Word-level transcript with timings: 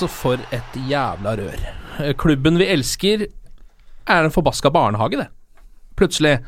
Altså, 0.00 0.16
for 0.16 0.40
et 0.56 0.76
jævla 0.88 1.34
rør. 1.36 1.64
Eh, 2.00 2.14
Klubben 2.16 2.56
vi 2.56 2.64
elsker, 2.72 3.26
er 4.08 4.24
en 4.24 4.32
forbaska 4.32 4.70
barnehage, 4.72 5.18
det. 5.20 5.26
Plutselig. 6.00 6.38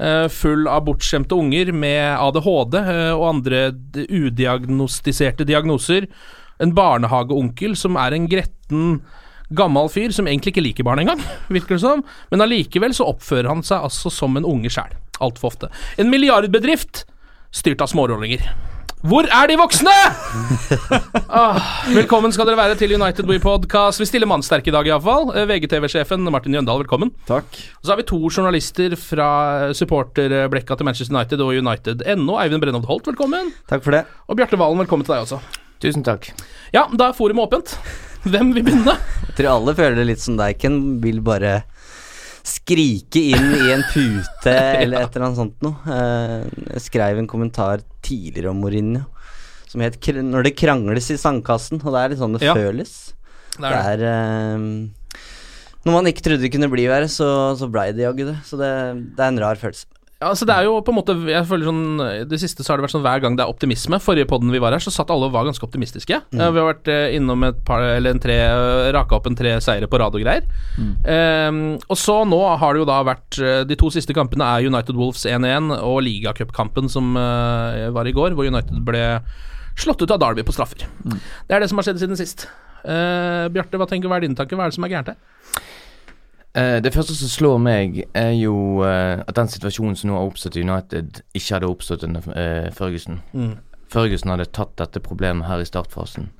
eh, 0.00 0.26
Full 0.28 0.66
av 0.66 0.82
bortskjemte 0.84 1.36
unger 1.38 1.70
med 1.72 2.18
ADHD 2.18 2.74
eh, 2.74 3.12
og 3.14 3.28
andre 3.28 3.60
udiagnostiserte 3.94 5.46
diagnoser. 5.46 6.08
En 6.58 6.74
barnehageonkel 6.74 7.76
som 7.78 7.94
er 7.96 8.16
en 8.16 8.26
gretten 8.26 9.02
gammel 9.54 9.88
fyr 9.88 10.10
som 10.10 10.26
egentlig 10.26 10.56
ikke 10.56 10.64
liker 10.66 10.84
barn 10.84 10.98
engang, 10.98 11.22
virker 11.54 11.76
det 11.76 11.84
som. 11.84 12.02
Men 12.32 12.42
allikevel 12.42 12.94
så 12.98 13.06
oppfører 13.12 13.46
han 13.52 13.62
seg 13.62 13.86
altså 13.86 14.10
som 14.10 14.34
en 14.36 14.44
unge 14.48 14.74
sjæl. 14.74 14.98
Altfor 15.22 15.52
ofte. 15.52 15.70
En 15.98 16.10
milliardbedrift 16.10 17.04
styrt 17.54 17.80
av 17.80 17.94
smårollinger. 17.94 18.42
Hvor 19.06 19.28
er 19.30 19.46
de 19.46 19.54
voksne?! 19.54 19.92
ah, 21.30 21.58
velkommen 21.94 22.32
skal 22.34 22.48
dere 22.48 22.58
være 22.58 22.74
til 22.80 22.96
United 22.96 23.28
We 23.30 23.36
Podcast. 23.38 24.00
Vi 24.02 24.08
stiller 24.10 24.26
mannsterke 24.26 24.72
i 24.72 24.74
dag, 24.74 24.88
iallfall. 24.90 25.28
VGTV-sjefen 25.46 26.26
Martin 26.34 26.56
Jøndal, 26.58 26.80
velkommen. 26.82 27.12
Takk. 27.28 27.46
Og 27.78 27.86
så 27.86 27.92
har 27.92 28.00
vi 28.00 28.08
to 28.10 28.18
journalister 28.26 28.96
fra 28.98 29.28
supporterblekka 29.70 30.74
til 30.74 30.88
Manchester 30.88 31.14
United 31.14 31.44
og 31.46 31.54
United.no. 31.54 32.40
Eivind 32.42 32.64
Brennovd 32.64 32.90
Holt, 32.90 33.06
velkommen. 33.12 33.52
Takk 33.70 33.86
for 33.86 33.94
det. 33.94 34.02
Og 34.26 34.40
Bjarte 34.40 34.58
Valen, 34.58 34.82
velkommen 34.82 35.06
til 35.06 35.14
deg 35.14 35.28
også. 35.28 35.38
Tusen 35.78 36.02
takk. 36.02 36.32
Ja, 36.74 36.88
da 36.90 37.12
er 37.12 37.18
forumet 37.20 37.46
åpent. 37.46 37.76
Hvem 38.26 38.50
vil 38.56 38.66
begynne? 38.66 38.98
Jeg 39.28 39.38
tror 39.38 39.52
alle 39.52 39.78
føler 39.78 40.00
det 40.00 40.08
litt 40.10 40.26
som 40.26 40.34
deg, 40.40 40.58
Ken. 40.58 40.80
Vil 41.04 41.22
bare 41.22 41.60
skrike 42.48 43.20
inn 43.34 43.50
i 43.54 43.68
en 43.74 43.84
pute 43.92 44.54
eller 44.82 45.04
et 45.04 45.14
eller 45.16 45.26
annet 45.28 45.40
sånt 45.40 45.62
noe. 45.64 45.76
Eh, 45.86 46.48
Jeg 46.74 46.84
skrev 46.88 47.20
en 47.20 47.28
kommentar 47.30 47.84
tidligere 48.02 48.50
om 48.54 48.60
Mourinho 48.64 49.04
som 49.68 49.82
het 49.84 49.98
'Når 50.00 50.42
det 50.44 50.56
krangles 50.56 51.10
i 51.12 51.18
sandkassen', 51.20 51.82
og 51.84 51.92
det 51.92 52.00
er 52.00 52.08
litt 52.08 52.18
sånn 52.22 52.32
det 52.38 52.46
Ja. 52.46 52.54
føles. 52.56 53.12
Det 53.58 53.64
er 53.68 53.96
det. 53.96 54.00
Er 54.00 54.00
eh, 54.08 54.58
Når 55.84 55.92
man 55.92 56.06
ikke 56.06 56.22
trodde 56.24 56.40
det 56.40 56.52
kunne 56.52 56.70
bli 56.72 56.86
verre, 56.88 57.08
så, 57.08 57.54
så 57.56 57.68
blei 57.70 57.92
det 57.92 58.04
jaggu 58.06 58.24
det. 58.32 58.38
Så 58.44 58.56
det, 58.56 58.72
det 59.16 59.20
er 59.20 59.28
en 59.28 59.38
rar 59.38 59.56
følelse. 59.56 59.84
Ja, 60.18 60.32
altså 60.32 60.48
det 60.48 60.54
er 60.56 60.66
jo 60.66 60.80
på 60.82 60.90
en 60.90 60.96
måte 60.96 61.14
Jeg 61.30 61.46
føler 61.46 61.68
sånn 61.68 62.00
Det 62.26 62.40
siste 62.42 62.64
så 62.66 62.72
har 62.72 62.80
det 62.80 62.88
vært 62.88 62.94
sånn 62.96 63.04
hver 63.04 63.20
gang 63.22 63.36
det 63.38 63.44
er 63.44 63.52
optimisme. 63.52 64.00
Forrige 64.02 64.26
podden 64.26 64.50
vi 64.50 64.58
var 64.62 64.74
her, 64.74 64.82
så 64.82 64.90
satt 64.90 65.12
alle 65.14 65.28
og 65.28 65.34
var 65.36 65.46
ganske 65.46 65.62
optimistiske. 65.62 66.18
Mm. 66.32 66.40
vi 66.42 66.58
har 66.58 66.66
vært 66.66 66.90
eh, 66.90 67.14
innom 67.14 67.44
et 67.46 67.60
par 67.66 67.84
Eller 67.86 68.16
en 68.16 68.22
tre 68.22 68.38
Raka 68.96 69.18
opp 69.18 69.28
en 69.30 69.38
tre 69.38 69.54
seire 69.62 69.86
på 69.90 70.00
rad 70.02 70.18
og 70.18 70.24
greier. 70.24 70.48
Eh, 71.06 71.60
og 71.78 72.00
så 72.00 72.18
nå 72.26 72.40
har 72.58 72.74
det 72.74 72.82
jo 72.82 72.88
da 72.90 72.98
vært 73.06 73.38
eh, 73.38 73.62
De 73.68 73.78
to 73.78 73.92
siste 73.94 74.16
kampene 74.16 74.48
er 74.56 74.66
United 74.66 74.98
Wolves 74.98 75.22
1-1 75.28 75.70
og 75.78 76.00
ligacupkampen 76.06 76.90
som 76.90 77.14
uh, 77.14 77.86
var 77.94 78.08
i 78.08 78.14
går, 78.14 78.34
hvor 78.34 78.48
United 78.48 78.82
ble 78.86 79.02
slått 79.78 80.02
ut 80.02 80.10
av 80.10 80.18
Derby 80.20 80.42
på 80.42 80.54
straffer. 80.54 80.82
Det 81.06 81.54
er 81.54 81.62
det 81.62 81.68
som 81.70 81.78
har 81.78 81.86
skjedd 81.86 82.02
siden 82.02 82.18
sist. 82.18 82.48
Uh, 82.82 83.46
Bjarte, 83.54 83.78
hva 83.78 83.86
tenker 83.90 84.10
hva 84.10 84.18
er 84.18 84.26
dine 84.26 84.38
tanker? 84.38 84.58
Hva 84.58 84.66
er 84.66 84.72
det 84.72 84.78
som 84.78 84.86
er 84.86 84.94
gærent 84.96 85.12
her? 85.12 85.66
Eh, 86.58 86.78
det 86.82 86.94
første 86.94 87.14
som 87.14 87.30
slår 87.30 87.60
meg, 87.62 88.02
er 88.18 88.32
jo 88.34 88.82
eh, 88.86 89.22
at 89.22 89.36
den 89.38 89.50
situasjonen 89.52 89.96
som 89.96 90.10
nå 90.10 90.18
har 90.18 90.26
oppstått 90.26 90.58
i 90.58 90.64
United, 90.66 91.22
ikke 91.34 91.54
hadde 91.54 91.70
oppstått 91.70 92.06
under 92.08 92.24
Førgesen. 92.74 93.22
Mm. 93.32 93.54
Førgesen 93.92 94.34
hadde 94.34 94.50
tatt 94.52 94.74
dette 94.80 95.00
problemet 95.04 95.48
her 95.48 95.62
i 95.62 95.68
startfasen. 95.68 96.32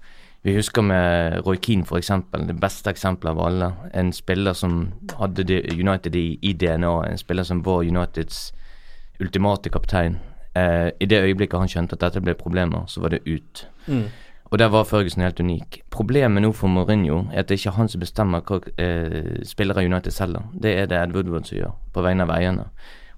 Vi 0.42 0.54
husker 0.54 0.82
med 0.82 1.40
Roy 1.46 1.58
Keane 1.62 1.82
f.eks., 1.82 2.10
det 2.46 2.56
beste 2.60 2.90
eksempelet 2.90 3.34
av 3.34 3.40
alle. 3.46 3.72
En 3.94 4.12
spiller 4.14 4.54
som 4.54 4.92
hadde 5.18 5.46
United 5.74 6.16
i, 6.16 6.38
i 6.42 6.52
DNA, 6.54 6.92
en 7.08 7.18
spiller 7.18 7.46
som 7.46 7.62
var 7.66 7.82
Uniteds 7.82 8.52
ultimate 9.20 9.70
kaptein. 9.70 10.18
Eh, 10.54 10.90
I 11.00 11.06
det 11.06 11.22
øyeblikket 11.22 11.58
han 11.58 11.70
skjønte 11.70 11.98
at 11.98 12.06
dette 12.06 12.22
ble 12.22 12.36
problemer, 12.38 12.86
så 12.86 13.02
var 13.02 13.14
det 13.14 13.26
ut. 13.26 13.64
Og 14.50 14.58
der 14.58 14.70
var 14.72 14.84
Ferguson 14.88 15.22
helt 15.22 15.40
unik. 15.40 15.82
Problemet 15.90 16.42
nå 16.42 16.52
for 16.56 16.72
Mourinho 16.72 17.26
er 17.32 17.42
at 17.42 17.50
det 17.50 17.58
ikke 17.58 17.74
er 17.74 17.76
han 17.76 17.90
som 17.92 18.00
bestemmer 18.00 18.40
hva 18.48 18.60
eh, 18.80 19.42
spillere 19.44 19.84
United 19.84 20.14
selger. 20.14 20.46
Det 20.52 20.72
er 20.78 20.88
det 20.88 20.96
Ed 21.02 21.12
Woodward 21.16 21.44
som 21.44 21.58
gjør, 21.58 21.74
på 21.92 22.04
vegne 22.06 22.24
av 22.24 22.32
eierne. 22.32 22.68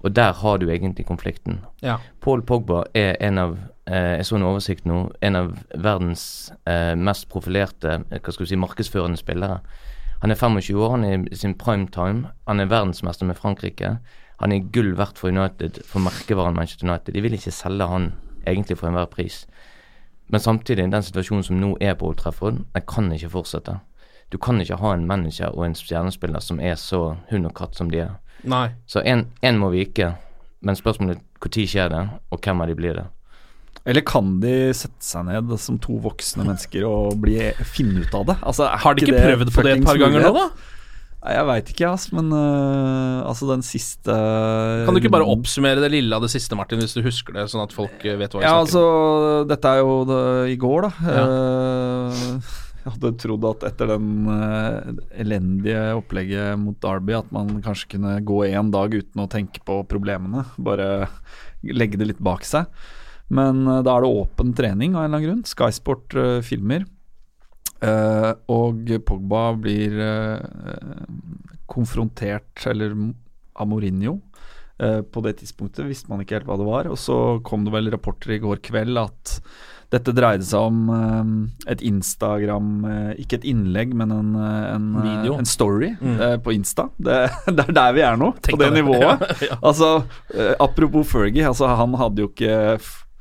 Og 0.01 0.17
der 0.17 0.33
har 0.33 0.57
du 0.59 0.71
egentlig 0.71 1.07
konflikten. 1.07 1.61
Ja. 1.83 1.99
Paul 2.21 2.43
Pogba 2.43 2.83
er 2.95 3.17
en 3.21 3.39
av 3.39 3.59
eh, 3.87 4.17
Jeg 4.17 4.27
så 4.27 4.37
en 4.37 4.49
oversikt 4.49 4.87
nå. 4.89 5.11
En 5.23 5.37
av 5.37 5.53
verdens 5.75 6.53
eh, 6.67 6.97
mest 6.97 7.29
profilerte 7.29 8.01
eh, 8.01 8.19
hva 8.19 8.33
skal 8.33 8.47
du 8.47 8.51
si, 8.51 8.59
markedsførende 8.59 9.21
spillere. 9.21 9.61
Han 10.23 10.33
er 10.33 10.41
25 10.41 10.81
år, 10.81 10.91
han 10.97 11.05
er 11.05 11.29
i 11.31 11.37
sin 11.37 11.55
prime 11.55 11.89
time. 11.93 12.33
Han 12.49 12.61
er 12.61 12.73
verdensmester 12.73 13.29
med 13.29 13.37
Frankrike. 13.37 13.99
Han 14.41 14.53
er 14.53 14.67
gull 14.73 14.95
verdt 14.97 15.21
for 15.21 15.29
United, 15.29 15.83
for 15.85 16.01
merkevaren 16.01 16.57
Manchester 16.57 16.89
United. 16.89 17.15
De 17.15 17.23
vil 17.23 17.37
ikke 17.37 17.53
selge 17.53 17.87
han 17.89 18.13
egentlig 18.49 18.79
for 18.81 18.89
enhver 18.89 19.09
pris. 19.13 19.45
Men 20.31 20.41
samtidig, 20.41 20.87
den 20.93 21.03
situasjonen 21.03 21.47
som 21.47 21.61
nå 21.61 21.75
er 21.83 21.97
på 21.99 22.11
Old 22.11 22.21
Trafford, 22.23 22.63
den 22.75 22.87
kan 22.89 23.11
ikke 23.13 23.33
fortsette. 23.33 23.81
Du 24.31 24.39
kan 24.39 24.61
ikke 24.63 24.79
ha 24.79 24.93
en 24.95 25.07
manager 25.11 25.51
og 25.51 25.65
en 25.67 25.75
stjernespiller 25.75 26.43
som 26.45 26.61
er 26.63 26.77
så 26.79 27.17
hund 27.33 27.49
og 27.49 27.55
katt 27.59 27.79
som 27.79 27.91
de 27.91 28.05
er. 28.05 28.13
Nei. 28.47 28.69
Så 28.87 29.03
én 29.03 29.59
må 29.59 29.73
vike, 29.75 30.15
men 30.63 30.79
spørsmålet 30.79 31.19
er 31.19 31.25
når 31.41 31.67
skjer 31.73 31.89
det, 31.91 32.05
og 32.31 32.41
hvem 32.45 32.63
av 32.63 32.71
de 32.71 32.77
blir 32.79 32.95
det? 33.01 33.07
Eller 33.89 34.05
kan 34.05 34.35
de 34.43 34.73
sette 34.77 35.03
seg 35.03 35.25
ned 35.27 35.55
som 35.59 35.79
to 35.81 35.97
voksne 36.05 36.45
mennesker 36.45 36.85
og 36.85 37.17
bli, 37.23 37.39
finne 37.65 38.05
ut 38.05 38.15
av 38.15 38.27
det? 38.29 38.37
Altså, 38.43 38.69
Har 38.69 38.95
de 38.95 39.07
ikke 39.07 39.23
prøvd 39.25 39.55
på 39.55 39.65
det 39.65 39.73
et 39.79 39.87
par 39.87 39.99
ganger 40.01 40.27
nå, 40.27 40.33
da? 40.37 40.77
Jeg 41.21 41.45
veit 41.51 41.69
ikke, 41.75 41.91
ass, 41.91 42.07
men 42.17 42.31
uh, 42.33 43.21
altså 43.29 43.51
den 43.51 43.65
siste 43.67 44.15
Kan 44.87 44.97
du 44.97 45.03
ikke 45.03 45.13
bare 45.13 45.29
oppsummere 45.29 45.83
det 45.85 45.91
lille 45.93 46.17
av 46.17 46.25
det 46.25 46.31
siste, 46.33 46.57
Martin, 46.57 46.81
hvis 46.81 46.97
du 46.97 47.03
husker 47.05 47.37
det, 47.37 47.45
sånn 47.53 47.67
at 47.67 47.75
folk 47.77 48.07
eh, 48.09 48.17
vet 48.17 48.33
hva 48.33 48.41
vi 48.41 48.47
Ja, 48.47 48.55
snakker 48.55 48.65
altså, 48.65 49.45
dette 49.51 49.75
er 49.75 49.83
jo 49.83 49.99
det, 50.09 50.23
i 50.55 50.57
går, 50.61 50.89
da. 50.89 50.93
Ja. 51.05 51.27
Uh, 51.29 52.55
jeg 52.81 52.95
hadde 52.95 53.13
trodd 53.21 53.45
at 53.51 53.67
etter 53.69 53.93
den 53.93 54.31
uh, 54.33 54.95
elendige 55.21 55.83
opplegget 55.99 56.57
mot 56.63 56.81
Derby, 56.81 57.19
at 57.19 57.29
man 57.37 57.53
kanskje 57.67 57.99
kunne 57.99 58.17
gå 58.25 58.41
en 58.49 58.73
dag 58.73 58.97
uten 58.97 59.21
å 59.21 59.29
tenke 59.29 59.61
på 59.67 59.83
problemene. 59.91 60.47
Bare 60.57 60.89
legge 61.61 62.01
det 62.01 62.15
litt 62.15 62.25
bak 62.25 62.49
seg. 62.49 62.71
Men 63.31 63.63
eh, 63.67 63.83
da 63.87 63.97
er 63.97 64.05
det 64.05 64.15
åpen 64.21 64.55
trening 64.59 64.97
av 64.97 65.05
en 65.05 65.11
eller 65.11 65.21
annen 65.21 65.29
grunn. 65.29 65.45
Sky 65.49 65.71
Sport 65.75 66.17
eh, 66.19 66.41
filmer. 66.47 66.87
Eh, 67.81 68.33
og 68.53 68.91
Pogba 69.09 69.45
blir 69.57 69.95
uh, 69.97 71.05
konfrontert, 71.71 72.67
eller 72.71 72.97
av 73.57 73.71
Mourinho, 73.71 74.19
Eh, 74.81 75.03
på 75.05 75.21
det 75.21 75.35
tidspunktet 75.37 75.85
visste 75.85 76.09
man 76.09 76.23
ikke 76.23 76.39
helt 76.39 76.47
hva 76.49 76.55
det 76.57 76.65
var, 76.65 76.87
og 76.89 76.97
så 76.97 77.15
kom 77.45 77.67
det 77.67 77.73
vel 77.75 77.91
rapporter 77.93 78.33
i 78.33 78.39
går 78.41 78.63
kveld 78.65 78.97
at 78.97 79.33
dette 79.93 80.15
dreide 80.17 80.47
seg 80.49 80.71
om 80.71 81.45
et 81.69 81.83
Instagram 81.85 82.87
Ikke 83.21 83.37
et 83.37 83.45
innlegg, 83.51 83.93
men 83.93 84.15
en, 84.15 84.31
en, 84.41 84.87
en 85.35 85.45
story 85.51 85.91
Mm. 86.01 86.41
på 86.41 86.55
Insta. 86.57 86.87
Det, 86.97 87.19
det 87.59 87.67
er 87.69 87.77
der 87.77 87.93
vi 87.99 88.07
er 88.09 88.17
nå, 88.17 88.31
Tenk 88.41 88.57
på 88.57 88.63
det 88.63 88.71
det. 88.73 88.81
nivået. 88.81 89.21
Ja, 89.43 89.51
ja. 89.51 89.59
Altså, 89.61 89.91
Apropos 90.57 91.11
Fergie, 91.13 91.45
altså, 91.45 91.69
han 91.77 92.01
hadde 92.01 92.25
jo 92.25 92.31
ikke 92.33 92.79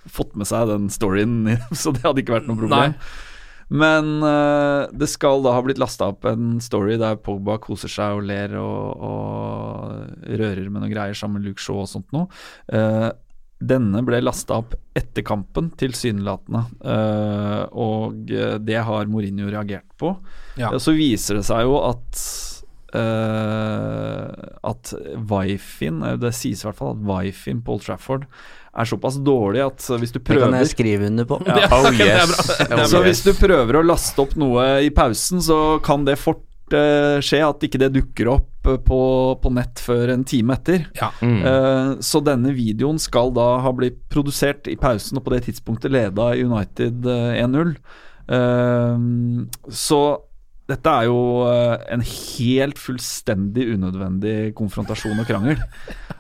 fått 0.08 0.38
med 0.40 0.48
seg 0.48 0.70
den 0.72 0.88
storyen, 0.94 1.42
så 1.82 1.92
det 1.92 2.06
hadde 2.08 2.24
ikke 2.24 2.38
vært 2.38 2.48
noe 2.48 2.62
problem. 2.62 2.94
Nei. 2.96 3.28
Men 3.70 4.18
uh, 4.26 4.90
det 4.92 5.10
skal 5.12 5.44
da 5.46 5.54
ha 5.54 5.64
blitt 5.66 5.82
lasta 5.82 6.10
opp 6.10 6.26
en 6.30 6.58
story 6.64 6.98
der 7.00 7.20
Pogba 7.22 7.60
koser 7.62 7.92
seg 7.92 8.18
og 8.18 8.28
ler 8.30 8.56
og, 8.58 9.04
og 9.06 10.30
rører 10.30 10.66
med 10.70 10.82
noen 10.82 10.94
greier 10.94 11.18
sammen 11.18 11.40
med 11.40 11.52
Luke 11.52 11.62
Shaw 11.62 11.84
og 11.84 11.90
sånt 11.92 12.10
noe. 12.16 12.30
Uh, 12.74 13.12
denne 13.60 14.02
ble 14.08 14.22
lasta 14.24 14.62
opp 14.62 14.74
etter 14.96 15.26
kampen, 15.28 15.68
tilsynelatende. 15.78 16.64
Uh, 16.80 17.64
og 17.76 18.32
det 18.64 18.80
har 18.88 19.10
Mourinho 19.12 19.50
reagert 19.52 19.90
på. 20.00 20.14
Ja. 20.58 20.72
Så 20.80 20.96
viser 20.98 21.42
det 21.42 21.46
seg 21.50 21.68
jo 21.68 21.82
at 21.84 22.24
At 24.70 24.94
Wifin, 25.30 26.04
eh, 26.06 26.18
det 26.22 26.34
sies 26.38 26.64
i 26.64 26.70
hvert 26.70 26.80
fall 26.80 26.96
at 26.96 27.06
wifien 27.10 27.64
Paul 27.66 27.82
Trafford 27.84 28.28
er 28.80 28.88
såpass 28.88 29.18
dårlig 29.26 29.64
at 29.66 29.88
hvis 30.00 30.14
du 30.14 30.20
prøver 30.22 30.46
Det 30.46 30.52
kan 30.52 30.60
jeg 30.62 30.74
skrive 30.74 31.08
under 31.10 31.26
på. 31.30 31.40
ja. 31.50 31.66
Oh 31.74 31.88
det 31.90 32.06
er 32.06 32.22
yes. 32.22 32.36
bra. 32.36 32.68
Oh, 32.78 32.86
Så 32.92 33.02
hvis 33.06 33.24
du 33.26 33.32
prøver 33.38 33.80
å 33.80 33.86
laste 33.86 34.22
opp 34.24 34.36
noe 34.40 34.68
i 34.86 34.92
pausen, 34.94 35.42
så 35.44 35.80
kan 35.86 36.06
det 36.08 36.20
fort 36.22 36.46
eh, 36.76 37.18
skje 37.26 37.42
at 37.46 37.66
ikke 37.66 37.82
det 37.82 37.92
dukker 37.98 38.32
opp 38.36 38.70
eh, 38.70 38.78
på, 38.86 39.02
på 39.42 39.54
nett 39.56 39.82
før 39.84 40.14
en 40.14 40.26
time 40.28 40.56
etter. 40.60 40.86
Ja. 41.00 41.12
Mm. 41.22 41.40
Uh, 41.44 41.92
så 42.06 42.22
denne 42.26 42.54
videoen 42.56 43.02
skal 43.02 43.34
da 43.36 43.50
ha 43.64 43.74
blitt 43.76 44.02
produsert 44.14 44.70
i 44.70 44.78
pausen, 44.80 45.20
og 45.20 45.26
på 45.26 45.36
det 45.36 45.44
tidspunktet 45.50 45.94
leda 45.96 46.32
United 46.38 47.10
eh, 47.10 47.42
1-0. 47.42 47.76
Uh, 48.30 49.50
så 49.74 50.02
dette 50.70 50.92
er 51.02 51.08
jo 51.10 51.18
eh, 51.50 51.76
en 51.96 52.04
helt 52.06 52.78
fullstendig 52.80 53.66
unødvendig 53.76 54.54
konfrontasjon 54.60 55.20
og 55.24 55.28
krangel. 55.30 55.60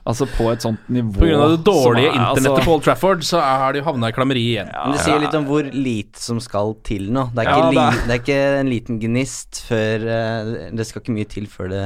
Altså 0.09 0.25
på 0.25 0.47
et 0.49 0.63
sånt 0.63 0.87
nivå 0.89 1.27
av 1.37 1.51
det 1.51 1.57
dårlige 1.67 2.07
er- 2.09 2.15
internettet 2.17 2.47
altså- 2.55 2.65
på 2.65 2.71
Old 2.73 2.83
Trafford, 2.87 3.19
så 3.27 3.41
har 3.43 3.75
de 3.75 3.83
havna 3.85 4.07
i 4.09 4.13
klammeri 4.15 4.41
igjen. 4.55 4.71
Men 4.73 4.95
det 4.95 5.03
sier 5.03 5.19
litt 5.21 5.35
om 5.37 5.45
hvor 5.45 5.67
lite 5.69 6.17
som 6.23 6.39
skal 6.41 6.71
til 6.87 7.11
nå. 7.13 7.27
Det 7.35 7.43
er 7.43 7.51
ikke, 7.51 7.59
ja, 7.59 7.69
det 7.69 7.83
er- 7.83 8.07
det 8.07 8.15
er 8.15 8.21
ikke 8.23 8.39
en 8.63 8.71
liten 8.71 8.97
gnist 9.03 9.59
før 9.67 10.07
eh, 10.15 10.71
Det 10.73 10.87
skal 10.89 11.03
ikke 11.03 11.13
mye 11.13 11.29
til 11.29 11.45
før 11.51 11.69
det, 11.75 11.83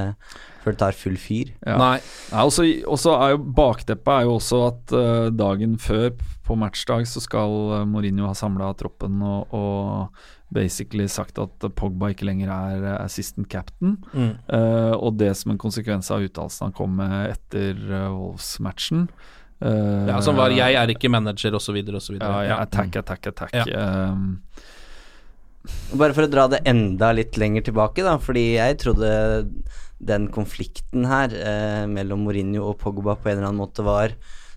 før 0.63 0.71
det 0.71 0.80
tar 0.86 0.95
full 0.95 1.18
fyr. 1.19 1.51
Ja. 1.68 1.75
Nei. 1.81 1.98
Ja, 2.31 2.45
og 2.45 2.54
så 3.01 3.18
er 3.18 3.33
jo 3.33 3.42
Bakteppet 3.59 4.13
er 4.21 4.30
jo 4.30 4.38
også 4.38 4.62
at 4.69 4.95
eh, 5.01 5.27
dagen 5.44 5.75
før, 5.83 6.13
på 6.44 6.57
matchdag, 6.60 7.07
så 7.07 7.22
skal 7.24 7.54
eh, 7.80 7.86
Mourinho 7.90 8.28
ha 8.28 8.34
samla 8.38 8.74
troppen 8.80 9.22
og, 9.24 9.54
og 9.56 10.54
basically 10.54 11.07
sagt 11.10 11.40
at 11.42 11.66
Pogba 11.78 12.12
ikke 12.13 12.28
lenger 12.28 12.51
er 12.54 12.84
eh, 12.84 12.98
assistant 13.00 13.50
captain. 13.51 13.98
Mm. 14.12 14.36
Uh, 14.50 14.94
og 14.98 15.18
det 15.22 15.31
som 15.40 15.54
en 15.54 15.62
konsekvens 15.62 16.12
av 16.13 16.25
uttalelsen 16.25 16.69
han 16.69 16.75
kom 16.78 17.00
med 17.00 17.31
etter 17.31 17.80
uh, 17.90 18.12
Wolves-matchen. 18.12 19.07
Uh, 19.63 20.12
Ja, 20.12 20.19
som 20.22 20.36
var 20.36 20.51
'jeg 20.51 20.75
er 20.75 20.92
ikke 20.92 21.10
manager', 21.10 21.56
osv., 21.56 21.80
osv. 21.95 22.19
Ja, 22.19 22.42
ja, 22.44 22.60
attack, 22.60 22.95
attack, 22.95 23.28
attack. 23.28 23.56
Ja. 23.56 24.12
Um, 24.12 24.42
Bare 25.95 26.12
for 26.12 26.25
å 26.25 26.31
dra 26.31 26.50
det 26.51 26.60
enda 26.68 27.13
litt 27.16 27.38
lenger 27.40 27.63
tilbake, 27.63 28.04
da, 28.04 28.18
fordi 28.19 28.57
jeg 28.57 28.81
trodde 28.84 29.07
den 30.04 30.28
konflikten 30.34 31.06
her 31.07 31.31
eh, 31.31 31.84
mellom 31.88 32.25
Mourinho 32.25 32.66
og 32.68 32.81
Pogba 32.81 33.16
på 33.16 33.30
en 33.30 33.38
eller 33.38 33.48
annen 33.48 33.62
måte 33.62 33.86
var 33.86 34.12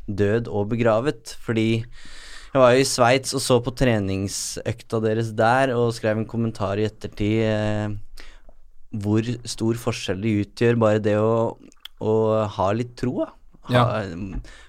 død 0.07 0.51
og 0.51 0.71
begravet. 0.73 1.35
Fordi 1.43 1.69
jeg 1.77 2.63
var 2.63 2.73
jo 2.73 2.83
i 2.83 2.89
Sveits 2.89 3.35
og 3.37 3.43
så 3.45 3.59
på 3.61 3.75
treningsøkta 3.77 5.01
deres 5.05 5.33
der 5.37 5.75
og 5.77 5.95
skrev 5.97 6.23
en 6.23 6.29
kommentar 6.29 6.81
i 6.81 6.87
ettertid 6.89 7.43
eh, 7.45 8.23
hvor 8.97 9.27
stor 9.45 9.81
forskjell 9.83 10.23
det 10.23 10.37
utgjør 10.45 10.79
bare 10.81 11.03
det 11.05 11.19
å, 11.21 11.57
å 12.01 12.15
ha 12.57 12.69
litt 12.73 12.95
tro. 12.97 13.27
Ha, 13.67 13.75
ja. 13.75 13.85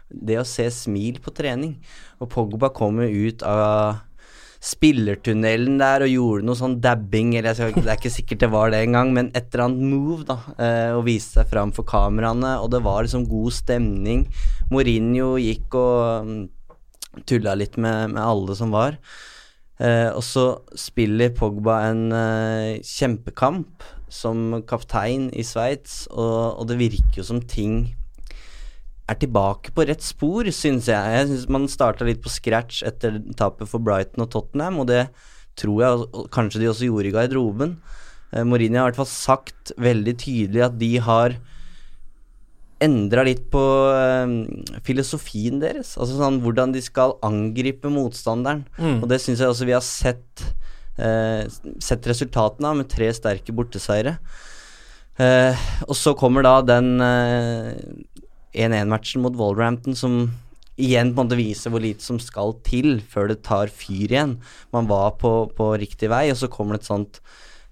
Det 0.07 0.39
å 0.39 0.47
se 0.47 0.65
smil 0.73 1.21
på 1.23 1.31
trening. 1.35 1.77
Og 2.19 2.31
Pogba 2.33 2.71
kommer 2.75 3.07
ut 3.07 3.43
av 3.45 4.03
spillertunnelen 4.63 5.77
der 5.79 6.05
og 6.05 6.11
gjorde 6.11 6.47
noe 6.47 6.57
sånn 6.57 6.77
dabbing, 6.81 7.35
eller 7.37 7.55
skal, 7.57 7.75
det 7.75 7.91
er 7.91 7.99
ikke 7.99 8.13
sikkert 8.13 8.43
det 8.43 8.51
var 8.53 8.73
det 8.73 8.81
engang, 8.85 9.13
men 9.15 9.31
et 9.37 9.51
eller 9.51 9.67
annet 9.67 9.87
move, 9.91 10.25
da, 10.27 10.37
eh, 10.57 10.91
og 10.97 11.05
viste 11.07 11.39
seg 11.39 11.51
fram 11.51 11.73
for 11.75 11.87
kameraene, 11.87 12.57
og 12.63 12.71
det 12.73 12.83
var 12.85 13.05
liksom 13.05 13.27
god 13.29 13.55
stemning. 13.55 14.25
Mourinho 14.73 15.35
gikk 15.41 15.77
og 15.77 16.27
mm, 16.27 16.45
tulla 17.29 17.57
litt 17.57 17.77
med, 17.77 18.15
med 18.15 18.23
alle 18.23 18.57
som 18.57 18.73
var. 18.73 18.97
Eh, 19.77 20.09
og 20.09 20.23
så 20.25 20.47
spiller 20.77 21.35
Pogba 21.37 21.83
en 21.91 22.07
eh, 22.15 22.81
kjempekamp 22.81 23.85
som 24.09 24.63
kaptein 24.67 25.29
i 25.35 25.45
Sveits, 25.45 26.05
og, 26.09 26.57
og 26.57 26.69
det 26.71 26.79
virker 26.81 27.21
jo 27.21 27.27
som 27.27 27.43
ting 27.43 27.81
er 29.07 29.19
tilbake 29.21 29.71
på 29.75 29.85
rett 29.87 30.03
spor, 30.03 30.47
syns 30.51 30.89
jeg. 30.91 31.15
Jeg 31.15 31.27
synes 31.29 31.49
Man 31.53 31.67
starta 31.71 32.07
litt 32.07 32.23
på 32.23 32.31
scratch 32.31 32.83
etter 32.87 33.21
tapet 33.39 33.69
for 33.71 33.83
Brighton 33.83 34.25
og 34.25 34.31
Tottenham, 34.33 34.81
og 34.83 34.89
det 34.91 35.07
tror 35.57 35.83
jeg 35.83 36.25
kanskje 36.35 36.61
de 36.61 36.71
også 36.71 36.89
gjorde 36.89 37.09
i 37.11 37.15
garderoben. 37.15 37.77
Eh, 38.33 38.43
Mourinho 38.43 38.81
har 38.81 38.89
i 38.89 38.91
hvert 38.91 39.01
fall 39.01 39.09
sagt 39.11 39.71
veldig 39.79 40.17
tydelig 40.21 40.65
at 40.67 40.75
de 40.79 40.91
har 41.03 41.37
endra 42.83 43.23
litt 43.25 43.47
på 43.53 43.63
eh, 43.89 44.35
filosofien 44.85 45.61
deres. 45.63 45.95
Altså 45.97 46.19
sånn 46.19 46.41
hvordan 46.43 46.75
de 46.75 46.83
skal 46.85 47.15
angripe 47.25 47.89
motstanderen. 47.93 48.65
Mm. 48.77 48.99
Og 49.01 49.07
det 49.11 49.21
syns 49.23 49.41
jeg 49.41 49.49
også 49.53 49.69
vi 49.69 49.77
har 49.77 49.85
sett 49.85 50.45
eh, 50.99 51.47
Sett 51.83 52.05
resultatene 52.09 52.69
av 52.69 52.77
med 52.81 52.91
tre 52.91 53.09
sterke 53.15 53.55
borteseiere. 53.55 54.17
Eh, 55.17 55.67
og 55.87 55.97
så 55.97 56.13
kommer 56.17 56.45
da 56.45 56.59
den 56.61 57.01
eh, 57.01 57.73
1-1-matchen 58.57 59.23
mot 59.23 59.37
Wolverhampton 59.37 59.97
som 59.97 60.19
igjen 60.77 61.13
på 61.13 61.23
en 61.23 61.29
måte 61.29 61.39
viser 61.39 61.73
hvor 61.73 61.81
lite 61.81 62.05
som 62.05 62.19
skal 62.21 62.55
til 62.65 62.99
før 63.09 63.31
det 63.31 63.41
tar 63.45 63.71
fyr 63.73 64.11
igjen. 64.11 64.37
Man 64.75 64.89
var 64.89 65.15
på, 65.21 65.33
på 65.57 65.73
riktig 65.81 66.11
vei, 66.13 66.27
og 66.31 66.39
så 66.39 66.49
kommer 66.51 66.77
det 66.77 66.85
et 66.85 66.91
sånt 66.91 67.21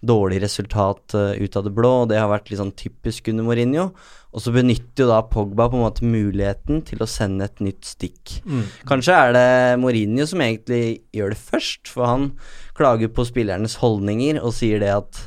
dårlig 0.05 0.41
resultat 0.43 1.15
uh, 1.17 1.33
ut 1.33 1.57
av 1.57 1.65
det 1.65 1.73
blå, 1.73 1.91
og 2.03 2.09
det 2.11 2.19
har 2.19 2.29
vært 2.29 2.51
litt 2.51 2.61
sånn 2.61 2.75
typisk 2.77 3.29
under 3.31 3.45
Mourinho. 3.47 3.89
Og 4.35 4.43
så 4.43 4.51
benytter 4.51 5.05
jo 5.05 5.09
da 5.09 5.21
Pogba 5.31 5.69
på 5.71 5.77
en 5.79 5.85
måte 5.85 6.07
muligheten 6.07 6.81
til 6.85 7.01
å 7.01 7.09
sende 7.09 7.47
et 7.47 7.61
nytt 7.63 7.87
stikk. 7.87 8.39
Mm. 8.43 8.65
Kanskje 8.89 9.15
er 9.15 9.35
det 9.37 9.47
Mourinho 9.79 10.25
som 10.27 10.43
egentlig 10.43 11.05
gjør 11.15 11.31
det 11.31 11.39
først, 11.39 11.87
for 11.87 12.09
han 12.09 12.27
klager 12.75 13.13
på 13.15 13.23
spillernes 13.29 13.77
holdninger 13.79 14.41
og 14.41 14.51
sier 14.57 14.83
det 14.83 14.91
at 14.91 15.21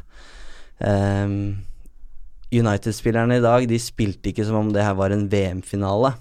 ehm, 0.85 1.41
United-spillerne 2.52 3.38
i 3.38 3.45
dag, 3.45 3.67
de 3.69 3.78
spilte 3.83 4.31
ikke 4.33 4.45
som 4.49 4.57
om 4.62 4.71
det 4.73 4.85
her 4.85 4.95
var 4.99 5.12
en 5.14 5.26
VM-finale. 5.28 6.14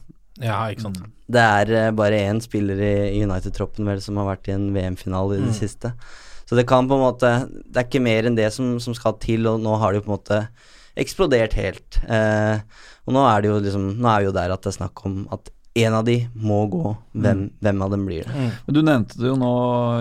Ja, 0.44 0.60
ikke 0.70 0.84
sant. 0.88 1.00
Det 1.28 1.42
er 1.44 1.72
eh, 1.76 1.92
bare 1.96 2.20
én 2.30 2.40
spiller 2.44 2.80
i 2.84 3.22
United-troppen 3.24 3.88
vel 3.90 4.00
som 4.04 4.20
har 4.22 4.28
vært 4.36 4.50
i 4.52 4.56
en 4.56 4.70
VM-finale 4.76 5.38
i 5.38 5.42
det 5.42 5.54
Mm. 5.54 5.60
siste. 5.60 5.94
Så 6.48 6.56
det 6.56 6.68
kan 6.68 6.88
på 6.88 6.96
en 6.96 7.04
måte 7.04 7.30
Det 7.68 7.76
er 7.76 7.88
ikke 7.90 8.02
mer 8.04 8.24
enn 8.30 8.36
det 8.38 8.54
som, 8.54 8.80
som 8.80 8.94
skal 8.96 9.18
til, 9.20 9.48
og 9.48 9.60
nå 9.60 9.78
har 9.80 9.92
det 9.92 10.00
jo 10.02 10.06
på 10.08 10.12
en 10.14 10.18
måte 10.20 10.48
eksplodert 10.98 11.54
helt. 11.60 12.00
Eh, 12.08 12.60
og 13.08 13.14
nå 13.14 13.24
er 13.28 13.42
det 13.42 13.50
jo 13.52 13.60
liksom 13.60 13.98
Nå 14.00 14.08
er 14.14 14.20
vi 14.24 14.26
jo 14.30 14.36
der 14.38 14.52
at 14.56 14.62
det 14.64 14.72
er 14.72 14.78
snakk 14.80 15.06
om 15.06 15.28
at 15.32 15.50
en 15.84 15.94
av 15.94 16.06
de 16.08 16.18
må 16.36 16.64
gå. 16.72 16.96
Hvem, 17.18 17.38
Mm. 17.48 17.52
hvem 17.62 17.82
av 17.84 17.92
dem 17.92 18.06
blir 18.06 18.24
det? 18.26 18.34
Men 18.68 18.74
Du 18.74 18.82
nevnte 18.82 19.18
det 19.18 19.28
jo 19.30 19.36
nå 19.36 19.52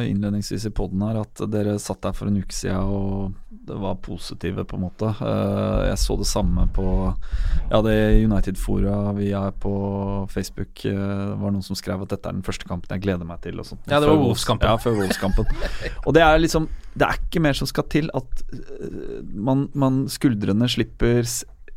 innledningsvis 0.08 0.66
i 0.66 0.70
poden 0.70 1.02
her 1.06 1.20
at 1.20 1.42
dere 1.50 1.78
satt 1.78 2.00
der 2.02 2.12
for 2.16 2.26
en 2.28 2.36
uke 2.40 2.52
siden 2.52 2.76
og 2.76 3.34
det 3.66 3.74
var 3.82 3.96
positive, 3.98 4.62
på 4.64 4.76
en 4.76 4.82
måte. 4.84 5.08
Eh, 5.10 5.88
jeg 5.88 5.98
så 5.98 6.16
det 6.20 6.26
samme 6.30 6.68
på 6.72 6.84
ja, 7.70 7.80
det 7.82 7.96
United-fora 8.24 9.12
vi 9.16 9.32
er 9.34 9.50
på 9.50 10.28
Facebook. 10.30 10.84
eh, 10.86 10.92
Det 10.92 11.38
var 11.40 11.50
noen 11.50 11.64
som 11.64 11.74
skrev 11.74 12.02
at 12.02 12.08
dette 12.14 12.28
er 12.28 12.32
den 12.36 12.42
første 12.46 12.64
kampen 12.68 12.88
jeg 12.94 13.02
gleder 13.02 13.26
meg 13.26 13.40
til. 13.42 13.58
Og 13.58 13.66
sånt, 13.66 13.80
Ja, 13.88 13.98
det 13.98 14.06
var 14.08 14.14
Før 14.16 14.22
Wolves-kampen. 14.22 14.68
Ja, 14.68 14.76
før 14.76 14.96
Wolves-kampen. 15.00 15.46
og 16.06 16.14
det 16.14 16.22
er 16.22 16.38
liksom 16.38 16.68
Det 16.96 17.08
er 17.08 17.18
ikke 17.18 17.42
mer 17.42 17.52
som 17.52 17.66
skal 17.66 17.84
til 17.92 18.08
at 18.14 18.42
eh, 18.54 19.20
man, 19.34 19.68
man 19.74 20.06
skuldrene 20.06 20.68
slipper 20.68 21.24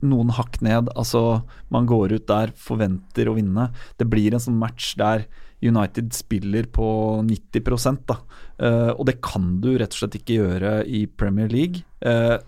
noen 0.05 0.31
hakk 0.35 0.59
ned. 0.65 0.91
Altså, 0.99 1.41
man 1.73 1.87
går 1.89 2.15
ut 2.17 2.27
der, 2.29 2.53
forventer 2.57 3.29
å 3.29 3.35
vinne. 3.37 3.69
Det 3.99 4.07
blir 4.09 4.33
en 4.33 4.43
sånn 4.43 4.59
match 4.59 4.93
der 4.99 5.27
United 5.59 6.13
spiller 6.15 6.69
på 6.71 6.87
90 7.27 8.05
da. 8.07 8.19
Uh, 8.59 8.91
og 8.95 9.05
det 9.09 9.19
kan 9.25 9.57
du 9.63 9.73
rett 9.77 9.91
og 9.91 10.03
slett 10.03 10.19
ikke 10.21 10.39
gjøre 10.39 10.73
i 10.87 11.05
Premier 11.07 11.51
League. 11.51 11.83
Uh, 11.99 12.39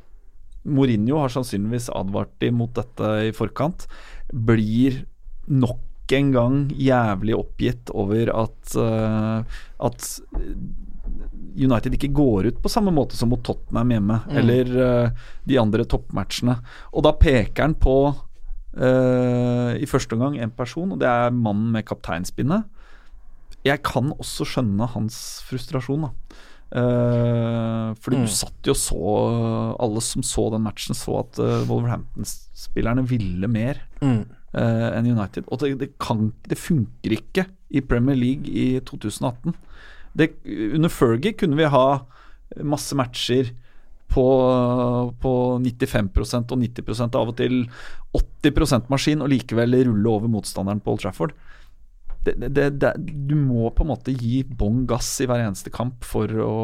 Mourinho 0.64 1.20
har 1.20 1.34
sannsynligvis 1.34 1.90
advart 1.98 2.34
dem 2.44 2.60
mot 2.62 2.72
dette 2.76 3.10
i 3.28 3.34
forkant. 3.36 3.88
Blir 4.32 5.04
nok 5.52 6.14
en 6.16 6.32
gang 6.36 6.56
jævlig 6.76 7.36
oppgitt 7.38 7.92
over 7.96 8.32
at, 8.36 8.76
uh, 8.80 9.44
at 9.84 10.08
United 11.58 11.94
ikke 11.98 12.14
går 12.14 12.48
ut 12.52 12.62
på 12.64 12.70
samme 12.72 12.92
måte 12.96 13.16
som 13.18 13.30
mot 13.30 13.42
Tottenham 13.44 13.90
hjemme, 13.96 14.20
Mm. 14.28 14.38
eller 14.38 14.66
uh, 15.06 15.10
de 15.48 15.58
andre 15.60 15.84
toppmatchene. 15.86 16.58
Og 16.94 17.04
da 17.04 17.12
peker 17.12 17.62
han 17.64 17.74
på 17.76 17.96
uh, 18.78 19.74
i 19.76 19.86
første 19.90 20.14
omgang 20.16 20.38
en 20.40 20.52
person, 20.56 20.92
og 20.94 21.00
det 21.02 21.08
er 21.10 21.32
mannen 21.36 21.72
med 21.76 21.86
kapteinspinnet. 21.86 22.64
Jeg 23.66 23.84
kan 23.84 24.12
også 24.18 24.46
skjønne 24.48 24.88
hans 24.96 25.42
frustrasjon, 25.50 26.08
da. 26.08 26.12
Uh, 26.72 27.94
fordi 28.00 28.16
Mm. 28.18 28.26
du 28.26 28.32
satt 28.32 28.64
jo 28.64 28.74
så 28.74 29.76
Alle 29.80 30.00
som 30.02 30.22
så 30.24 30.50
den 30.54 30.64
matchen, 30.64 30.96
så 30.96 31.20
at 31.20 31.38
Wolverhampton-spillerne 31.68 33.04
ville 33.08 33.48
mer 33.48 33.82
Mm. 34.02 34.26
enn 34.54 35.06
United. 35.08 35.46
Og 35.52 35.60
det, 35.60 35.78
det, 35.80 35.90
kan, 36.00 36.34
det 36.48 36.58
funker 36.58 37.12
ikke 37.16 37.46
i 37.72 37.80
Premier 37.82 38.16
League 38.16 38.48
i 38.48 38.80
2018. 38.80 39.54
Det, 40.14 40.34
under 40.76 40.92
Fergie 40.92 41.36
kunne 41.38 41.60
vi 41.60 41.70
ha 41.72 41.86
masse 42.68 42.96
matcher 43.00 43.54
på, 44.12 44.26
på 45.24 45.32
95% 45.64 46.52
og 46.52 46.60
90% 46.66 47.16
av 47.16 47.32
og 47.32 47.38
til 47.40 47.64
80% 48.18 48.92
maskin, 48.92 49.24
og 49.24 49.32
likevel 49.32 49.78
rulle 49.88 50.12
over 50.12 50.32
motstanderen 50.32 50.84
på 50.84 50.96
Old 50.96 51.06
Trafford. 51.06 51.36
Det, 52.26 52.52
det, 52.78 52.92
du 53.00 53.34
må 53.40 53.72
på 53.74 53.86
en 53.86 53.92
måte 53.94 54.14
gi 54.14 54.44
bånn 54.46 54.84
gass 54.90 55.16
i 55.24 55.30
hver 55.30 55.42
eneste 55.48 55.74
kamp 55.74 56.06
for 56.06 56.44
å 56.44 56.60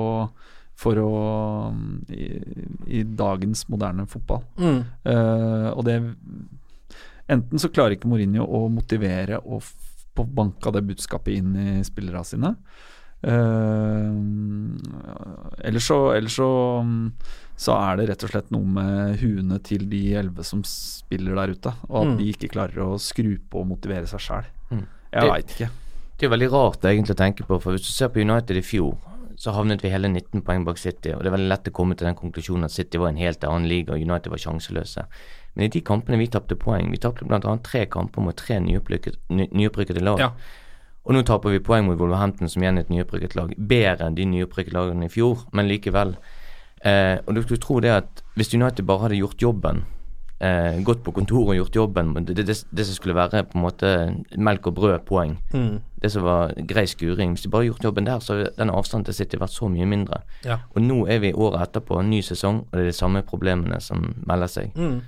for 0.77 0.99
å 1.01 1.11
i, 2.13 2.27
i 2.99 2.99
dagens 3.17 3.63
moderne 3.71 4.05
fotball. 4.09 4.43
Mm. 4.61 4.83
Uh, 5.07 5.69
og 5.73 5.87
det 5.87 5.97
Enten 7.27 7.59
så 7.59 7.67
klarer 7.73 7.97
ikke 7.97 8.07
Mourinho 8.07 8.45
å 8.45 8.67
motivere 8.71 9.41
og 9.41 9.65
få 9.67 10.23
banka 10.23 10.71
det 10.71 10.85
budskapet 10.87 11.41
inn 11.41 11.57
i 11.59 11.71
spillerne 11.83 12.23
sine. 12.23 12.53
Uh, 13.25 14.13
eller 15.65 15.79
så, 15.79 15.97
eller 16.15 16.29
så, 16.29 16.47
så 17.57 17.73
er 17.79 17.97
det 17.99 18.09
rett 18.11 18.23
og 18.27 18.31
slett 18.31 18.51
noe 18.53 18.65
med 18.77 19.17
huene 19.21 19.57
til 19.65 19.87
de 19.89 20.01
elleve 20.19 20.45
som 20.45 20.61
spiller 20.67 21.35
der 21.39 21.55
ute, 21.55 21.73
og 21.89 21.97
at 22.03 22.07
Mm. 22.13 22.17
de 22.19 22.29
ikke 22.33 22.51
klarer 22.53 22.77
å 22.85 22.99
skru 23.01 23.37
på 23.49 23.61
og 23.63 23.67
motivere 23.73 24.07
seg 24.07 24.19
sjæl. 24.19 24.45
Mm. 24.71 24.85
Jeg 25.13 25.21
Det- 25.21 25.31
veit 25.31 25.47
ikke. 25.55 25.69
Det 26.17 26.25
er 26.25 26.29
jo 26.29 26.35
veldig 26.37 26.51
rart 26.51 26.81
egentlig 26.81 27.15
å 27.15 27.23
tenke 27.25 27.45
på, 27.47 27.61
for 27.61 27.71
hvis 27.73 27.85
du 27.87 27.91
ser 27.93 28.09
på 28.09 28.21
United 28.21 28.57
i 28.57 28.61
fjor, 28.61 28.97
så 29.37 29.53
havnet 29.53 29.81
vi 29.81 29.89
hele 29.89 30.07
19 30.09 30.41
poeng 30.41 30.63
bak 30.65 30.77
City, 30.77 31.11
og 31.13 31.21
det 31.23 31.27
er 31.31 31.37
veldig 31.37 31.47
lett 31.49 31.63
å 31.69 31.71
komme 31.71 31.95
til 31.95 32.07
den 32.07 32.15
konklusjonen 32.15 32.65
at 32.65 32.71
City 32.71 32.97
var 32.97 33.09
en 33.09 33.17
helt 33.17 33.39
annen 33.43 33.67
liga 33.69 33.93
og 33.93 34.01
United 34.01 34.29
var 34.31 34.37
sjanseløse. 34.39 35.05
Men 35.55 35.65
i 35.65 35.67
de 35.69 35.81
kampene 35.81 36.17
vi 36.17 36.27
tapte 36.27 36.55
poeng, 36.57 36.89
vi 36.89 36.97
tapte 36.97 37.25
bl.a. 37.25 37.57
tre 37.61 37.85
kamper 37.85 38.21
mot 38.21 38.35
tre 38.35 38.55
nyopprykket- 38.59 39.17
ny- 39.29 39.49
nyopprykkede 39.53 40.01
lag. 40.01 40.17
Ja. 40.19 40.31
Og 41.07 41.13
nå 41.15 41.21
taper 41.23 41.53
vi 41.55 41.59
poeng 41.63 41.85
mot 41.87 41.97
Wolverhampton, 41.99 42.49
som 42.51 42.61
igjen 42.63 42.77
er 42.77 42.83
et 42.83 42.89
nyopprykket 42.91 43.35
lag. 43.39 43.53
Bedre 43.57 44.09
enn 44.09 44.15
de 44.17 44.25
nyopprykket 44.27 44.73
lagene 44.75 45.07
i 45.07 45.13
fjor, 45.13 45.45
men 45.55 45.69
likevel. 45.71 46.17
Eh, 46.85 47.17
og 47.25 47.33
du 47.33 47.41
skulle 47.45 47.61
tro 47.63 47.79
det 47.81 47.93
at 47.95 48.23
hvis 48.35 48.51
United 48.53 48.83
bare 48.85 49.05
hadde 49.07 49.17
gjort 49.21 49.41
jobben, 49.41 49.85
eh, 50.39 50.77
gått 50.85 51.01
på 51.05 51.13
kontoret 51.15 51.55
og 51.55 51.57
gjort 51.61 51.75
jobben, 51.79 52.11
det, 52.27 52.35
det, 52.45 52.57
det 52.75 52.85
som 52.85 52.93
skulle 52.99 53.15
være 53.15 53.45
på 53.49 53.57
en 53.57 53.63
måte 53.63 53.93
melk 54.37 54.67
og 54.67 54.75
brød 54.77 55.05
poeng, 55.07 55.37
Mm. 55.53 55.79
det 56.03 56.11
som 56.11 56.23
var 56.23 56.51
grei 56.67 56.85
skuring 56.85 57.31
Hvis 57.33 57.43
de 57.43 57.49
bare 57.49 57.63
hadde 57.63 57.71
gjort 57.73 57.83
jobben 57.87 58.05
der, 58.05 58.19
så 58.19 58.35
hadde 58.35 58.51
den 58.57 58.69
avstanden 58.69 59.05
til 59.05 59.13
City 59.13 59.37
vært 59.37 59.55
så 59.55 59.69
mye 59.71 59.85
mindre. 59.87 60.21
Ja. 60.45 60.59
Og 60.75 60.81
nå 60.83 61.07
er 61.09 61.19
vi 61.19 61.31
året 61.33 61.61
etterpå, 61.69 62.03
ny 62.05 62.19
sesong, 62.21 62.59
og 62.67 62.71
det 62.73 62.81
er 62.81 62.91
de 62.91 62.97
samme 62.99 63.23
problemene 63.23 63.79
som 63.81 64.13
melder 64.27 64.47
seg. 64.47 64.75
Mm. 64.75 65.01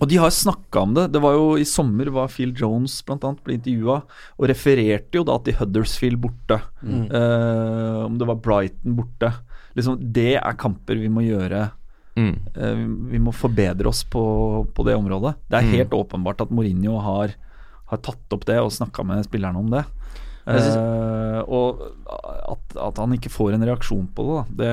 Og 0.00 0.08
de 0.08 0.16
har 0.16 0.30
snakka 0.32 0.80
om 0.80 0.94
det. 0.96 1.08
Det 1.12 1.20
var 1.20 1.34
jo 1.36 1.56
I 1.60 1.64
sommer 1.68 2.08
var 2.14 2.30
Phil 2.32 2.54
Jones 2.56 2.94
blant 3.04 3.24
annet 3.28 3.42
ble 3.44 3.58
intervjua, 3.58 3.98
og 4.38 4.48
refererte 4.48 5.20
jo 5.20 5.24
da 5.28 5.36
til 5.44 5.58
Huddersfield 5.58 6.16
borte. 6.22 6.56
Mm. 6.80 7.02
Uh, 7.12 8.06
om 8.06 8.16
det 8.20 8.28
var 8.30 8.38
Brighton 8.40 8.96
borte. 8.96 9.32
Liksom, 9.76 9.98
det 10.16 10.38
er 10.40 10.56
kamper 10.58 10.96
vi 10.96 11.10
må 11.12 11.20
gjøre. 11.26 11.66
Mm. 12.16 12.32
Uh, 12.56 12.80
vi- 13.12 13.20
må 13.22 13.32
forbedre 13.36 13.86
oss 13.92 14.00
på, 14.08 14.22
på 14.74 14.84
det 14.88 14.96
området. 14.96 15.34
Det 15.50 15.58
er 15.60 15.68
Mm. 15.68 15.74
helt 15.76 15.90
åpenbart 16.00 16.40
at 16.40 16.50
Mourinho 16.50 16.96
har, 17.04 17.36
har 17.92 17.98
tatt 17.98 18.32
opp 18.32 18.44
det 18.48 18.56
og 18.58 18.72
snakka 18.72 19.04
med 19.04 19.24
spillerne 19.28 19.58
om 19.60 19.68
det. 19.70 19.84
Uh, 20.48 20.56
Eh, 20.56 21.42
og 21.52 21.78
at, 22.50 22.72
at 22.80 22.96
han 22.98 23.12
ikke 23.14 23.30
får 23.30 23.52
en 23.54 23.62
reaksjon 23.68 24.06
på 24.16 24.24
det, 24.24 24.34
da. 24.56 24.64
Det, 24.64 24.70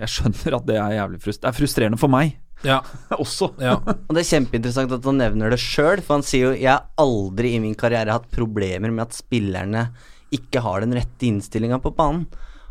jeg 0.00 0.08
skjønner 0.14 0.56
at 0.56 0.66
det 0.70 0.76
er 0.80 0.94
jævlig 0.94 1.18
frust 1.20 1.42
Det 1.42 1.48
er 1.50 1.56
frustrerende 1.58 1.98
for 2.00 2.08
meg 2.08 2.36
Ja. 2.64 2.80
også. 3.22 3.50
Og 4.08 4.12
det 4.14 4.22
er 4.22 4.30
kjempeinteressant 4.30 4.94
at 4.96 5.08
han 5.10 5.20
nevner 5.20 5.52
det 5.52 5.60
sjøl, 5.62 6.02
for 6.04 6.18
han 6.18 6.26
sier 6.26 6.48
jo 6.48 6.56
jeg 6.56 6.70
har 6.70 6.88
aldri 7.00 7.54
i 7.56 7.62
min 7.62 7.76
karriere 7.78 8.14
hatt 8.14 8.30
problemer 8.34 8.92
med 8.92 9.06
at 9.08 9.16
spillerne 9.16 9.88
ikke 10.34 10.62
har 10.64 10.82
den 10.82 10.96
rette 10.96 11.28
innstillinga 11.28 11.80
på 11.82 11.94
banen. 11.94 12.26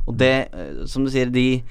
Og 0.07 0.17
det, 0.19 0.33
eh, 0.51 0.83
som 0.89 1.05
du 1.05 1.11
sier, 1.13 1.31
de 1.31 1.63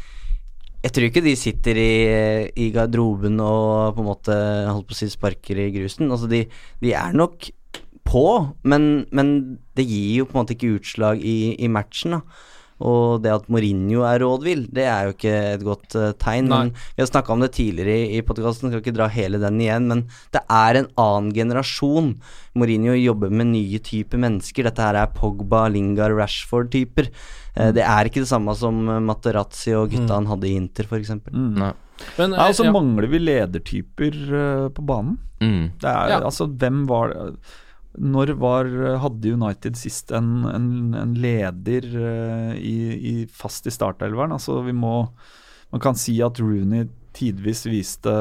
Jeg 0.82 0.90
tror 0.90 1.04
ikke 1.06 1.22
de 1.22 1.36
sitter 1.38 1.78
i, 1.78 2.50
i 2.58 2.72
garderoben 2.74 3.36
og 3.38 3.94
på 3.94 4.02
en 4.02 4.08
måte 4.08 4.34
holdt 4.66 4.88
på 4.88 4.96
å 4.96 4.98
si 4.98 5.06
sparker 5.06 5.60
i 5.62 5.68
grusen. 5.70 6.10
Altså 6.10 6.26
de, 6.26 6.40
de 6.82 6.90
er 6.90 7.14
nok 7.14 7.46
på, 8.02 8.24
men, 8.66 9.06
men 9.14 9.60
det 9.78 9.86
gir 9.86 10.16
jo 10.16 10.26
på 10.26 10.34
en 10.34 10.40
måte 10.40 10.56
ikke 10.56 10.80
utslag 10.80 11.22
i, 11.22 11.54
i 11.54 11.70
matchen. 11.70 12.18
da 12.18 12.50
og 12.82 13.22
det 13.24 13.30
at 13.32 13.44
Mourinho 13.52 14.02
er 14.08 14.20
rådvill, 14.22 14.64
det 14.74 14.84
er 14.90 15.06
jo 15.08 15.14
ikke 15.14 15.34
et 15.54 15.64
godt 15.66 15.94
eh, 15.98 16.12
tegn. 16.22 16.48
Nei. 16.50 16.58
Men 16.66 16.72
vi 16.96 17.02
har 17.04 17.10
snakka 17.10 17.32
om 17.36 17.44
det 17.44 17.52
tidligere 17.56 17.94
i, 18.02 18.18
i 18.18 18.24
podkasten, 18.26 18.72
skal 18.72 18.82
ikke 18.82 18.94
dra 18.96 19.06
hele 19.12 19.38
den 19.42 19.60
igjen. 19.62 19.86
Men 19.90 20.04
det 20.34 20.42
er 20.50 20.80
en 20.82 20.88
annen 21.00 21.30
generasjon. 21.36 22.10
Mourinho 22.58 22.96
jobber 22.98 23.30
med 23.32 23.52
nye 23.54 23.78
typer 23.86 24.20
mennesker. 24.20 24.66
Dette 24.68 24.82
her 24.84 24.98
er 25.04 25.14
Pogba, 25.16 25.64
Lingard, 25.72 26.16
Rashford-typer. 26.18 27.08
Eh, 27.54 27.70
det 27.76 27.86
er 27.86 28.10
ikke 28.10 28.24
det 28.24 28.30
samme 28.32 28.54
som 28.58 28.82
eh, 28.88 29.00
Materazzi 29.04 29.72
og 29.78 29.90
gutta 29.94 30.18
han 30.18 30.28
hadde 30.30 30.50
i 30.50 30.56
Inter, 30.58 30.90
f.eks. 30.90 31.14
Mm. 31.30 31.48
Nei. 31.62 31.72
Men, 32.18 32.32
Ja, 32.34 32.48
altså 32.48 32.64
ja. 32.66 32.72
mangler 32.74 33.06
vi 33.12 33.18
ledertyper 33.22 34.16
uh, 34.32 34.68
på 34.74 34.82
banen. 34.88 35.18
Mm. 35.44 35.68
Det 35.78 35.86
er, 35.86 36.08
Ja. 36.16 36.22
altså, 36.26 36.48
hvem 36.50 36.80
var 36.88 37.12
Når 38.00 38.32
var, 38.40 38.68
hadde 39.02 39.34
United 39.36 39.76
sist 39.76 40.12
en, 40.16 40.46
en, 40.48 40.68
en 40.96 41.12
leder 41.20 41.84
eh, 41.92 42.54
i, 42.56 42.76
i, 42.96 43.14
fast 43.28 43.68
i 43.68 43.74
startelveren? 43.74 44.32
Altså, 44.32 44.62
vi 44.64 44.72
må 44.72 45.10
Man 45.72 45.80
kan 45.80 45.96
si 45.96 46.18
at 46.24 46.40
Rooney 46.40 46.88
tidvis 47.16 47.66
viste 47.68 48.12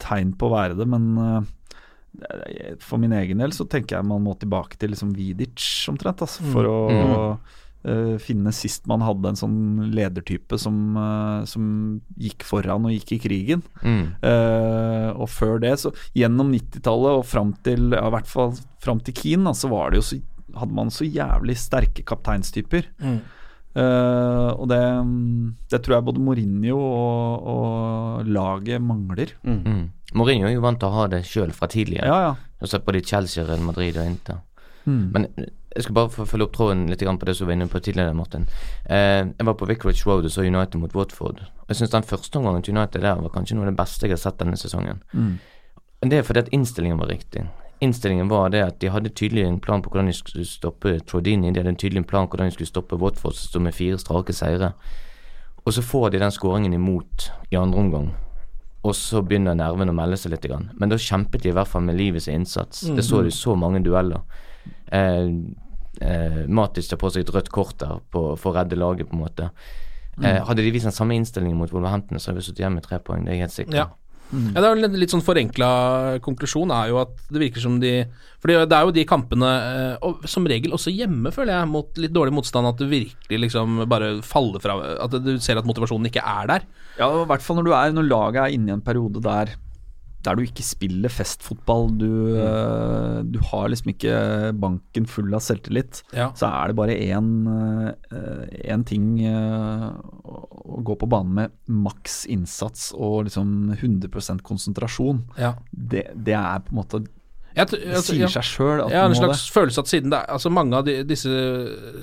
tegn 0.00 0.34
på 0.38 0.48
å 0.48 0.52
være 0.54 0.76
det, 0.78 0.86
men 0.88 1.06
eh, 1.20 2.76
for 2.80 3.00
min 3.00 3.12
egen 3.16 3.40
del 3.42 3.52
så 3.56 3.66
tenker 3.68 3.98
jeg 3.98 4.08
man 4.08 4.24
må 4.24 4.34
tilbake 4.40 4.78
til 4.80 4.92
liksom 4.92 5.14
Vidic 5.16 5.64
omtrent, 5.90 6.24
altså, 6.24 6.44
for 6.52 6.68
å 6.68 6.78
eh, 6.92 7.56
finne 8.22 8.52
sist 8.54 8.86
man 8.90 9.02
hadde 9.04 9.32
en 9.32 9.38
sånn 9.38 9.58
ledertype 9.94 10.58
som, 10.60 10.96
eh, 10.98 11.44
som 11.50 11.68
gikk 12.20 12.46
foran 12.46 12.88
og 12.88 12.94
gikk 12.94 13.14
i 13.16 13.20
krigen. 13.22 13.62
Mm. 13.82 14.04
Uh, 14.22 15.10
og 15.18 15.28
før 15.32 15.58
det, 15.62 15.74
så 15.80 15.92
gjennom 16.16 16.52
90-tallet 16.54 17.20
og 17.20 17.26
fram 17.28 17.54
til 17.66 17.92
ja, 17.94 18.04
i 18.08 18.14
hvert 18.14 18.30
fall 18.30 18.54
fram 18.84 19.02
til 19.04 19.16
Keane, 19.16 19.48
da, 19.48 19.56
så 19.56 19.70
var 19.72 19.92
det 19.92 20.02
jo 20.02 20.06
så 20.10 20.20
hadde 20.58 20.74
man 20.74 20.90
så 20.92 21.06
jævlig 21.06 21.58
sterke 21.60 22.04
kapteinstyper. 22.08 22.88
Mm. 23.04 23.18
Uh, 23.78 24.50
og 24.56 24.66
det, 24.72 24.80
det 25.70 25.82
tror 25.84 25.98
jeg 25.98 26.06
både 26.08 26.22
Mourinho 26.24 26.78
og, 26.80 27.48
og 27.52 28.28
laget 28.32 28.82
mangler. 28.82 29.36
Mm. 29.46 29.88
Mourinho 30.18 30.48
er 30.48 30.56
jo 30.56 30.64
vant 30.64 30.80
til 30.80 30.88
å 30.88 30.96
ha 30.96 31.08
det 31.12 31.22
sjøl 31.28 31.52
fra 31.54 31.68
tidligere. 31.70 32.08
Ja, 32.08 32.20
ja. 32.30 32.36
Og 32.58 32.72
har 32.72 32.82
på 32.82 32.96
både 32.96 33.04
Chelsea, 33.06 33.44
Real 33.46 33.62
Madrid 33.62 34.00
og 34.00 34.08
Inter. 34.08 34.40
Mm. 34.88 35.10
Men 35.12 35.26
jeg 35.76 35.84
skal 35.84 35.94
bare 35.94 36.26
følge 36.26 36.48
opp 36.48 36.56
tråden 36.56 36.86
litt 36.88 37.04
på 37.04 37.28
det 37.28 37.36
som 37.36 37.46
var 37.46 37.54
inne 37.54 37.68
på 37.68 37.80
tidligere, 37.84 38.16
Martin. 38.16 38.48
Eh, 38.88 39.28
jeg 39.28 39.46
var 39.46 39.54
på 39.54 39.68
Vicarage 39.68 40.06
Road 40.06 40.24
og 40.24 40.32
så 40.32 40.42
United 40.42 40.80
mot 40.80 40.94
Watford. 40.96 41.44
Og 41.44 41.68
Jeg 41.68 41.76
syns 41.76 41.90
den 41.90 42.08
første 42.08 42.40
omgangen 42.40 42.62
til 42.62 42.76
United 42.76 43.04
der 43.04 43.20
var 43.20 43.34
kanskje 43.34 43.56
noe 43.56 43.66
av 43.66 43.72
det 43.72 43.78
beste 43.78 44.06
jeg 44.06 44.16
har 44.16 44.22
sett 44.22 44.40
denne 44.40 44.56
sesongen. 44.56 45.02
Mm. 45.12 45.38
Det 46.00 46.18
er 46.18 46.22
fordi 46.22 46.40
at 46.40 46.52
innstillingen 46.52 46.98
var 46.98 47.12
riktig. 47.12 47.44
Innstillingen 47.80 48.28
var 48.28 48.48
det 48.50 48.62
at 48.64 48.80
de 48.80 48.90
hadde 48.90 49.14
tydelig 49.14 49.44
en 49.46 49.60
plan 49.60 49.82
på 49.82 49.90
hvordan 49.90 50.06
de 50.06 50.16
skulle 50.16 50.46
stoppe 50.46 50.98
Trodini. 51.06 51.52
De 51.52 51.60
hadde 51.60 51.76
en 51.76 51.78
tydelig 51.78 52.06
plan 52.06 52.26
på 52.26 52.34
hvordan 52.34 52.50
de 52.50 52.56
skulle 52.56 52.70
stoppe 52.70 52.98
Watford, 52.98 53.34
som 53.34 53.48
sto 53.48 53.60
med 53.60 53.74
fire 53.74 53.98
strake 53.98 54.32
seire. 54.32 54.72
Og 55.64 55.72
så 55.72 55.82
får 55.82 56.10
de 56.10 56.18
den 56.18 56.32
skåringen 56.32 56.72
imot 56.72 57.30
i 57.50 57.56
andre 57.56 57.78
omgang. 57.78 58.10
Og 58.82 58.94
så 58.94 59.22
begynner 59.22 59.54
nervene 59.58 59.92
å 59.92 59.96
melde 59.96 60.16
seg 60.16 60.32
litt. 60.32 60.46
Men 60.78 60.90
da 60.90 60.98
kjempet 60.98 61.42
de 61.42 61.50
i 61.50 61.54
hvert 61.54 61.68
fall 61.68 61.84
med 61.86 61.98
livets 61.98 62.28
innsats. 62.32 62.86
Det 62.96 63.04
så 63.04 63.22
de 63.22 63.30
så 63.34 63.54
mange 63.58 63.82
dueller. 63.84 64.22
Eh, 64.92 65.30
eh, 66.00 66.40
Matic 66.48 66.88
tar 66.88 67.00
på 67.00 67.12
seg 67.12 67.26
et 67.26 67.34
rødt 67.34 67.52
kort 67.54 67.78
der 67.82 68.00
på, 68.12 68.30
for 68.40 68.52
å 68.52 68.58
redde 68.60 68.78
laget, 68.80 69.10
på 69.10 69.18
en 69.18 69.24
måte. 69.26 69.52
Eh, 70.18 70.42
hadde 70.42 70.64
de 70.64 70.74
vist 70.74 70.88
den 70.88 70.94
samme 70.96 71.14
innstillingen 71.18 71.58
mot 71.58 71.72
Wolverhampton, 71.72 72.18
så 72.18 72.32
hadde 72.32 72.42
vi 72.42 72.48
sittet 72.48 72.64
igjen 72.64 72.78
med 72.78 72.86
tre 72.86 72.98
poeng. 73.02 73.24
Det 73.24 73.32
er 73.32 73.38
jeg 73.38 73.46
helt 73.46 73.58
sikker 73.60 73.74
på. 73.74 73.80
Ja. 73.84 73.88
Ja, 74.28 74.60
det 74.60 74.66
er 74.66 74.74
jo 74.74 74.80
litt, 74.82 74.96
litt 75.00 75.12
sånn 75.12 75.24
forenkla 75.24 75.68
konklusjon 76.20 76.68
er 76.74 76.90
jo 76.90 76.98
at 77.00 77.14
det 77.32 77.40
virker 77.40 77.62
som 77.64 77.78
de 77.80 77.92
For 78.42 78.52
det 78.52 78.76
er 78.76 78.84
jo 78.84 78.92
de 78.92 79.04
kampene, 79.08 79.48
eh, 79.48 79.94
og 80.04 80.26
som 80.28 80.44
regel 80.48 80.74
også 80.76 80.92
hjemme, 80.92 81.32
føler 81.32 81.54
jeg, 81.54 81.70
mot 81.72 82.00
litt 82.02 82.12
dårlig 82.12 82.34
motstand, 82.36 82.68
at 82.68 82.82
det 82.82 82.90
virkelig 82.90 83.38
liksom 83.46 83.86
bare 83.88 84.18
faller 84.26 84.60
fra 84.60 84.76
At 85.06 85.16
du 85.24 85.32
ser 85.40 85.60
at 85.60 85.68
motivasjonen 85.68 86.10
ikke 86.10 86.20
er 86.20 86.50
der. 86.52 86.68
Ja, 87.00 87.08
i 87.08 87.24
hvert 87.30 87.44
fall 87.44 87.56
når 87.60 87.68
du 87.68 87.72
er 87.78 87.96
Når 87.96 88.10
laget 88.10 88.42
er 88.42 88.58
inne 88.58 88.74
i 88.74 88.76
en 88.76 88.84
periode 88.84 89.24
der 89.24 89.56
der 90.26 90.34
du 90.34 90.42
ikke 90.42 90.64
spiller 90.66 91.12
festfotball, 91.12 91.92
du, 92.00 92.08
eh, 92.36 93.18
du 93.22 93.38
har 93.50 93.68
liksom 93.70 93.92
ikke 93.92 94.14
banken 94.58 95.06
full 95.06 95.30
av 95.36 95.44
selvtillit, 95.44 96.02
Ja. 96.12 96.30
så 96.34 96.48
er 96.50 96.68
det 96.72 96.76
bare 96.76 96.96
én 96.98 97.28
én 98.66 98.84
ting 98.86 99.20
eh, 99.24 99.84
å, 100.24 100.80
gå 100.84 100.96
på 100.98 101.08
banen 101.10 101.34
med 101.34 101.54
maks 101.68 102.24
innsats 102.30 102.90
og 102.96 103.28
liksom 103.28 103.70
100 103.78 104.42
konsentrasjon. 104.42 105.22
Ja. 105.38 105.54
Det, 105.72 106.08
det 106.14 106.34
er 106.34 106.60
på 106.66 106.74
en 106.74 106.80
måte 106.82 107.04
Jeg 107.56 107.70
Det 107.72 107.78
altså, 107.88 108.12
sier 108.14 108.30
seg 108.30 108.44
sjøl 108.46 108.82
Ja, 108.92 109.06
en 109.08 109.14
slags 109.16 109.46
det. 109.46 109.54
følelse 109.54 109.80
at 109.82 109.88
siden 109.90 110.12
det 110.12 110.18
er 110.20 110.28
Altså 110.36 110.50
mange 110.52 110.76
av 110.78 110.84
de, 110.86 111.00
disse 111.08 111.30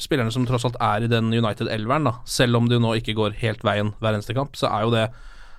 spillerne 0.03 0.33
som 0.33 0.45
tross 0.49 0.65
alt 0.67 0.75
er 0.83 1.05
i 1.05 1.11
den 1.11 1.29
United-elveren, 1.31 2.09
selv 2.25 2.57
om 2.59 2.67
det 2.67 2.75
jo 2.79 2.83
nå 2.83 2.95
ikke 2.99 3.15
går 3.15 3.37
helt 3.43 3.63
veien 3.63 3.93
hver 4.01 4.17
eneste 4.17 4.35
kamp, 4.35 4.57
så 4.59 4.67
er 4.71 4.87
jo 4.87 4.91
det 4.95 5.05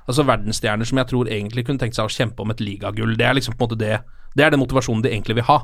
altså 0.07 0.25
verdensstjerner 0.27 0.89
som 0.89 1.01
jeg 1.03 1.11
tror 1.11 1.31
egentlig 1.31 1.67
kunne 1.67 1.83
tenkt 1.83 1.99
seg 1.99 2.09
å 2.09 2.13
kjempe 2.13 2.43
om 2.43 2.55
et 2.55 2.63
ligagull. 2.63 3.17
Det 3.19 3.27
er 3.27 3.37
liksom 3.39 3.57
på 3.57 3.65
en 3.65 3.71
måte 3.71 3.83
det 3.83 4.01
Det 4.37 4.45
er 4.45 4.53
den 4.53 4.61
motivasjonen 4.61 5.03
de 5.03 5.11
egentlig 5.11 5.39
vil 5.39 5.49
ha. 5.49 5.63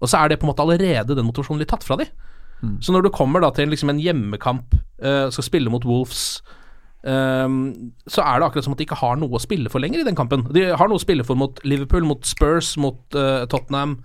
Og 0.00 0.08
så 0.08 0.18
er 0.20 0.28
det 0.28 0.40
på 0.40 0.44
en 0.44 0.50
måte 0.52 0.62
allerede 0.62 1.16
den 1.16 1.24
motivasjonen 1.24 1.62
litt 1.62 1.70
tatt 1.72 1.84
fra 1.86 1.96
de. 1.96 2.06
Så 2.84 2.92
når 2.92 3.06
du 3.06 3.10
kommer 3.14 3.40
da 3.40 3.50
til 3.56 3.70
liksom 3.72 3.92
en 3.92 4.00
hjemmekamp, 4.00 4.74
uh, 5.04 5.28
skal 5.32 5.46
spille 5.46 5.72
mot 5.72 5.84
Wolves 5.88 6.42
um, 7.02 7.92
så 8.04 8.20
er 8.20 8.40
det 8.40 8.48
akkurat 8.50 8.66
som 8.66 8.74
at 8.76 8.80
de 8.82 8.84
ikke 8.88 9.00
har 9.00 9.16
noe 9.20 9.36
å 9.36 9.42
spille 9.42 9.72
for 9.72 9.80
lenger 9.80 10.02
i 10.02 10.08
den 10.08 10.18
kampen. 10.18 10.44
De 10.52 10.66
har 10.68 10.90
noe 10.90 11.00
å 11.00 11.02
spille 11.02 11.24
for 11.24 11.40
mot 11.40 11.60
Liverpool, 11.64 12.04
mot 12.08 12.24
Spurs, 12.28 12.74
mot 12.80 13.00
uh, 13.16 13.46
Tottenham. 13.50 13.98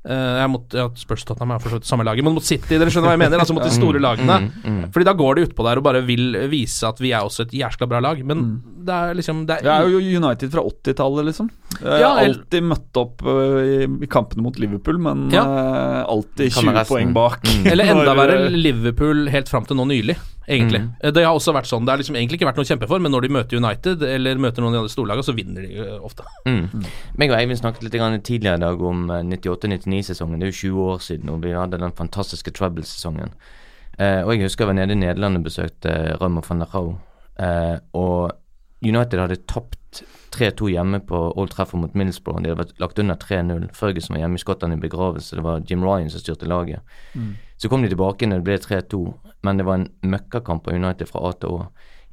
Uh, 0.00 0.40
ja, 0.40 0.48
mot, 0.48 0.64
ja, 0.74 0.88
Spurs 0.96 1.26
Tottenham 1.28 1.54
er 1.54 1.62
for 1.62 1.74
så 1.74 1.78
vidt 1.78 1.90
samme 1.90 2.06
laget, 2.08 2.24
men 2.26 2.34
mot 2.34 2.46
City, 2.46 2.78
dere 2.80 2.90
skjønner 2.90 3.12
hva 3.12 3.16
jeg 3.18 3.22
mener? 3.22 3.42
Altså 3.42 3.54
mot 3.54 3.66
de 3.66 3.74
store 3.74 4.00
lagene. 4.02 4.38
Mm, 4.64 4.84
Fordi 4.94 5.06
da 5.06 5.14
går 5.14 5.36
de 5.36 5.46
utpå 5.48 5.66
der 5.66 5.80
og 5.80 5.86
bare 5.86 6.02
vil 6.08 6.38
vise 6.50 6.88
at 6.88 7.02
vi 7.02 7.12
er 7.12 7.26
også 7.26 7.46
et 7.46 7.54
jæskla 7.60 7.88
bra 7.90 8.00
lag. 8.02 8.22
Men 8.26 8.46
det 8.86 8.94
er 8.96 9.14
liksom 9.18 9.44
det 9.48 9.56
er, 9.58 9.62
Det 9.66 9.72
er 9.74 9.88
jo 9.92 10.00
United 10.20 10.50
fra 10.52 10.62
80-tallet, 10.66 11.24
liksom. 11.30 11.50
Jeg 11.80 12.00
Ja, 12.02 12.08
har 12.16 12.24
alltid 12.26 12.62
møtt 12.66 12.96
opp 13.00 13.22
øh, 13.26 13.60
i, 13.62 13.76
i 14.04 14.08
kampene 14.10 14.42
mot 14.44 14.58
Liverpool, 14.58 14.98
men 14.98 15.28
Ja. 15.34 15.44
øh, 15.44 16.02
alltid 16.16 16.52
20 16.56 16.84
poeng 16.88 17.14
bak. 17.14 17.44
Eller 17.64 17.84
enda 17.94 18.14
verre, 18.20 18.48
Liverpool 18.50 19.28
helt 19.30 19.48
fram 19.52 19.64
til 19.68 19.76
nå 19.78 19.86
nylig, 19.90 20.16
egentlig. 20.48 20.80
Mm. 20.82 20.90
Eh, 21.04 21.12
Det 21.16 21.24
har 21.24 21.34
også 21.36 21.54
vært 21.54 21.70
sånn. 21.70 21.84
Det 21.86 21.94
har 21.94 22.02
liksom 22.02 22.16
egentlig 22.18 22.40
ikke 22.40 22.48
vært 22.50 22.60
noe 22.60 22.66
å 22.66 22.70
kjempe 22.72 22.88
for, 22.90 22.98
men 22.98 23.12
når 23.14 23.26
de 23.28 23.32
møter 23.38 23.60
United 23.62 24.02
eller 24.02 24.42
møter 24.42 24.62
noen 24.64 24.74
av 24.74 24.80
de 24.80 24.82
andre 24.84 24.94
storlagene, 24.96 25.28
så 25.28 25.36
vinner 25.36 25.66
de 25.68 25.78
eh, 25.86 25.96
ofte. 26.04 26.26
Mm. 26.46 26.84
Meg 27.22 27.30
og 27.30 27.38
Eivind 27.38 27.60
snakket 27.62 27.86
litt 27.86 27.98
grann 28.00 28.18
tidligere 28.20 28.58
i 28.60 28.64
dag 28.66 28.82
om 28.82 29.06
eh, 29.10 29.22
98-99-sesongen. 29.36 30.40
Det 30.40 30.48
er 30.48 30.52
jo 30.54 30.60
20 30.74 30.92
år 30.94 30.98
siden, 31.06 31.30
og 31.30 31.42
vi 31.46 31.54
hadde 31.56 31.78
den 31.80 31.92
fantastiske 31.96 32.50
Trouble-sesongen. 32.56 33.32
Uh, 34.00 34.22
og 34.24 34.30
jeg 34.32 34.46
husker 34.46 34.64
jeg 34.64 34.68
var 34.70 34.76
nede 34.78 34.94
i 34.94 35.00
Nederland 35.00 35.36
og 35.36 35.42
besøkte 35.44 35.90
Rømmer 36.22 36.44
van 36.48 36.62
der 36.62 36.70
Rau. 36.72 36.86
Uh, 37.36 37.76
og 37.92 38.30
United 38.82 39.18
hadde 39.20 39.36
tapt 39.50 40.02
3-2 40.32 40.70
hjemme 40.70 41.00
på 41.04 41.18
Old 41.36 41.50
Trafford 41.50 41.80
mot 41.82 41.94
Middlesbrough. 41.98 42.40
De 42.42 42.48
hadde 42.52 42.62
vært 42.62 42.78
lagt 42.80 42.98
under 43.02 43.18
3-0. 43.20 43.66
Ferguson 43.76 44.14
var 44.14 44.22
hjemme 44.22 44.38
i 44.38 44.42
Skottland 44.44 44.76
i 44.76 44.80
begravelse. 44.80 45.36
Det 45.36 45.44
var 45.44 45.64
Jim 45.68 45.82
Ryan 45.84 46.08
som 46.12 46.22
styrte 46.22 46.46
laget. 46.48 46.80
Så 47.60 47.68
kom 47.68 47.82
de 47.82 47.90
tilbake 47.92 48.28
når 48.30 48.40
det 48.40 48.46
ble 48.46 48.56
3-2, 48.62 49.00
men 49.44 49.58
det 49.60 49.66
var 49.66 49.80
en 49.80 49.88
møkkakamp 50.14 50.68
av 50.70 50.78
United 50.78 51.10
fra 51.10 51.24
A 51.28 51.32
til 51.36 51.56
Å. 51.58 51.66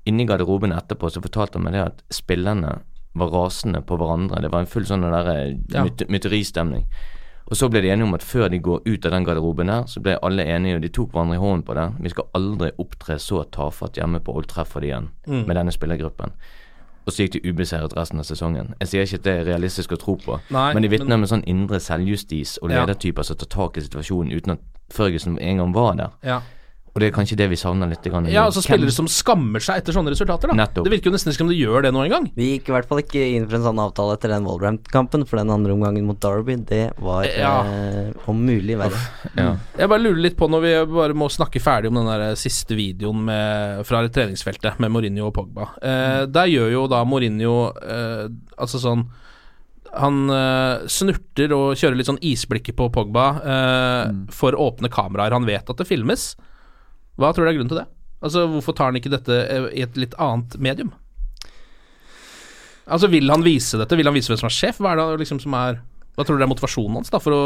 Inni 0.09 0.25
garderoben 0.27 0.74
etterpå 0.75 1.12
så 1.13 1.21
fortalte 1.24 1.59
han 1.59 1.67
meg 1.67 1.77
det 1.77 1.86
at 1.86 2.03
spillerne 2.15 2.77
var 3.17 3.31
rasende 3.33 3.81
på 3.88 3.95
hverandre. 4.00 4.41
Det 4.43 4.51
var 4.53 4.65
en 4.65 4.71
full 4.71 4.86
sånn 4.88 5.05
der 5.07 5.29
eh, 5.33 5.55
Ja. 5.74 5.83
myt 5.88 6.03
mytteristemning. 6.09 6.83
Og 7.50 7.56
så 7.56 7.70
ble 7.72 7.82
de 7.82 7.88
enige 7.94 8.04
om 8.04 8.13
at 8.13 8.24
før 8.24 8.50
de 8.51 8.60
går 8.60 8.82
ut 8.86 9.06
av 9.06 9.12
den 9.12 9.24
garderoben 9.25 9.68
der, 9.68 9.84
så 9.88 10.01
ble 10.04 10.18
alle 10.22 10.44
enige, 10.44 10.75
og 10.75 10.82
de 10.82 10.89
tok 10.89 11.12
hverandre 11.12 11.36
i 11.36 11.39
hånden 11.39 11.63
på 11.63 11.74
det. 11.77 11.94
Vi 12.04 12.10
skal 12.10 12.25
aldri 12.36 12.72
opptre 12.77 13.16
så 13.24 13.44
tafatt 13.51 13.96
hjemme 13.96 14.20
på 14.20 14.36
Old 14.36 14.48
Trafford 14.51 14.84
igjen 14.84 15.10
Mm. 15.27 15.46
med 15.48 15.56
denne 15.56 15.72
spillergruppen. 15.72 16.32
Og 17.08 17.13
så 17.13 17.24
gikk 17.24 17.32
de 17.42 17.50
ubeseiret 17.54 17.96
resten 17.96 18.20
av 18.20 18.25
sesongen. 18.25 18.74
Jeg 18.82 18.88
sier 18.88 19.01
ikke 19.04 19.16
at 19.16 19.24
det 19.24 19.34
er 19.39 19.46
realistisk 19.54 19.92
å 19.92 19.98
tro 19.98 20.18
på, 20.18 20.39
Nei, 20.51 20.74
men 20.74 20.84
de 20.84 20.89
vitner 20.89 21.06
men- 21.08 21.13
om 21.13 21.24
en 21.24 21.27
sånn 21.42 21.48
indre 21.48 21.80
selvjustis 21.80 22.58
og 22.62 22.70
Ja. 22.72 22.86
ledertyper 22.86 23.24
som 23.24 23.38
tar 23.38 23.46
tak 23.48 23.77
i 23.77 23.82
situasjonen 23.82 24.34
uten 24.36 24.51
at 24.51 24.60
Ferguson 24.89 25.39
en 25.39 25.58
gang 25.58 25.72
var 25.74 25.96
der. 25.96 26.10
Ja. 26.24 26.42
Og 26.98 27.01
det 27.04 27.12
er 27.12 27.13
kanskje 27.13 27.36
det 27.38 27.46
vi 27.51 27.58
savner 27.62 27.92
litt. 27.92 28.01
Grann, 28.10 28.25
Ja, 28.32 28.48
altså 28.50 28.63
spillere 28.66 28.89
som 28.96 29.06
skammer 29.06 29.62
seg 29.62 29.84
etter 29.84 29.94
sånne 29.94 30.10
resultater. 30.10 30.50
da 30.50 30.56
Nettopp. 30.58 30.88
Det 30.88 30.94
virker 30.96 31.12
jo 31.12 31.13
nesten 31.13 31.30
ikke 31.30 31.44
som 31.44 31.51
de 31.51 31.58
gjør 31.60 31.84
det 31.86 31.92
nå 31.94 32.01
engang. 32.08 32.25
Vi 32.34 32.48
gikk 32.56 32.72
i 32.72 32.74
hvert 32.74 32.88
fall 32.89 33.04
ikke 33.04 33.22
inn 33.36 33.46
for 33.46 33.60
en 33.60 33.66
sånn 33.68 33.82
avtale 33.84 34.16
etter 34.18 34.34
den 34.34 34.48
Wolverhampton-kampen, 34.50 35.27
for 35.30 35.38
den 35.38 35.51
andre 35.54 35.75
omgangen 35.75 36.08
mot 36.10 36.18
Derby, 36.20 36.56
det 36.66 36.82
var 36.98 37.27
Ja. 37.30 37.51
eh, 37.70 38.10
om 38.25 38.42
mulig 38.48 38.80
verre. 38.82 38.98
Ja. 39.38 39.58
Jeg 39.77 39.89
bare 39.94 40.01
lurer 40.01 40.24
litt 40.25 40.38
på 40.39 40.50
når 40.50 40.62
vi 40.66 40.74
bare 40.96 41.13
må 41.13 41.30
snakke 41.30 41.62
ferdig 41.62 41.92
om 41.94 42.01
den 42.01 42.10
der 42.10 42.34
siste 42.36 42.74
videoen 42.74 43.22
med, 43.30 43.86
fra 43.86 44.01
treningsfeltet 44.10 44.80
med 44.82 44.89
Mourinho 44.89 45.27
og 45.30 45.36
Pogba. 45.38 45.70
Eh, 45.84 46.25
der 46.25 46.50
gjør 46.50 46.72
jo 46.72 46.88
da 46.88 47.04
Mourinho 47.06 47.69
eh, 47.78 48.26
altså 48.58 48.82
sånn 48.82 49.06
Han 49.98 50.28
uh, 50.30 50.84
snurter 50.91 51.54
og 51.56 51.78
kjører 51.80 51.95
litt 51.95 52.10
sånn 52.10 52.19
isblikket 52.21 52.76
på 52.76 52.89
Pogba 52.91 53.28
eh, 53.41 54.12
for 54.36 54.52
åpne 54.54 54.89
kameraer. 54.91 55.32
Han 55.32 55.45
vet 55.48 55.69
at 55.69 55.78
det 55.80 55.88
filmes. 55.88 56.36
Hva 57.17 57.34
tror 57.34 57.47
du 57.47 57.51
er 57.51 57.58
grunnen 57.58 57.73
til 57.73 57.82
det? 57.82 57.88
Altså 58.23 58.47
Hvorfor 58.49 58.77
tar 58.77 58.91
han 58.91 58.97
ikke 58.99 59.13
dette 59.13 59.36
eh, 59.43 59.67
i 59.77 59.84
et 59.86 59.99
litt 59.99 60.15
annet 60.21 60.58
medium? 60.62 60.93
Altså 62.88 63.10
Vil 63.12 63.30
han 63.30 63.45
vise 63.45 63.80
dette? 63.80 63.99
Vil 63.99 64.10
han 64.10 64.15
vise 64.15 64.32
hvem 64.32 64.39
som 64.41 64.49
er 64.49 64.58
sjef? 64.58 64.82
Hva 64.82 64.93
er 64.93 65.01
det 65.01 65.23
liksom 65.25 65.41
som 65.43 65.56
er 65.58 65.82
Hva 66.17 66.25
tror 66.25 66.39
du 66.39 66.45
er 66.45 66.49
motivasjonen 66.49 66.99
hans 66.99 67.13
da 67.13 67.21
for 67.21 67.36
å 67.36 67.41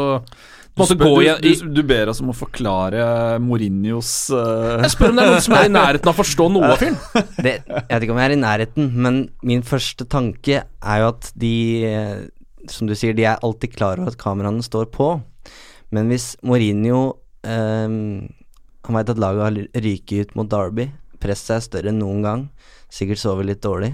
du, 0.72 0.86
spør, 0.88 1.02
gå 1.04 1.16
i, 1.20 1.32
du, 1.36 1.48
du, 1.66 1.72
du 1.76 1.82
ber 1.84 2.08
oss 2.08 2.22
om 2.24 2.30
å 2.32 2.34
forklare 2.36 3.02
Mourinhos 3.44 4.30
uh... 4.32 4.78
Jeg 4.80 4.94
spør 4.94 5.12
om 5.12 5.18
det 5.18 5.26
er 5.26 5.34
noen 5.34 5.44
som 5.44 5.56
er 5.58 5.66
i 5.68 5.72
nærheten 5.74 6.08
av 6.08 6.14
å 6.14 6.16
forstå 6.16 6.46
noe 6.54 6.70
av 6.72 6.80
fyren. 6.80 6.96
Jeg 7.44 7.60
vet 7.66 8.06
ikke 8.06 8.14
om 8.14 8.20
jeg 8.22 8.30
er 8.30 8.32
i 8.32 8.38
nærheten, 8.40 8.86
men 9.04 9.18
min 9.44 9.66
første 9.68 10.06
tanke 10.08 10.62
er 10.64 11.02
jo 11.02 11.10
at 11.10 11.28
de 11.36 11.52
Som 12.72 12.88
du 12.88 12.96
sier, 12.96 13.12
de 13.12 13.28
er 13.28 13.44
alltid 13.44 13.74
klar 13.76 14.00
over 14.00 14.14
at 14.14 14.16
kameraene 14.16 14.64
står 14.64 14.88
på. 14.96 15.10
Men 15.92 16.08
hvis 16.08 16.30
Mourinho 16.40 17.02
eh, 17.44 18.00
Han 18.86 18.98
veit 18.98 19.10
at 19.12 19.20
laget 19.22 19.44
har 19.46 19.82
ryket 19.84 20.28
ut 20.28 20.38
mot 20.38 20.48
Derby, 20.50 20.88
presset 21.22 21.56
er 21.56 21.66
større 21.66 21.92
enn 21.92 22.00
noen 22.02 22.24
gang, 22.24 22.46
sikkert 22.92 23.22
sover 23.22 23.46
litt 23.46 23.62
dårlig. 23.62 23.92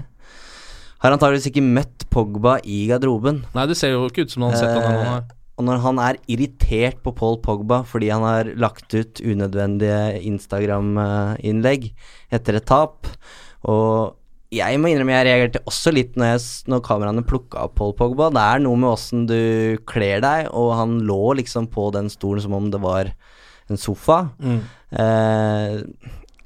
Har 0.99 1.15
antakeligvis 1.15 1.51
ikke 1.51 1.63
møtt 1.63 2.07
Pogba 2.11 2.57
i 2.67 2.87
garderoben. 2.89 3.43
Nei, 3.55 3.67
det 3.69 3.77
ser 3.79 3.93
jo 3.93 4.07
ikke 4.09 4.25
ut 4.25 4.33
som 4.33 4.47
han 4.47 4.55
har 4.55 4.59
sett 4.59 4.73
han 4.75 4.97
ennå. 4.97 5.19
Eh, 5.19 5.35
og 5.59 5.65
når 5.67 5.81
han 5.83 5.99
er 6.01 6.17
irritert 6.31 7.01
på 7.03 7.11
Paul 7.15 7.35
Pogba 7.43 7.81
fordi 7.87 8.09
han 8.13 8.23
har 8.23 8.49
lagt 8.59 8.95
ut 8.95 9.19
unødvendige 9.19 10.21
Instagram-innlegg 10.29 11.89
etter 12.31 12.59
et 12.59 12.67
tap 12.69 13.09
Og 13.67 14.15
jeg 14.55 14.79
må 14.79 14.89
innrømme 14.89 15.13
jeg 15.13 15.27
reagerte 15.27 15.61
også 15.69 15.91
litt 15.93 16.15
når, 16.17 16.31
jeg, 16.31 16.45
når 16.71 16.85
kameraene 16.87 17.25
plukka 17.27 17.67
opp 17.67 17.75
Paul 17.77 17.91
Pogba. 17.93 18.31
Det 18.33 18.41
er 18.41 18.63
noe 18.63 18.79
med 18.81 18.89
åssen 18.89 19.27
du 19.29 19.77
kler 19.85 20.23
deg, 20.25 20.47
og 20.57 20.71
han 20.73 20.95
lå 21.05 21.35
liksom 21.37 21.67
på 21.69 21.91
den 21.93 22.09
stolen 22.09 22.41
som 22.41 22.55
om 22.57 22.71
det 22.73 22.79
var 22.81 23.11
en 23.73 23.81
sofa. 23.81 24.21
Mm. 24.39 24.61
Eh, 25.03 25.75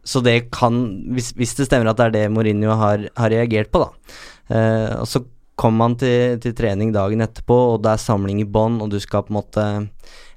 så 0.03 0.19
det 0.19 0.49
kan 0.51 0.81
hvis, 1.15 1.31
hvis 1.37 1.55
det 1.55 1.69
stemmer 1.69 1.91
at 1.91 1.99
det 1.99 2.09
er 2.09 2.15
det 2.17 2.23
Mourinho 2.35 2.75
har, 2.75 3.07
har 3.15 3.31
reagert 3.31 3.71
på, 3.71 3.85
da. 3.85 4.17
Eh, 4.53 4.91
og 4.99 5.07
så 5.07 5.23
kommer 5.59 5.85
man 5.85 5.95
til, 6.01 6.39
til 6.43 6.55
trening 6.57 6.91
dagen 6.95 7.23
etterpå, 7.23 7.55
og 7.73 7.83
det 7.85 7.93
er 7.93 8.01
samling 8.01 8.41
i 8.41 8.49
bånn, 8.49 8.81
og 8.83 8.91
du 8.91 8.99
skal 9.01 9.23
på 9.25 9.33
en 9.33 9.39
måte 9.39 9.65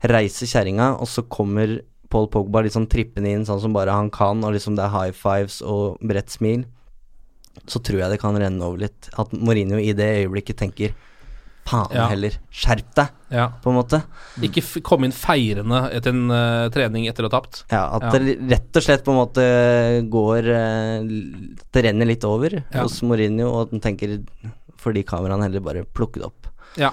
reise 0.06 0.48
kjerringa, 0.48 0.92
og 1.00 1.08
så 1.10 1.24
kommer 1.24 1.78
Paul 2.12 2.28
Pogba 2.30 2.62
litt 2.62 2.76
sånn 2.76 2.88
trippende 2.90 3.32
inn 3.32 3.46
sånn 3.48 3.62
som 3.62 3.74
bare 3.74 3.94
han 3.96 4.12
kan, 4.14 4.44
og 4.46 4.54
liksom 4.54 4.76
det 4.78 4.84
er 4.86 4.94
high 4.94 5.16
fives 5.16 5.58
og 5.66 5.98
bredt 6.06 6.30
smil. 6.30 6.66
Så 7.66 7.80
tror 7.80 8.02
jeg 8.02 8.12
det 8.12 8.20
kan 8.22 8.36
renne 8.38 8.62
over 8.62 8.84
litt. 8.84 9.08
At 9.18 9.32
Mourinho 9.32 9.80
i 9.80 9.94
det 9.96 10.10
øyeblikket 10.20 10.60
tenker 10.60 10.94
faen 11.66 11.90
Ja. 11.94 12.06
heller, 12.12 12.36
skjerp 12.54 12.94
deg, 12.94 13.08
Ja. 13.34 13.48
på 13.62 13.70
en 13.72 13.76
måte. 13.80 14.02
Ikke 14.40 14.62
komme 14.86 15.08
inn 15.08 15.12
feirende 15.16 15.80
etter 15.92 16.14
en 16.14 16.30
uh, 16.30 16.68
trening 16.70 17.08
etter 17.10 17.26
å 17.26 17.30
ha 17.30 17.40
tapt. 17.40 17.64
Ja, 17.72 17.84
at 17.96 18.06
Ja. 18.06 18.10
det 18.18 18.36
rett 18.50 18.76
og 18.78 18.82
slett 18.86 19.04
på 19.04 19.10
en 19.10 19.18
måte 19.18 19.46
går 20.08 20.46
uh, 20.46 21.60
Det 21.72 21.84
renner 21.84 22.06
litt 22.06 22.24
over 22.24 22.62
hos 22.72 23.02
Mourinho, 23.02 23.50
og 23.50 23.60
at 23.66 23.70
han 23.76 23.80
tenker 23.80 24.20
fordi 24.78 25.02
kameraene 25.04 25.42
heller 25.48 25.60
bare 25.64 25.84
plukker 25.84 26.22
det 26.22 26.28
opp. 26.30 26.46
Ja. 26.78 26.92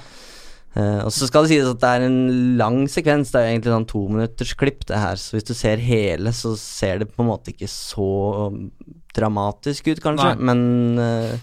Uh, 0.76 1.06
og 1.06 1.12
så 1.14 1.28
skal 1.30 1.44
det 1.46 1.52
sies 1.52 1.68
at 1.70 1.78
det 1.84 1.90
er 1.94 2.04
en 2.08 2.58
lang 2.58 2.88
sekvens, 2.90 3.30
det 3.30 3.38
er 3.38 3.44
jo 3.46 3.52
egentlig 3.54 3.74
sånn 3.76 3.90
tominuttersklipp, 3.92 4.86
det 4.90 4.98
her, 4.98 5.20
så 5.22 5.36
hvis 5.38 5.46
du 5.46 5.54
ser 5.54 5.78
hele, 5.78 6.32
så 6.34 6.56
ser 6.58 7.04
det 7.04 7.12
på 7.14 7.22
en 7.22 7.30
måte 7.30 7.54
ikke 7.54 7.70
så 7.70 8.48
um, 8.50 8.72
dramatisk 9.14 9.92
ut, 9.92 10.02
kanskje, 10.02 10.32
Nei. 10.34 10.48
men 10.50 10.98
eh, 10.98 11.36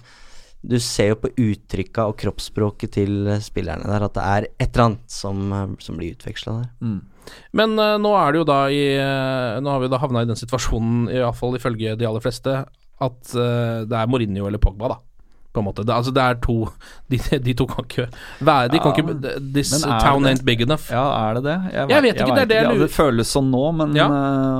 du 0.62 0.76
ser 0.80 1.14
jo 1.14 1.20
på 1.22 1.30
uttrykka 1.40 2.04
og 2.10 2.18
kroppsspråket 2.20 2.90
til 2.98 3.30
spillerne 3.40 3.86
der 3.88 4.02
at 4.04 4.14
det 4.18 4.24
er 4.28 4.46
et 4.60 4.68
eller 4.74 4.84
annet 4.90 5.14
som, 5.14 5.76
som 5.80 5.96
blir 5.96 6.12
utveksla 6.16 6.58
der. 6.60 6.68
mm. 6.80 7.00
Men 7.54 7.76
uh, 7.78 7.94
nå 8.00 8.10
er 8.18 8.32
det 8.32 8.40
jo 8.40 8.46
da 8.48 8.56
i 8.74 8.80
uh, 8.98 9.60
Nå 9.62 9.70
har 9.70 9.80
vi 9.84 9.88
da 9.92 9.98
havna 10.02 10.22
i 10.24 10.26
den 10.26 10.38
situasjonen, 10.40 11.04
iallfall 11.14 11.54
ifølge 11.54 11.92
de 12.00 12.06
aller 12.08 12.20
fleste, 12.24 12.56
at 13.00 13.34
uh, 13.36 13.84
det 13.86 13.94
er 14.00 14.08
Mourinho 14.10 14.48
eller 14.48 14.58
Pogba, 14.58 14.88
da. 14.96 14.98
På 15.50 15.62
en 15.62 15.66
måte. 15.66 15.82
Det, 15.82 15.90
altså 15.94 16.12
det 16.14 16.22
er 16.22 16.36
to 16.42 16.56
De, 17.10 17.18
de 17.42 17.54
to 17.58 17.64
kan 17.66 17.82
ikke 17.86 18.04
være 18.46 18.68
De 18.70 18.78
kan 18.82 18.92
ikke 18.94 19.32
This 19.54 19.72
town 19.82 20.22
det- 20.22 20.30
ain't 20.36 20.44
big 20.46 20.60
enough. 20.62 20.84
Ja, 20.90 21.04
er 21.30 21.38
det 21.40 21.44
det? 21.48 21.56
Jeg 21.74 22.02
vet 22.04 22.20
ikke, 22.20 22.34
det 22.36 22.42
er 22.44 22.50
det 22.52 22.58
jeg 22.60 22.66
ja, 22.66 22.70
lurer- 22.74 22.84
Det 22.86 22.94
føles 22.94 23.32
sånn 23.36 23.48
nå, 23.50 23.62
men 23.80 23.96
Ja. 23.98 24.06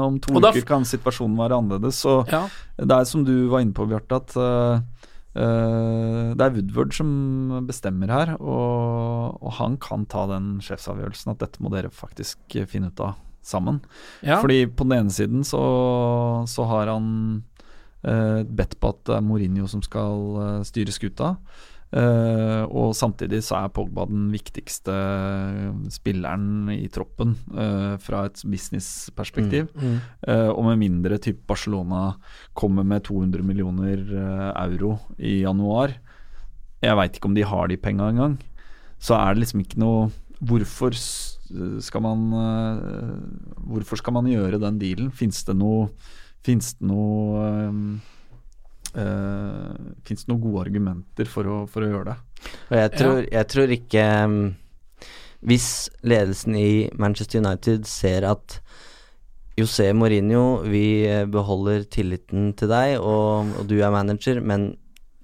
om 0.06 0.18
to 0.22 0.40
da 0.42 0.50
uker 0.50 0.66
kan 0.66 0.82
situasjonen 0.86 1.36
være 1.38 1.58
annerledes. 1.60 2.00
Så 2.06 2.16
Ja. 2.30 2.46
det 2.78 2.90
er 2.96 3.04
som 3.06 3.22
du 3.24 3.34
var 3.52 3.60
inne 3.62 3.74
på, 3.74 3.86
Bjarte, 3.90 4.18
at 4.22 4.34
det 5.30 6.42
er 6.42 6.54
Woodward 6.56 6.94
som 6.96 7.10
bestemmer 7.68 8.10
her. 8.10 8.32
Og, 8.42 9.36
og 9.38 9.52
han 9.60 9.76
kan 9.82 10.08
ta 10.10 10.24
den 10.30 10.56
sjefsavgjørelsen 10.64 11.34
at 11.34 11.42
dette 11.44 11.62
må 11.62 11.70
dere 11.70 11.92
faktisk 11.94 12.58
finne 12.70 12.90
ut 12.90 13.04
av 13.04 13.18
sammen. 13.42 13.80
Ja. 14.20 14.40
Fordi 14.40 14.66
på 14.66 14.84
den 14.84 14.98
ene 14.98 15.14
siden 15.14 15.44
så, 15.46 15.62
så 16.48 16.66
har 16.68 16.90
han 16.92 17.08
eh, 18.02 18.42
bedt 18.44 18.78
på 18.80 18.92
at 18.92 19.02
det 19.08 19.16
er 19.16 19.26
Mourinho 19.26 19.68
som 19.70 19.82
skal 19.84 20.40
eh, 20.44 20.62
styre 20.68 20.94
skuta. 20.94 21.34
Eh, 21.90 22.62
og 22.70 22.92
samtidig 22.94 23.40
så 23.42 23.57
er 23.59 23.72
Pogba 23.74 24.05
den 24.07 24.29
viktigste 24.31 24.94
spilleren 25.90 26.70
i 26.70 26.87
troppen 26.92 27.35
uh, 27.50 27.96
fra 27.98 28.29
et 28.29 28.38
businessperspektiv. 28.46 29.72
Mm, 29.74 29.83
mm. 29.83 29.96
uh, 30.29 30.50
og 30.55 30.68
med 30.68 30.79
mindre 30.85 31.18
type 31.18 31.42
Barcelona 31.50 32.12
kommer 32.55 32.87
med 32.87 33.03
200 33.09 33.42
millioner 33.46 33.98
eh, 34.07 34.46
euro 34.62 34.96
i 35.18 35.40
januar, 35.42 35.96
jeg 36.81 36.96
veit 36.96 37.16
ikke 37.16 37.29
om 37.29 37.37
de 37.37 37.44
har 37.44 37.68
de 37.68 37.76
penga 37.81 38.09
engang, 38.09 38.38
så 39.00 39.18
er 39.18 39.35
det 39.35 39.44
liksom 39.44 39.64
ikke 39.64 39.81
noe 39.83 40.11
Hvorfor 40.40 40.94
skal 40.96 42.00
man 42.00 42.20
eh, 42.33 43.18
Hvorfor 43.68 44.00
skal 44.00 44.14
man 44.16 44.29
gjøre 44.31 44.61
den 44.62 44.79
dealen? 44.81 45.11
Fins 45.12 45.42
det 45.44 45.53
noe 45.61 45.90
Fins 46.46 46.72
det 46.79 46.87
noe 46.88 47.42
uh, 48.96 49.74
Fins 50.07 50.24
det 50.24 50.33
noen 50.33 50.42
gode 50.42 50.66
argumenter 50.66 51.31
for 51.31 51.48
å, 51.48 51.61
for 51.70 51.87
å 51.87 51.90
gjøre 51.90 52.12
det? 52.12 52.18
Og 52.70 52.76
jeg 52.79 52.92
tror, 52.96 53.20
jeg 53.29 53.48
tror 53.53 53.74
ikke 53.76 54.05
um, 54.24 54.38
Hvis 55.46 55.68
ledelsen 56.03 56.57
i 56.59 56.70
Manchester 57.00 57.42
United 57.42 57.88
ser 57.90 58.26
at 58.29 58.61
José 59.61 59.90
Mourinho, 59.92 60.62
vi 60.64 61.05
eh, 61.05 61.26
beholder 61.29 61.83
tilliten 61.90 62.53
til 62.57 62.70
deg, 62.70 62.94
og, 63.03 63.50
og 63.61 63.66
du 63.68 63.74
er 63.83 63.92
manager, 63.92 64.38
men 64.40 64.70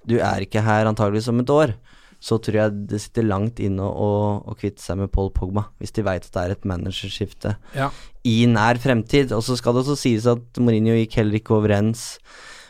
du 0.05 0.19
er 0.21 0.43
ikke 0.45 0.61
her 0.61 0.85
antageligvis 0.85 1.29
om 1.31 1.41
et 1.41 1.53
år, 1.53 1.73
så 2.19 2.39
tror 2.41 2.57
jeg 2.59 2.75
det 2.89 2.99
sitter 3.01 3.27
langt 3.27 3.59
inne 3.63 3.85
å, 3.85 4.09
å 4.41 4.55
kvitte 4.57 4.81
seg 4.81 4.99
med 5.01 5.11
Paul 5.13 5.29
Pogba, 5.33 5.67
hvis 5.81 5.93
de 5.93 6.05
veit 6.05 6.25
at 6.25 6.33
det 6.33 6.43
er 6.43 6.55
et 6.55 6.69
managerskifte 6.69 7.55
Ja. 7.77 7.91
i 8.25 8.39
nær 8.49 8.79
fremtid. 8.81 9.33
Og 9.35 9.43
så 9.45 9.57
skal 9.59 9.75
det 9.75 9.83
også 9.85 9.97
sies 10.01 10.25
at 10.29 10.61
Mourinho 10.61 10.97
gikk 10.97 11.19
heller 11.21 11.37
ikke 11.39 11.57
overens 11.59 12.15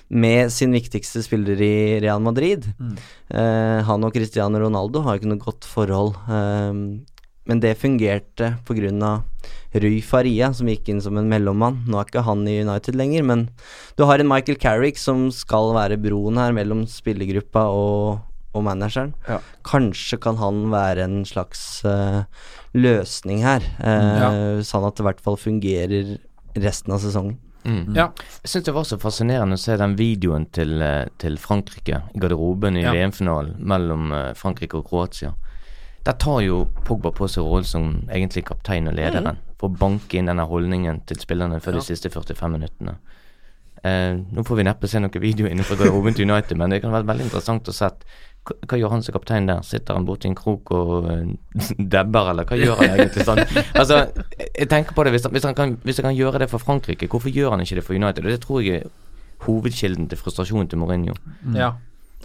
med 0.10 0.52
sin 0.54 0.72
viktigste 0.72 1.22
spiller 1.26 1.60
i 1.62 2.00
Real 2.04 2.22
Madrid. 2.24 2.68
Eh, 3.30 3.80
han 3.84 4.04
og 4.08 4.14
Cristiano 4.16 4.60
Ronaldo 4.62 5.02
har 5.04 5.20
ikke 5.20 5.32
noe 5.34 5.42
godt 5.44 5.68
forhold. 5.68 6.16
Eh, 6.32 6.74
men 7.48 7.62
det 7.64 7.78
fungerte 7.80 8.56
pga. 8.68 9.24
Rui 9.78 10.00
Faria, 10.02 10.54
som 10.56 10.68
gikk 10.72 10.88
inn 10.90 11.02
som 11.04 11.18
en 11.20 11.28
mellommann. 11.30 11.82
Nå 11.88 12.00
er 12.00 12.08
ikke 12.08 12.24
han 12.26 12.46
i 12.48 12.62
United 12.64 12.96
lenger, 12.98 13.24
men 13.28 13.50
du 14.00 14.06
har 14.08 14.20
en 14.20 14.28
Michael 14.28 14.58
Carrick 14.60 14.98
som 15.00 15.28
skal 15.32 15.74
være 15.76 16.00
broen 16.02 16.40
her 16.40 16.56
mellom 16.56 16.86
spillergruppa 16.90 17.68
og, 17.72 18.22
og 18.56 18.64
manageren. 18.66 19.12
Ja. 19.28 19.40
Kanskje 19.68 20.20
kan 20.24 20.40
han 20.42 20.70
være 20.72 21.04
en 21.06 21.20
slags 21.28 21.84
uh, 21.86 22.24
løsning 22.74 23.44
her, 23.46 23.68
uh, 23.84 24.16
Ja. 24.24 24.32
sånn 24.66 24.88
at 24.88 24.96
det 24.98 25.04
i 25.06 25.10
hvert 25.12 25.24
fall 25.28 25.38
fungerer 25.38 26.16
resten 26.58 26.96
av 26.96 27.04
sesongen. 27.04 27.38
Mm. 27.68 27.96
Ja. 27.98 28.06
Jeg 28.44 28.50
syns 28.54 28.64
det 28.66 28.74
var 28.78 28.86
så 28.88 28.98
fascinerende 29.02 29.58
å 29.58 29.60
se 29.60 29.76
den 29.78 29.96
videoen 30.00 30.46
til, 30.56 30.78
eh, 30.82 31.10
til 31.20 31.36
Frankrike 31.38 32.02
i 32.16 32.20
garderoben 32.24 32.78
i 32.80 32.84
Ja. 32.86 32.94
VM-finalen 32.96 33.58
mellom 33.60 34.12
eh, 34.16 34.34
Frankrike 34.40 34.80
og 34.80 34.88
Kroatia. 34.88 35.34
Der 36.08 36.14
tar 36.14 36.40
jo 36.46 36.62
Pogba 36.88 37.12
på 37.12 37.28
seg 37.28 37.44
rollen 37.44 37.66
som 37.68 37.90
egentlig 38.08 38.46
kaptein 38.48 38.88
og 38.88 38.96
lederen. 38.96 39.38
For 39.60 39.68
å 39.70 39.78
banke 39.78 40.16
inn 40.16 40.30
denne 40.32 40.46
holdningen 40.48 41.02
til 41.06 41.18
spillerne 41.20 41.60
for 41.62 41.72
Ja. 41.74 41.80
de 41.80 41.84
siste 41.90 42.10
45 42.10 42.52
minuttene. 42.56 42.96
Eh, 43.84 44.16
nå 44.16 44.44
får 44.46 44.56
vi 44.56 44.64
neppe 44.64 44.88
se 44.88 45.00
noen 45.00 45.12
video 45.22 45.48
innenfor 45.48 45.76
garderoben 45.78 46.16
til 46.16 46.30
United, 46.32 46.58
men 46.58 46.70
det 46.70 46.82
kan 46.82 46.92
være 46.92 47.06
veldig 47.06 47.26
interessant 47.28 47.68
å 47.68 47.74
se 47.74 47.90
hva, 48.48 48.78
gjør 48.80 48.94
han 48.96 49.04
som 49.04 49.14
kaptein 49.18 49.48
der? 49.50 49.62
Sitter 49.68 49.98
han 49.98 50.06
borti 50.08 50.30
en 50.30 50.36
krok 50.38 50.72
og 50.72 51.10
eh, 51.12 51.34
dabber, 51.96 52.32
eller 52.34 52.48
hva 52.50 52.58
gjør 52.60 52.80
han 52.82 52.96
egentlig 53.00 53.26
sånn? 53.28 53.44
Altså, 53.76 54.04
jeg 54.58 54.70
tenker 54.72 54.96
på 54.98 55.04
det, 55.08 55.12
hvis 55.18 55.28
han, 55.28 55.36
hvis, 55.36 55.48
han 55.50 55.58
kan, 55.58 55.76
hvis 55.84 56.00
han 56.02 56.10
kan 56.12 56.18
gjøre 56.20 56.40
det 56.46 56.50
for 56.54 56.64
Frankrike, 56.64 57.10
hvorfor 57.12 57.34
gjør 57.34 57.56
han 57.56 57.66
ikke 57.66 57.80
det 57.82 57.86
for 57.88 57.98
United? 57.98 58.26
Og 58.26 58.32
det 58.36 58.42
tror 58.46 58.64
jeg 58.66 58.84
er 58.86 58.90
hovedkilden 59.48 60.08
til 60.10 60.18
frustrasjonen 60.18 60.70
til 60.72 60.80
Mourinho. 60.82 61.14
Ja. 61.54 61.74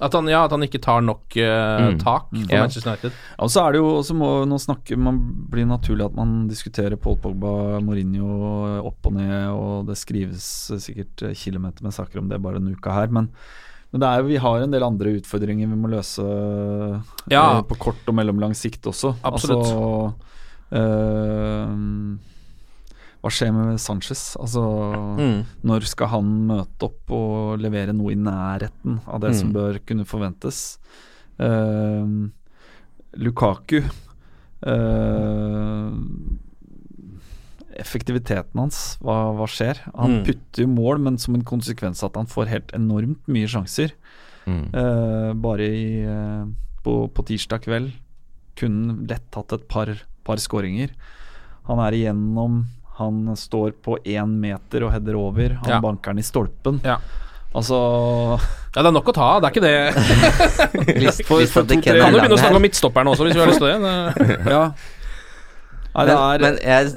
At 0.03 0.15
han, 0.17 0.27
ja, 0.27 0.41
at 0.47 0.51
han 0.51 0.63
ikke 0.65 0.81
tar 0.83 1.03
nok 1.05 1.37
eh, 1.37 1.83
Mm. 1.93 1.99
tak 2.01 2.31
for 2.33 2.49
Ja. 2.51 2.63
Manchester 2.65 2.91
United. 2.91 3.13
Og 3.45 3.51
så 3.53 3.61
er 3.67 3.73
det 3.75 3.83
jo 3.83 3.91
også 3.99 4.15
må 4.17 4.31
nå 4.49 4.57
snakke 4.59 4.97
Man 4.99 5.19
blir 5.53 5.67
naturlig 5.69 6.07
at 6.09 6.15
man 6.17 6.49
diskuterer 6.49 6.97
Paul 6.97 7.19
Pogba, 7.23 7.79
Mourinho 7.85 8.81
opp 8.89 9.07
og 9.07 9.13
ned, 9.19 9.51
og 9.53 9.87
det 9.87 9.99
skrives 10.01 10.47
sikkert 10.83 11.23
kilometer 11.37 11.85
med 11.85 11.93
saker 11.95 12.19
om 12.23 12.29
det 12.33 12.41
bare 12.43 12.59
denne 12.59 12.73
uka 12.75 12.91
her, 12.97 13.13
men, 13.13 13.29
men 13.93 14.01
det 14.01 14.09
er 14.09 14.23
vi 14.25 14.37
har 14.41 14.63
en 14.65 14.71
del 14.73 14.83
andre 14.87 15.13
utfordringer 15.21 15.69
vi 15.69 15.77
må 15.77 15.89
løse 15.93 16.25
Ja. 17.31 17.59
eh, 17.59 17.63
på 17.69 17.77
kort 17.79 18.07
og 18.09 18.15
mellomlang 18.17 18.55
sikt 18.57 18.83
også. 18.89 19.15
Absolutt. 19.23 19.67
Altså, 19.67 20.15
eh, 20.73 21.67
hva 23.23 23.31
skjer 23.31 23.53
med 23.55 23.79
Sanchez? 23.79 24.37
Altså, 24.41 24.63
Mm. 25.19 25.45
når 25.65 25.85
skal 25.87 26.09
han 26.09 26.25
møte 26.49 26.83
opp 26.89 27.11
og 27.11 27.59
levere 27.61 27.93
noe 27.95 28.11
i 28.13 28.17
nærheten 28.17 29.01
av 29.07 29.21
det 29.21 29.35
som 29.37 29.49
Mm. 29.53 29.55
bør 29.55 29.79
kunne 29.87 30.05
forventes? 30.05 30.79
Eh, 31.39 32.07
Lukaku 33.17 33.83
eh, 34.65 35.91
Effektiviteten 37.81 38.59
hans, 38.61 38.99
hva, 39.01 39.33
hva 39.37 39.47
skjer? 39.49 39.79
Han 39.97 40.19
Mm. 40.19 40.25
putter 40.27 40.63
jo 40.65 40.69
mål, 40.69 40.99
men 41.01 41.19
som 41.19 41.35
en 41.35 41.45
konsekvens 41.45 42.03
at 42.05 42.15
han 42.17 42.27
får 42.27 42.47
helt 42.49 42.73
enormt 42.77 43.21
mye 43.29 43.47
sjanser. 43.49 43.93
Mm. 44.47 44.75
Uh, 44.75 45.33
bare 45.39 45.61
i, 45.69 46.05
uh, 46.05 46.47
på, 46.85 47.09
på 47.15 47.25
tirsdag 47.29 47.63
kveld 47.63 47.93
kunne 48.59 49.07
lett 49.09 49.35
hatt 49.35 49.53
et 49.53 49.69
par, 49.69 49.89
par 50.25 50.37
skåringer. 50.37 50.91
Han 51.69 51.79
er 51.79 51.93
igjennom, 51.93 52.65
han 52.99 53.37
står 53.39 53.73
på 53.83 53.97
én 54.05 54.35
meter 54.43 54.83
og 54.85 54.93
header 54.93 55.15
over. 55.17 55.55
Han 55.63 55.71
Ja. 55.77 55.81
banker 55.81 56.13
den 56.13 56.19
i 56.19 56.23
stolpen. 56.27 56.81
Ja. 56.85 56.99
Altså 57.55 57.77
Ja, 58.75 58.81
det 58.83 58.87
er 58.89 58.93
nok 58.97 59.09
å 59.09 59.13
ta 59.15 59.23
av, 59.37 59.43
det 59.43 59.49
er 59.49 59.53
ikke 59.53 59.67
det. 59.69 60.97
List- 61.05 61.25
For- 61.29 61.45
for 61.47 61.65
Ken 61.69 61.79
er 61.85 62.01
Kan 62.01 62.13
jo 62.15 62.19
begynne 62.19 62.35
å 62.37 62.41
snakke 62.41 62.57
om 62.57 62.63
midtstopperen 62.65 63.07
også, 63.13 63.27
hvis 63.29 63.35
vi 63.37 63.41
har 63.41 63.51
lyst 63.51 63.61
til 63.61 63.69
det. 63.69 63.79
det. 64.17 64.51
Ja. 64.51 64.63
Men, 65.93 66.13
er 66.17 66.43
men 66.43 66.59
jeg, 66.63 66.93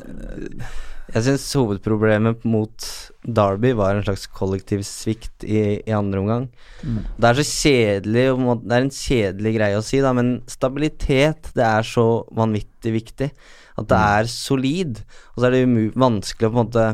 jeg 1.11 1.25
syns 1.27 1.47
hovedproblemet 1.59 2.45
mot 2.47 2.87
Derby 3.25 3.73
var 3.77 3.97
en 3.97 4.05
slags 4.05 4.25
kollektiv 4.31 4.83
svikt 4.87 5.45
i, 5.47 5.81
i 5.81 5.95
andre 5.95 6.21
omgang. 6.21 6.47
Mm. 6.83 7.01
Det 7.17 7.29
er 7.29 7.39
så 7.39 7.45
kjedelig 7.49 8.25
Det 8.63 8.77
er 8.77 8.85
en 8.85 8.95
kjedelig 8.99 9.53
greie 9.57 9.79
å 9.79 9.85
si, 9.85 9.99
da, 10.03 10.13
men 10.15 10.37
stabilitet 10.49 11.51
det 11.57 11.65
er 11.65 11.87
så 11.87 12.07
vanvittig 12.35 12.95
viktig. 12.99 13.29
At 13.75 13.89
det 13.91 13.99
er 14.19 14.31
solid. 14.31 15.01
Og 15.33 15.41
så 15.41 15.49
er 15.49 15.57
det 15.57 15.91
vanskelig 15.99 16.47
å 16.47 16.53
på 16.53 16.55
en 16.55 16.63
måte 16.63 16.87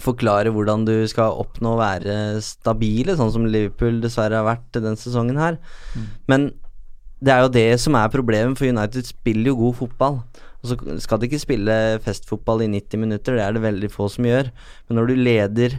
forklare 0.00 0.52
hvordan 0.54 0.86
du 0.88 0.94
skal 1.10 1.36
oppnå 1.42 1.74
å 1.74 1.80
være 1.80 2.14
stabile, 2.44 3.16
sånn 3.18 3.32
som 3.34 3.48
Liverpool 3.48 4.00
dessverre 4.00 4.38
har 4.38 4.48
vært 4.48 4.78
denne 4.78 4.96
sesongen 4.96 5.40
her. 5.40 5.58
Men 6.30 6.52
det 7.20 7.34
er 7.34 7.44
jo 7.44 7.52
det 7.52 7.70
som 7.82 7.98
er 8.00 8.12
problemet, 8.12 8.56
for 8.56 8.70
United 8.70 9.08
spiller 9.08 9.52
jo 9.52 9.58
god 9.58 9.76
fotball. 9.82 10.22
Og 10.60 10.72
så 10.72 10.98
skal 11.00 11.20
de 11.20 11.28
ikke 11.28 11.40
spille 11.40 11.76
festfotball 12.04 12.66
i 12.66 12.70
90 12.72 13.00
minutter, 13.00 13.36
det 13.36 13.44
er 13.46 13.56
det 13.56 13.62
veldig 13.64 13.90
få 13.92 14.10
som 14.12 14.26
gjør. 14.28 14.50
Men 14.88 15.00
når 15.00 15.08
du 15.08 15.14
leder 15.16 15.78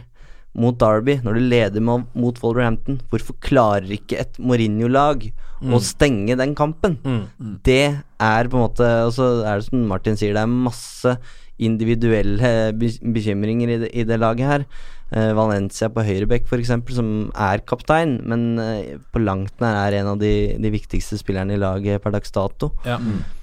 mot 0.58 0.76
Derby, 0.76 1.16
når 1.24 1.38
du 1.38 1.44
leder 1.48 1.80
mo- 1.80 2.06
mot 2.18 2.36
Wolverhampton, 2.42 2.98
hvorfor 3.08 3.38
klarer 3.40 3.88
ikke 3.94 4.18
et 4.20 4.36
Mourinho-lag 4.42 5.30
å 5.62 5.78
stenge 5.80 6.36
den 6.36 6.56
kampen? 6.58 6.98
Mm. 7.06 7.22
Det 7.64 7.84
er 8.20 8.50
på 8.50 8.58
en 8.58 8.64
måte 8.66 8.88
Og 9.06 9.12
så 9.14 9.28
er 9.46 9.60
det 9.60 9.68
som 9.68 9.86
Martin 9.88 10.18
sier, 10.18 10.34
det 10.34 10.42
er 10.42 10.50
masse 10.50 11.14
individuelle 11.62 12.72
bekymringer 12.74 13.70
i 13.70 13.78
det, 13.84 13.90
i 13.94 14.04
det 14.08 14.18
laget 14.18 14.48
her. 14.48 14.64
Uh, 15.12 15.30
Valencia 15.36 15.90
på 15.92 16.02
høyrebekk 16.04 16.48
f.eks., 16.48 16.72
som 16.96 17.30
er 17.36 17.62
kaptein, 17.68 18.16
men 18.24 18.58
uh, 18.58 18.98
på 19.12 19.20
langt 19.22 19.60
nær 19.60 19.76
er 19.86 20.00
en 20.00 20.14
av 20.14 20.18
de, 20.20 20.56
de 20.58 20.72
viktigste 20.72 21.20
spillerne 21.20 21.54
i 21.54 21.60
laget 21.60 22.02
per 22.02 22.14
dags 22.16 22.32
dato. 22.32 22.72
Ja. 22.88 22.98
Så 22.98 23.41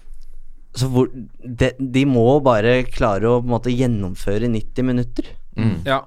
hvor, 0.78 1.10
de, 1.44 1.72
de 1.80 2.06
må 2.06 2.28
bare 2.46 2.84
klare 2.86 3.26
å 3.28 3.40
på 3.42 3.48
en 3.50 3.54
måte 3.56 3.74
gjennomføre 3.74 4.48
90 4.54 4.84
minutter. 4.86 5.26
Mm. 5.60 5.82
Ja. 5.84 6.04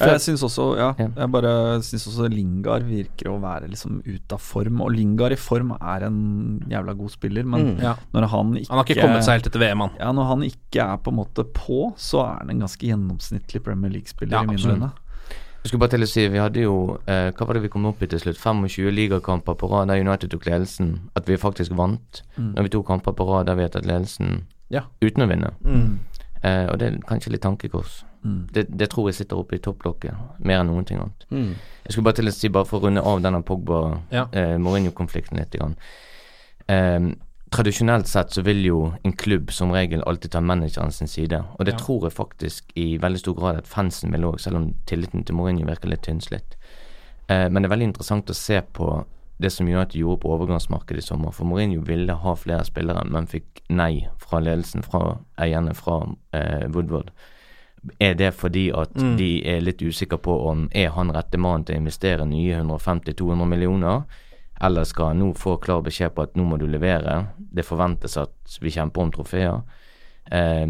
Jeg 0.00 0.20
syns 0.20 0.42
også 0.44 0.64
Ja, 0.76 0.88
jeg 0.98 1.28
bare 1.32 1.50
syns 1.86 2.02
også 2.10 2.26
Lingard 2.28 2.82
virker 2.84 3.30
å 3.30 3.38
være 3.40 3.68
liksom 3.70 4.02
ute 4.04 4.34
av 4.36 4.40
form. 4.44 4.80
Og 4.84 4.90
Lingard 4.92 5.32
i 5.32 5.38
form 5.40 5.70
er 5.78 6.04
en 6.08 6.18
jævla 6.68 6.92
god 6.98 7.10
spiller, 7.14 7.44
men 7.48 7.76
Mm. 7.76 7.82
Ja. 7.82 7.94
når 8.12 8.26
han 8.28 8.52
ikke 8.56 8.68
Han 8.70 8.78
har 8.78 8.84
ikke 8.84 9.00
kommet 9.00 9.24
seg 9.24 9.38
helt 9.38 9.46
etter 9.46 9.60
VM, 9.62 9.80
han. 9.86 9.90
Ja, 10.00 10.10
når 10.12 10.26
han 10.32 10.42
ikke 10.42 10.84
er 10.84 10.96
på 10.98 11.12
en 11.14 11.16
måte 11.20 11.44
på, 11.44 11.94
så 11.96 12.24
er 12.26 12.38
han 12.42 12.50
en 12.50 12.60
ganske 12.66 12.84
gjennomsnittlig 12.90 13.62
Premier 13.64 13.90
League-spiller 13.94 14.32
Ja, 14.36 14.42
i 14.42 14.46
mine 14.46 14.74
øyne. 14.76 14.90
Jeg 15.62 15.68
skulle 15.68 15.80
bare 15.82 15.92
til 15.92 16.02
å 16.06 16.08
si, 16.08 16.22
vi 16.32 16.38
hadde 16.40 16.62
jo 16.62 16.74
eh, 17.04 17.30
Hva 17.36 17.44
var 17.46 17.54
det 17.58 17.62
vi 17.66 17.68
kom 17.72 17.84
opp 17.90 18.00
i 18.02 18.06
til 18.08 18.20
slutt? 18.22 18.38
25 18.40 18.90
ligakamper 18.96 19.54
på 19.60 19.68
rad 19.68 19.88
der 19.92 20.00
United 20.00 20.30
tok 20.32 20.46
ledelsen. 20.48 20.94
At 21.14 21.28
vi 21.28 21.36
faktisk 21.36 21.74
vant. 21.76 22.22
Mm. 22.36 22.54
Når 22.56 22.62
vi 22.62 22.72
tok 22.76 22.86
kamper 22.88 23.12
på 23.18 23.26
rad 23.28 23.46
der 23.50 23.58
vi 23.58 23.66
har 23.66 23.74
tatt 23.74 23.84
ledelsen 23.88 24.46
Ja. 24.72 24.86
uten 25.02 25.22
å 25.24 25.28
vinne. 25.28 25.50
Mm. 25.64 25.98
Eh, 26.42 26.66
og 26.72 26.78
det 26.80 26.86
er 26.88 26.96
kanskje 27.04 27.30
litt 27.34 27.42
tankekors. 27.44 28.04
Mm. 28.24 28.46
Det, 28.52 28.66
det 28.78 28.88
tror 28.92 29.08
jeg 29.08 29.14
sitter 29.18 29.36
oppe 29.40 29.56
i 29.56 29.60
topplokket, 29.64 30.14
mer 30.44 30.60
enn 30.60 30.68
noen 30.72 30.84
ting 30.88 30.98
annet. 31.00 31.24
Mm. 31.30 31.54
Jeg 31.84 31.92
skulle 31.92 32.04
bare 32.08 32.18
til 32.20 32.28
å 32.28 32.32
si, 32.32 32.48
bare 32.52 32.64
for 32.68 32.80
å 32.80 32.86
runde 32.86 33.00
av 33.04 33.20
denne 33.24 33.40
Pogba-Mourinho-konflikten 33.44 35.36
litt. 35.40 35.52
Grann. 35.56 35.76
Eh, 36.68 37.00
tradisjonelt 37.50 38.06
sett 38.06 38.30
så 38.32 38.42
vil 38.46 38.60
jo 38.64 38.92
en 39.04 39.12
klubb 39.12 39.50
som 39.52 39.72
regel 39.74 40.02
alltid 40.06 40.30
ta 40.30 40.40
manageren 40.40 40.92
sin 40.92 41.08
side. 41.08 41.44
Og 41.58 41.64
det 41.66 41.72
Ja. 41.74 41.78
tror 41.78 42.02
jeg 42.04 42.12
faktisk 42.12 42.64
i 42.76 42.96
veldig 42.98 43.18
stor 43.18 43.34
grad 43.34 43.56
at 43.58 43.66
fansen 43.66 44.12
vil 44.12 44.22
òg, 44.24 44.38
selv 44.40 44.56
om 44.56 44.74
tilliten 44.86 45.24
til 45.24 45.34
Mourinho 45.34 45.66
virker 45.66 45.88
litt 45.88 46.02
tynnslitt. 46.02 46.54
Eh, 47.28 47.48
men 47.48 47.62
det 47.62 47.70
er 47.70 47.76
veldig 47.76 47.88
interessant 47.94 48.26
å 48.30 48.34
se 48.34 48.60
på 48.72 49.04
det 49.40 49.50
som 49.52 49.66
United 49.66 49.94
gjorde 50.00 50.20
på 50.20 50.28
overgangsmarkedet 50.38 50.98
i 50.98 51.06
sommer. 51.06 51.32
For 51.32 51.44
Mourinho 51.44 51.80
ville 51.80 52.12
ha 52.14 52.34
flere 52.34 52.64
spillere, 52.64 53.04
men 53.10 53.26
fikk 53.26 53.62
nei 53.70 54.06
fra 54.18 54.38
ledelsen, 54.40 54.82
fra 54.84 55.18
eierne, 55.38 55.74
fra 55.74 56.06
eh, 56.32 56.66
Woodward. 56.68 57.10
Er 57.98 58.14
det 58.14 58.34
fordi 58.34 58.70
at 58.76 58.92
Mm. 58.94 59.16
de 59.16 59.42
er 59.46 59.60
litt 59.60 59.78
usikre 59.80 60.18
på 60.18 60.46
om 60.50 60.68
er 60.72 60.90
han 60.90 61.10
rette 61.10 61.38
mannen 61.38 61.64
til 61.64 61.76
å 61.76 61.78
investere 61.78 62.26
nye 62.26 62.54
150-200 62.62 63.46
millioner, 63.48 64.02
eller 64.62 64.84
skal 64.84 65.16
nå 65.16 65.32
få 65.34 65.56
klar 65.62 65.82
beskjed 65.82 66.14
på 66.14 66.22
at 66.26 66.34
nå 66.36 66.44
må 66.44 66.58
du 66.60 66.66
levere, 66.68 67.26
det 67.38 67.64
forventes 67.64 68.16
at 68.20 68.58
vi 68.60 68.70
kjemper 68.74 69.00
om 69.06 69.12
trofeer. 69.14 69.62
Eh, 70.30 70.66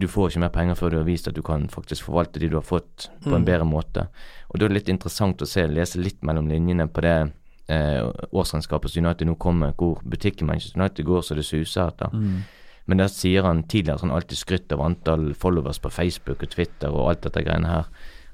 du 0.00 0.06
får 0.08 0.30
ikke 0.30 0.40
mer 0.40 0.52
penger 0.54 0.74
før 0.78 0.90
du 0.90 0.96
har 1.00 1.04
vist 1.08 1.28
at 1.28 1.34
du 1.36 1.42
kan 1.42 1.68
faktisk 1.68 2.06
forvalte 2.08 2.40
de 2.40 2.48
du 2.48 2.56
har 2.56 2.64
fått, 2.66 3.08
på 3.22 3.34
en 3.34 3.42
Mm. 3.42 3.44
bedre 3.44 3.66
måte. 3.68 4.08
Og 4.48 4.58
da 4.58 4.64
er 4.64 4.68
det 4.68 4.74
litt 4.78 4.88
interessant 4.88 5.42
å 5.42 5.46
se, 5.46 5.66
lese 5.68 5.98
litt 6.00 6.22
mellom 6.22 6.48
linjene 6.48 6.88
på 6.88 7.00
det 7.02 7.32
eh, 7.68 8.02
årsregnskapet 8.32 8.90
som 8.90 9.04
United 9.04 9.26
nå 9.28 9.36
kommer, 9.38 9.72
hvor 9.78 10.00
butikken 10.02 10.46
Manchester 10.46 10.80
United 10.80 11.04
går 11.06 11.20
så 11.22 11.36
det 11.36 11.44
suser 11.44 11.86
etter. 11.86 12.10
Mm. 12.12 12.40
Men 12.86 12.98
der 12.98 13.06
sier 13.12 13.42
han 13.46 13.62
tidligere 13.62 13.94
at 13.94 14.00
han 14.00 14.10
alltid 14.10 14.38
skrytt 14.38 14.72
av 14.72 14.80
antall 14.80 15.34
followers 15.34 15.78
på 15.78 15.90
Facebook 15.92 16.42
og 16.42 16.50
Twitter 16.50 16.88
og 16.90 17.10
alt 17.10 17.22
dette 17.22 17.44
greiene 17.44 17.68
her, 17.68 17.84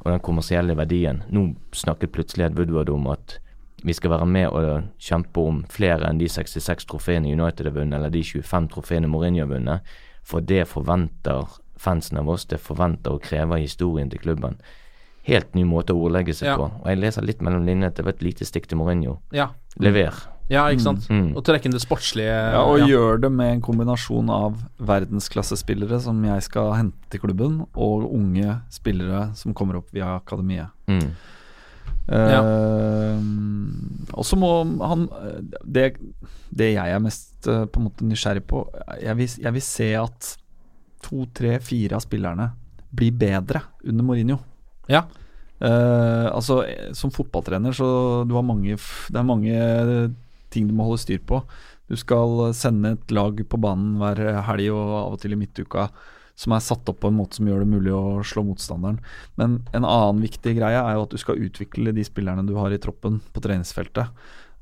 og 0.05 0.13
den 0.13 0.21
kommersielle 0.21 0.77
verdien. 0.79 1.23
Nå 1.29 1.55
snakket 1.73 2.13
plutselig 2.13 2.47
Ed 2.47 2.57
Woodward 2.57 2.89
om 2.89 3.09
at 3.13 3.39
vi 3.85 3.93
skal 3.93 4.11
være 4.11 4.27
med 4.27 4.49
og 4.49 4.85
kjempe 4.99 5.43
om 5.47 5.65
flere 5.69 6.09
enn 6.09 6.19
de 6.19 6.29
66 6.29 6.87
trofeene 6.87 7.29
United 7.33 7.67
har 7.67 7.75
vunnet, 7.77 7.99
eller 7.99 8.11
de 8.11 8.23
25 8.25 8.69
trofeene 8.73 9.07
Mourinho 9.09 9.45
har 9.45 9.53
vunnet, 9.53 9.81
for 10.25 10.41
det 10.41 10.67
forventer 10.69 11.47
fansen 11.79 12.19
av 12.19 12.29
oss, 12.29 12.47
det 12.47 12.59
forventer 12.61 13.13
og 13.13 13.23
krever 13.23 13.61
historien 13.61 14.09
til 14.11 14.19
klubben. 14.19 14.57
Helt 15.27 15.55
ny 15.55 15.65
måte 15.67 15.93
å 15.93 16.01
ordlegge 16.07 16.33
seg 16.35 16.47
Ja. 16.49 16.57
på. 16.57 16.71
Og 16.83 16.87
jeg 16.87 16.99
leser 16.99 17.23
litt 17.23 17.41
mellom 17.43 17.65
linjene 17.67 17.87
at 17.91 17.97
det 17.97 18.05
var 18.05 18.13
et 18.15 18.23
lite 18.23 18.45
stikk 18.47 18.67
til 18.69 18.79
Mourinho. 18.79 19.19
Ja. 19.33 19.49
Lever. 19.79 20.15
Ja, 20.49 20.69
ikke 20.71 20.81
sant. 20.85 21.09
Mm. 21.11 21.35
Og 21.37 21.43
trekke 21.45 21.67
inn 21.67 21.73
det 21.73 21.81
sportslige 21.83 22.31
Ja, 22.31 22.63
og 22.63 22.79
ja. 22.79 22.87
gjør 22.87 23.21
det 23.21 23.33
med 23.33 23.53
en 23.53 23.61
kombinasjon 23.61 24.31
av 24.31 24.55
verdensklassespillere 25.11 25.99
som 26.01 26.23
jeg 26.25 26.43
skal 26.47 26.73
hente 26.79 27.11
til 27.11 27.21
klubben, 27.21 27.67
og 27.75 28.07
unge 28.15 28.61
spillere 28.73 29.35
som 29.37 29.55
kommer 29.55 29.77
opp 29.81 29.91
via 29.93 30.17
akademiet. 30.21 30.71
Mm. 30.89 31.11
Eh, 32.07 33.19
og 34.15 34.23
så 34.27 34.39
må 34.39 34.51
han 34.87 35.09
det, 35.67 35.97
det 36.55 36.69
jeg 36.77 36.95
er 36.95 37.03
mest 37.03 37.49
eh, 37.51 37.65
på 37.67 37.81
en 37.81 37.89
måte 37.89 38.07
nysgjerrig 38.07 38.45
på 38.47 38.61
Jeg 39.03 39.19
vil, 39.19 39.33
jeg 39.43 39.57
vil 39.57 39.65
se 39.65 39.89
at 39.99 40.29
to, 41.03 41.27
tre, 41.35 41.57
fire 41.63 41.99
av 41.99 42.05
spillerne 42.05 42.51
blir 42.97 43.15
bedre 43.19 43.63
under 43.85 44.07
Mourinho. 44.07 44.39
Ja. 44.91 45.05
Uh, 45.57 46.29
altså, 46.37 46.61
som 46.93 47.09
fotballtrener 47.15 47.73
så 47.73 47.87
du 48.29 48.35
har 48.37 48.43
mange 48.45 48.75
Det 48.77 49.17
er 49.17 49.25
mange 49.25 49.55
ting 50.53 50.67
du 50.69 50.75
må 50.77 50.85
holde 50.85 51.01
styr 51.01 51.23
på. 51.27 51.41
Du 51.89 51.97
skal 51.99 52.51
sende 52.57 52.95
et 52.97 53.15
lag 53.15 53.41
på 53.49 53.61
banen 53.61 53.97
hver 54.01 54.21
helg 54.47 54.69
og 54.75 54.93
av 55.01 55.17
og 55.17 55.23
til 55.23 55.35
i 55.35 55.41
midtuka 55.41 55.89
som 56.37 56.53
er 56.53 56.65
satt 56.65 56.89
opp 56.93 57.01
på 57.01 57.11
en 57.11 57.17
måte 57.17 57.39
som 57.39 57.49
gjør 57.49 57.65
det 57.65 57.71
mulig 57.71 57.93
å 57.97 58.25
slå 58.27 58.45
motstanderen. 58.47 58.99
Men 59.41 59.63
en 59.73 59.87
annen 59.89 60.21
viktig 60.25 60.59
greie 60.59 60.83
er 60.83 60.99
jo 60.99 61.07
at 61.07 61.15
du 61.15 61.21
skal 61.21 61.41
utvikle 61.41 61.95
de 61.97 62.05
spillerne 62.05 62.45
du 62.47 62.53
har 62.59 62.75
i 62.75 62.81
troppen 62.83 63.23
på 63.33 63.43
treningsfeltet. 63.45 64.13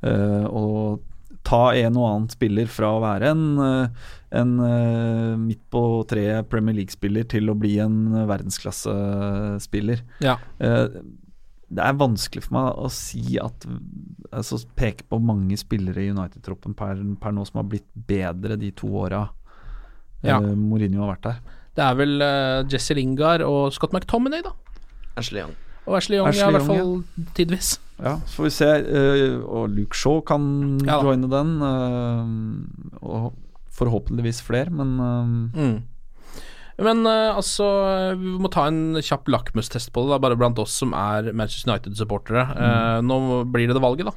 Uh, 0.04 0.46
og 0.52 1.02
ta 1.44 1.74
en 1.76 1.98
og 1.98 2.06
annen 2.08 2.30
spiller 2.32 2.70
fra 2.70 2.92
å 2.94 3.02
være 3.02 3.32
en, 3.34 3.42
eh, 3.60 4.04
en 4.40 4.52
eh, 4.64 5.32
midt 5.36 5.60
på 5.68 5.82
treet 6.08 6.48
Premier 6.48 6.78
League-spiller 6.78 7.26
til 7.28 7.52
å 7.52 7.56
bli 7.58 7.74
en 7.84 7.98
verdensklassespiller. 8.30 10.00
Ja. 10.24 10.38
Det 10.56 11.84
er 11.84 11.98
vanskelig 12.00 12.46
for 12.46 12.56
meg 12.56 12.80
å 12.80 12.88
si 12.92 13.36
at 13.42 13.66
altså, 14.30 14.62
Peke 14.78 15.04
på 15.10 15.20
mange 15.20 15.58
spillere 15.60 16.06
i 16.06 16.14
United-troppen 16.14 16.72
per, 16.78 17.02
per 17.20 17.36
nå 17.36 17.44
som 17.44 17.60
har 17.60 17.68
blitt 17.74 17.90
bedre 17.92 18.56
de 18.60 18.72
to 18.72 18.88
åra 19.04 19.26
Ja. 20.24 20.38
Mourinho 20.40 21.04
har 21.04 21.18
vært 21.18 21.28
der. 21.28 21.60
Det 21.74 21.84
er 21.84 21.96
vel 21.98 22.22
uh, 22.22 22.64
Jesse 22.70 22.94
Lingard 22.94 23.42
og 23.46 23.72
Scott 23.74 23.94
McTominay, 23.94 24.44
da. 24.46 24.52
Ashley 25.18 25.42
Young. 25.42 25.54
Og 25.84 25.98
Ashley 25.98 26.18
Young, 26.18 26.30
ja, 26.34 26.48
i 26.48 26.56
hvert 26.56 26.68
fall 26.68 26.78
fall 26.78 27.32
tidvis. 27.36 27.74
Ja, 27.98 28.18
så 28.26 28.38
får 28.38 28.46
vi 28.48 28.52
se. 28.56 28.68
Uh, 28.88 29.40
og 29.44 29.74
Luke 29.74 29.98
Shaw 29.98 30.20
kan 30.26 30.44
Ja 30.86 31.00
joine 31.02 31.30
den. 31.30 31.56
Uh, 31.62 33.02
og 33.02 33.34
forhåpentligvis 33.74 34.42
flere, 34.46 34.70
men 34.70 35.50
Mm. 35.54 35.82
Men 36.82 37.06
uh, 37.06 37.36
altså, 37.38 37.66
vi 38.18 38.34
må 38.42 38.50
ta 38.50 38.66
en 38.66 38.98
kjapp 38.98 39.28
lakmustest 39.30 39.92
på 39.94 40.02
det, 40.02 40.10
da, 40.10 40.20
bare 40.22 40.38
blant 40.38 40.58
oss 40.58 40.74
som 40.82 40.94
er 40.98 41.30
Manchester 41.30 41.70
United-supportere. 41.70 42.48
Eh, 42.50 42.98
nå 43.06 43.18
blir 43.54 43.70
det 43.70 43.76
det 43.76 43.84
valget, 43.84 44.10
da. 44.10 44.14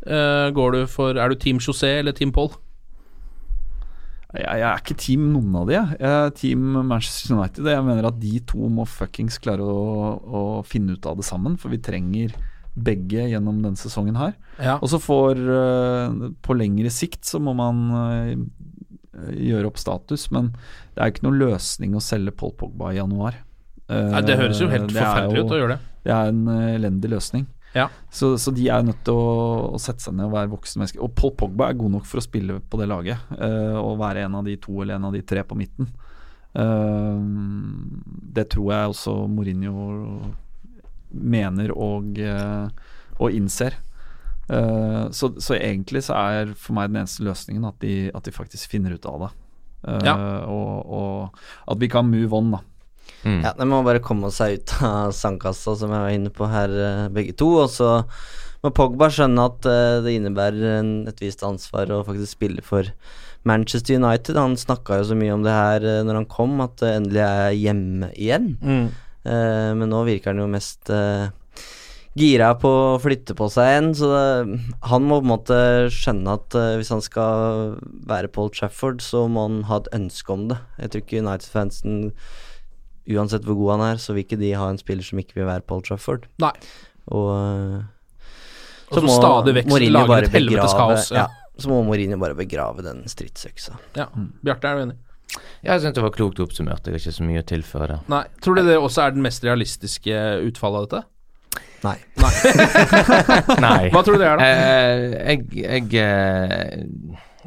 Uh, 0.00 0.48
går 0.56 0.72
du 0.72 0.78
for 0.88 1.18
Er 1.20 1.28
du 1.28 1.36
Team 1.36 1.58
José 1.60 1.98
eller 2.00 2.16
Team 2.16 2.32
Paul? 2.32 2.48
Jeg, 4.34 4.60
er 4.62 4.78
ikke 4.78 4.96
team 5.02 5.24
noen 5.32 5.56
av 5.58 5.66
de. 5.66 5.74
jeg. 5.74 5.96
Er 6.06 6.30
team 6.38 6.68
Manchester 6.86 7.34
United. 7.34 7.66
Jeg 7.66 7.84
mener 7.86 8.06
at 8.10 8.20
de 8.22 8.38
to 8.46 8.68
må 8.70 8.84
fuckings 8.86 9.40
klare 9.42 9.64
å, 9.66 9.82
å 10.22 10.42
finne 10.66 10.94
ut 10.94 11.06
av 11.10 11.16
det 11.18 11.26
sammen, 11.26 11.56
for 11.58 11.72
vi 11.74 11.80
trenger 11.82 12.34
begge 12.80 13.24
gjennom 13.32 13.58
denne 13.64 13.76
sesongen 13.80 14.14
her. 14.20 14.36
Ja. 14.62 14.76
Og 14.78 14.88
så 14.92 15.00
får 15.02 15.40
eh, 15.42 16.28
På 16.46 16.54
lengre 16.54 16.92
sikt 16.94 17.26
så 17.26 17.40
må 17.42 17.50
man 17.58 17.80
eh, 17.98 18.34
gjøre 19.34 19.66
opp 19.72 19.78
status, 19.82 20.28
men 20.30 20.52
det 20.94 21.02
er 21.02 21.10
ikke 21.12 21.26
noen 21.26 21.40
løsning 21.42 21.96
å 21.98 22.02
selge 22.04 22.32
Paul 22.38 22.54
Pogba 22.60 22.92
i 22.94 23.00
januar. 23.00 23.40
Eh, 23.90 24.10
Nei, 24.14 24.22
det 24.28 24.38
høres 24.38 24.60
jo 24.62 24.68
helt 24.70 24.92
er 24.94 25.00
forferdelig 25.02 25.42
jo- 25.42 25.46
ut 25.48 25.56
å 25.56 25.58
gjøre 25.64 25.74
det. 25.74 25.80
Det 26.06 26.14
er 26.16 26.30
en 26.30 26.44
eh, 26.54 26.68
elendig 26.78 27.10
løsning. 27.12 27.48
Ja. 27.72 27.86
Så, 28.10 28.38
så 28.38 28.50
de 28.54 28.66
er 28.72 28.82
nødt 28.82 29.02
til 29.06 29.14
å, 29.14 29.74
å 29.76 29.80
sette 29.80 30.02
seg 30.02 30.16
ned 30.18 30.26
og 30.26 30.34
være 30.34 30.50
voksne 30.52 30.82
mennesker. 30.82 31.02
Og 31.04 31.12
Paul 31.18 31.34
Pogba 31.38 31.70
er 31.70 31.78
god 31.78 31.94
nok 31.96 32.08
for 32.08 32.20
å 32.20 32.24
spille 32.24 32.58
på 32.60 32.80
det 32.80 32.88
laget. 32.90 33.22
Uh, 33.36 33.78
og 33.78 34.00
være 34.00 34.26
en 34.26 34.38
av 34.40 34.48
de 34.48 34.56
to 34.60 34.80
eller 34.80 34.98
en 34.98 35.10
av 35.10 35.14
de 35.14 35.22
tre 35.26 35.44
på 35.46 35.58
midten. 35.58 35.90
Uh, 36.50 37.20
det 38.34 38.48
tror 38.50 38.72
jeg 38.74 38.94
også 38.94 39.14
Mourinho 39.30 39.84
mener 41.10 41.70
og, 41.76 42.18
uh, 42.18 42.66
og 43.20 43.38
innser. 43.38 43.78
Så, 44.50 45.28
så 45.38 45.54
egentlig 45.54 46.00
så 46.02 46.16
er 46.18 46.48
for 46.58 46.74
meg 46.74 46.88
den 46.88 47.04
eneste 47.04 47.22
løsningen 47.22 47.68
at 47.68 47.76
de, 47.84 48.08
at 48.10 48.24
de 48.26 48.32
faktisk 48.34 48.72
finner 48.72 48.96
ut 48.98 49.04
av 49.06 49.20
det. 49.22 49.28
Ja. 50.08 50.14
og, 50.50 50.90
og 50.90 51.70
at 51.70 51.78
vi 51.78 51.86
kan 51.92 52.08
move 52.10 52.34
on, 52.34 52.48
da. 52.56 52.58
Mm. 53.24 53.40
Ja, 53.44 53.54
De 53.56 53.66
må 53.68 53.82
bare 53.86 54.02
komme 54.04 54.30
seg 54.34 54.60
ut 54.60 54.76
av 54.86 55.14
sandkassa, 55.16 55.76
som 55.78 55.92
jeg 55.92 56.04
var 56.06 56.14
inne 56.14 56.32
på 56.34 56.48
her, 56.50 56.76
eh, 56.86 57.08
begge 57.12 57.36
to. 57.36 57.50
Og 57.64 57.72
så 57.72 57.90
må 58.64 58.72
Pogba 58.76 59.10
skjønne 59.12 59.48
at 59.50 59.68
eh, 59.68 59.98
det 60.04 60.16
innebærer 60.18 60.78
en, 60.78 60.94
et 61.10 61.20
visst 61.22 61.44
ansvar 61.46 61.92
å 61.92 62.04
faktisk 62.06 62.38
spille 62.38 62.64
for 62.64 62.88
Manchester 63.48 63.96
United. 64.00 64.36
Han 64.36 64.56
snakka 64.60 65.00
jo 65.00 65.10
så 65.10 65.18
mye 65.18 65.34
om 65.36 65.44
det 65.46 65.56
her 65.56 65.86
eh, 65.86 66.02
når 66.06 66.22
han 66.22 66.30
kom, 66.30 66.58
at 66.64 66.78
det 66.82 66.94
endelig 66.96 67.26
er 67.26 67.58
hjemme 67.58 68.10
igjen. 68.16 68.54
Mm. 68.60 68.88
Eh, 69.24 69.70
men 69.76 69.92
nå 69.92 70.04
virker 70.08 70.32
han 70.32 70.42
jo 70.42 70.50
mest 70.50 70.92
eh, 70.92 71.28
gira 72.18 72.50
på 72.58 72.68
å 72.68 73.00
flytte 73.00 73.36
på 73.38 73.46
seg 73.52 73.70
igjen, 73.70 73.90
så 73.96 74.10
det, 74.10 74.60
han 74.90 75.06
må 75.06 75.20
på 75.20 75.26
en 75.26 75.30
måte 75.30 75.58
skjønne 75.94 76.36
at 76.40 76.56
uh, 76.58 76.74
hvis 76.80 76.90
han 76.90 77.02
skal 77.04 77.76
være 78.10 78.30
Paul 78.34 78.50
Trafford, 78.54 78.98
så 79.04 79.26
må 79.30 79.46
han 79.46 79.60
ha 79.68 79.78
et 79.78 79.90
ønske 79.96 80.34
om 80.34 80.48
det. 80.50 80.58
Jeg 80.80 80.90
tror 80.90 81.04
ikke 81.04 81.22
United-fansen 81.22 82.00
Uansett 83.10 83.46
hvor 83.48 83.56
god 83.58 83.72
han 83.78 83.86
er, 83.92 84.00
så 84.02 84.14
vil 84.14 84.26
ikke 84.26 84.38
de 84.40 84.52
ha 84.58 84.68
en 84.70 84.78
spiller 84.80 85.06
som 85.06 85.20
ikke 85.22 85.40
vil 85.40 85.48
være 85.48 85.64
Paul 85.66 85.82
Trafford. 85.86 86.26
Nei. 86.42 86.52
Og 87.10 87.30
så, 88.90 88.96
Og 88.98 89.04
som 89.04 89.12
stadig 89.14 89.54
vekk 89.60 89.70
Mourinho 89.70 89.94
lager 89.96 90.10
bare 90.10 90.26
et 90.28 90.34
helvetes 90.34 90.74
kaos, 90.74 91.12
ja. 91.14 91.24
Ja. 91.24 91.54
Så 91.60 91.70
må 91.70 91.80
Mourinho 91.86 92.18
bare 92.20 92.36
begrave 92.38 92.82
den 92.84 93.04
stridsøksa. 93.10 93.76
Ja. 93.98 94.08
Bjarte, 94.44 94.70
er 94.70 94.78
du 94.80 94.84
enig? 94.88 94.98
Jeg 95.62 95.82
syns 95.82 95.94
det 95.94 96.02
var 96.02 96.12
klokt 96.14 96.40
oppsummert. 96.42 96.86
Jeg 96.86 96.96
har 96.96 97.02
ikke 97.02 97.14
så 97.14 97.26
mye 97.26 97.42
å 97.42 97.46
tilføre. 97.46 97.98
Nei. 98.10 98.24
Tror 98.42 98.58
du 98.58 98.64
det 98.66 98.76
også 98.80 99.04
er 99.04 99.14
den 99.14 99.24
mest 99.24 99.44
realistiske 99.46 100.22
utfallet 100.48 100.80
av 100.80 100.86
dette? 100.88 101.02
Nei. 101.86 101.96
Nei. 103.64 103.88
Hva 103.92 104.02
tror 104.04 104.18
du 104.18 104.20
det 104.20 104.28
er, 104.28 104.40
da? 104.40 104.46
Eh, 104.46 105.04
jeg 105.32 105.62
jeg 105.64 105.94
eh, 105.96 106.82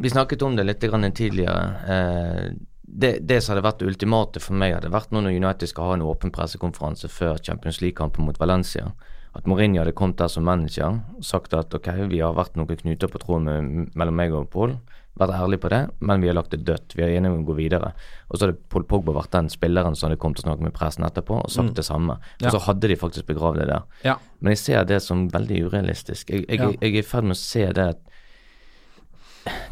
Vi 0.02 0.10
snakket 0.10 0.42
om 0.48 0.56
det 0.58 0.66
litt 0.66 0.82
grann 0.82 1.06
tidligere. 1.14 1.66
Eh, 1.96 2.48
det, 2.96 3.28
det 3.28 3.42
som 3.44 3.56
hadde 3.56 3.66
vært 3.66 3.80
det 3.80 3.88
ultimate 3.90 4.40
for 4.44 4.54
meg, 4.60 4.76
hadde 4.76 4.92
vært 4.94 5.12
nå 5.12 5.22
når 5.26 5.38
United 5.40 5.68
skal 5.72 5.84
ha 5.90 5.94
en 5.98 6.06
åpen 6.06 6.32
pressekonferanse 6.32 7.10
før 7.10 7.38
Champions 7.44 7.82
League-kampen 7.82 8.26
mot 8.28 8.38
Valencia. 8.40 8.92
At 9.36 9.48
Mourinho 9.50 9.82
hadde 9.82 9.96
kommet 9.98 10.18
der 10.22 10.28
som 10.30 10.44
manager 10.46 11.00
og 11.18 11.24
sagt 11.26 11.54
at 11.58 11.74
ok, 11.74 11.88
vi 12.12 12.20
har 12.22 12.36
vært 12.38 12.56
noen 12.56 12.68
knuter 12.78 13.10
på 13.10 13.18
tråden 13.24 13.88
mellom 13.98 14.16
meg 14.20 14.32
og 14.38 14.50
Paul. 14.54 14.76
Vært 15.18 15.34
ærlig 15.38 15.60
på 15.62 15.70
det, 15.70 15.80
men 16.02 16.22
vi 16.22 16.28
har 16.30 16.34
lagt 16.38 16.50
det 16.54 16.64
dødt. 16.66 16.94
Vi 16.98 17.04
er 17.06 17.12
enige 17.18 17.32
om 17.34 17.44
å 17.44 17.48
gå 17.50 17.56
videre. 17.58 17.92
Og 18.30 18.38
så 18.38 18.46
hadde 18.48 18.58
Paul 18.70 18.84
Pogba 18.90 19.14
vært 19.14 19.32
den 19.34 19.50
spilleren 19.50 19.96
som 19.98 20.10
hadde 20.10 20.20
kommet 20.22 20.40
og 20.42 20.46
snakket 20.48 20.66
med 20.66 20.74
pressen 20.74 21.06
etterpå 21.06 21.38
og 21.44 21.50
sagt 21.54 21.70
Mm. 21.70 21.76
det 21.76 21.86
samme. 21.86 22.14
Og 22.14 22.42
Ja. 22.46 22.50
så 22.50 22.60
hadde 22.66 22.88
de 22.88 22.96
faktisk 22.96 23.26
begravd 23.28 23.60
det 23.60 23.68
der. 23.68 23.84
Ja. 24.04 24.16
Men 24.42 24.52
jeg 24.52 24.58
ser 24.58 24.84
det 24.86 25.02
som 25.02 25.30
veldig 25.30 25.66
urealistisk. 25.70 26.30
Jeg, 26.30 26.46
jeg, 26.50 26.60
Ja. 26.60 26.70
jeg 26.82 26.94
er 26.96 27.00
i 27.00 27.02
ferd 27.02 27.24
med 27.24 27.36
å 27.36 27.38
se 27.38 27.66
det 27.74 27.78
at 27.90 28.00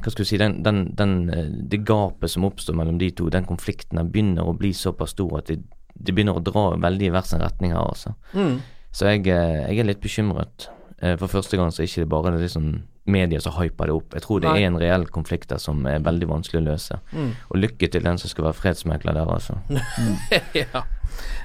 Hva 0.01 0.11
skal 0.11 0.25
du 0.25 0.29
si 0.29 0.37
den, 0.41 0.59
den, 0.65 0.81
den, 0.97 1.15
eh, 1.29 1.47
Det 1.71 1.83
gapet 1.85 2.29
som 2.33 2.45
oppstår 2.47 2.75
mellom 2.77 2.97
de 3.01 3.11
to, 3.11 3.29
den 3.29 3.45
konflikten, 3.45 3.97
den 4.01 4.11
begynner 4.11 4.47
å 4.49 4.57
bli 4.57 4.73
såpass 4.73 5.13
stor 5.15 5.37
at 5.39 5.47
de, 5.51 5.59
de 5.95 6.11
begynner 6.13 6.37
å 6.39 6.43
dra 6.43 6.71
veldig 6.81 7.07
i 7.09 7.11
hver 7.13 7.27
sin 7.27 7.41
retning 7.43 7.71
her, 7.75 7.85
altså. 7.85 8.15
Mm. 8.33 8.61
Så 8.91 9.07
jeg, 9.11 9.27
eh, 9.27 9.67
jeg 9.71 9.79
er 9.79 9.91
litt 9.91 10.01
bekymret. 10.03 10.69
eh, 11.01 11.15
for 11.17 11.27
første 11.27 11.57
gang 11.57 11.71
så 11.71 11.81
er 11.81 11.85
det 11.85 11.91
ikke 11.93 12.03
det 12.05 12.09
bare 12.09 12.37
liksom 12.37 12.71
media 13.11 13.39
som 13.41 13.53
hyper 13.57 13.89
det 13.89 13.93
opp. 13.97 14.13
Jeg 14.13 14.21
tror 14.21 14.39
det 14.43 14.49
Nei. 14.51 14.59
er 14.61 14.67
en 14.67 14.77
reell 14.77 15.05
konflikt 15.09 15.49
der 15.49 15.57
som 15.57 15.85
er 15.89 15.99
veldig 16.05 16.27
vanskelig 16.29 16.59
å 16.61 16.65
løse. 16.67 16.99
Mm. 17.11 17.31
Og 17.49 17.57
lykke 17.57 17.89
til 17.91 18.03
den 18.05 18.17
som 18.21 18.29
skal 18.29 18.45
være 18.45 18.59
fredsmekler 18.59 19.13
der, 19.17 19.25
altså. 19.25 19.57
ja. 20.53 20.83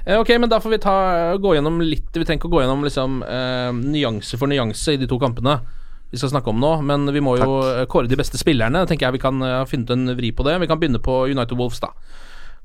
Eh, 0.05 0.15
Ok, 0.19 0.29
men 0.39 0.49
da 0.49 0.59
får 0.63 0.69
vi 0.75 0.77
ta, 0.83 0.93
gå 1.41 1.55
gjennom 1.57 1.81
litt 1.81 2.13
Vi 2.15 2.23
trenger 2.23 2.39
ikke 2.39 2.47
å 2.47 2.53
gå 2.53 2.61
gjennom 2.61 2.85
liksom 2.85 3.17
eh, 3.25 3.71
nyanse 3.73 4.37
for 4.39 4.47
nyanse 4.47 4.93
i 4.93 5.01
de 5.01 5.07
to 5.09 5.17
kampene 5.19 5.57
vi 6.11 6.19
skal 6.19 6.31
snakke 6.31 6.53
om 6.53 6.61
nå, 6.61 6.71
men 6.87 7.09
vi 7.13 7.23
må 7.23 7.35
jo 7.39 7.59
eh, 7.67 7.85
kåre 7.91 8.09
de 8.09 8.19
beste 8.19 8.39
spillerne. 8.39 8.85
tenker 8.87 9.07
jeg 9.07 9.17
Vi 9.17 9.23
kan 9.25 9.35
finne 9.37 9.59
ha 9.59 9.67
funnet 9.67 9.93
en 9.95 10.15
vri 10.17 10.31
på 10.31 10.45
det. 10.47 10.55
Vi 10.63 10.69
kan 10.69 10.79
begynne 10.79 11.03
på 11.03 11.25
United 11.27 11.57
Wolves, 11.59 11.81
da. 11.83 11.91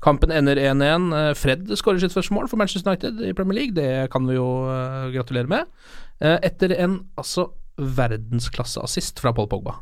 Kampen 0.03 0.33
ender 0.35 0.59
1-1. 0.59 1.09
Eh, 1.15 1.33
Fred 1.39 1.71
skårer 1.79 2.01
sitt 2.03 2.15
første 2.15 2.35
mål 2.35 2.49
for 2.51 2.59
Manchester 2.59 2.91
United 2.91 3.23
i 3.23 3.33
Premier 3.35 3.61
League. 3.61 3.75
Det 3.75 4.11
kan 4.11 4.27
vi 4.27 4.35
jo 4.37 4.47
eh, 4.67 5.11
gratulere 5.15 5.51
med. 5.51 5.71
Eh, 6.19 6.37
etter 6.43 6.75
en 6.75 6.99
altså 7.19 7.49
verdensklasseassist 7.79 9.21
fra 9.23 9.33
Paul 9.35 9.49
Pogba. 9.51 9.79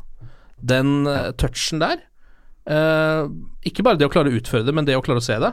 Den 0.62 1.08
eh, 1.10 1.32
touchen 1.34 1.82
der 1.82 1.98
eh, 2.70 3.26
Ikke 3.66 3.82
bare 3.82 3.98
det 3.98 4.06
å 4.06 4.12
klare 4.12 4.30
å 4.30 4.38
utføre 4.38 4.64
det, 4.68 4.74
men 4.74 4.86
det 4.86 4.96
å 4.96 5.02
klare 5.04 5.22
å 5.22 5.24
se 5.24 5.38
det. 5.42 5.52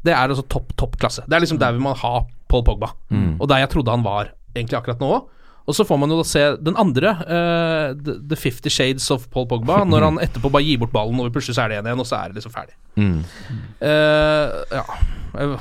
Det 0.00 0.14
er 0.16 0.32
altså 0.32 0.46
topp, 0.48 0.72
topp 0.80 0.96
klasse. 1.00 1.26
Det 1.28 1.36
er 1.36 1.44
liksom 1.44 1.60
der 1.60 1.76
vi 1.76 1.84
må 1.84 1.92
ha 1.92 2.14
Paul 2.50 2.64
Pogba. 2.66 2.94
Mm. 3.12 3.36
Og 3.36 3.48
der 3.52 3.62
jeg 3.66 3.72
trodde 3.74 3.92
han 3.92 4.06
var 4.06 4.32
egentlig 4.54 4.80
akkurat 4.80 5.02
nå 5.02 5.12
òg. 5.18 5.28
Og 5.70 5.76
så 5.78 5.84
får 5.86 5.98
man 6.02 6.10
jo 6.10 6.18
da 6.18 6.26
se 6.26 6.42
den 6.66 6.74
andre, 6.80 7.12
uh, 7.22 7.94
the, 7.94 8.16
the 8.32 8.38
Fifty 8.40 8.72
Shades 8.74 9.06
of 9.14 9.28
Paul 9.30 9.46
Pogba, 9.50 9.84
når 9.86 10.06
han 10.08 10.18
etterpå 10.24 10.50
bare 10.50 10.66
gir 10.66 10.80
bort 10.82 10.92
ballen, 10.94 11.20
og 11.22 11.30
plutselig 11.34 11.54
så 11.58 11.64
er 11.68 11.74
det 11.76 11.78
1 11.84 11.90
igjen, 11.92 12.02
og 12.02 12.08
så 12.10 12.18
er 12.18 12.32
det 12.32 12.40
liksom 12.40 12.54
ferdig. 12.56 12.74
Mm. 12.98 13.20
Uh, 13.80 14.60
ja 14.74 14.84
Eh. 15.30 15.52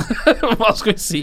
Hva 0.56 0.70
skal 0.72 0.94
vi 0.94 1.00
si? 1.04 1.20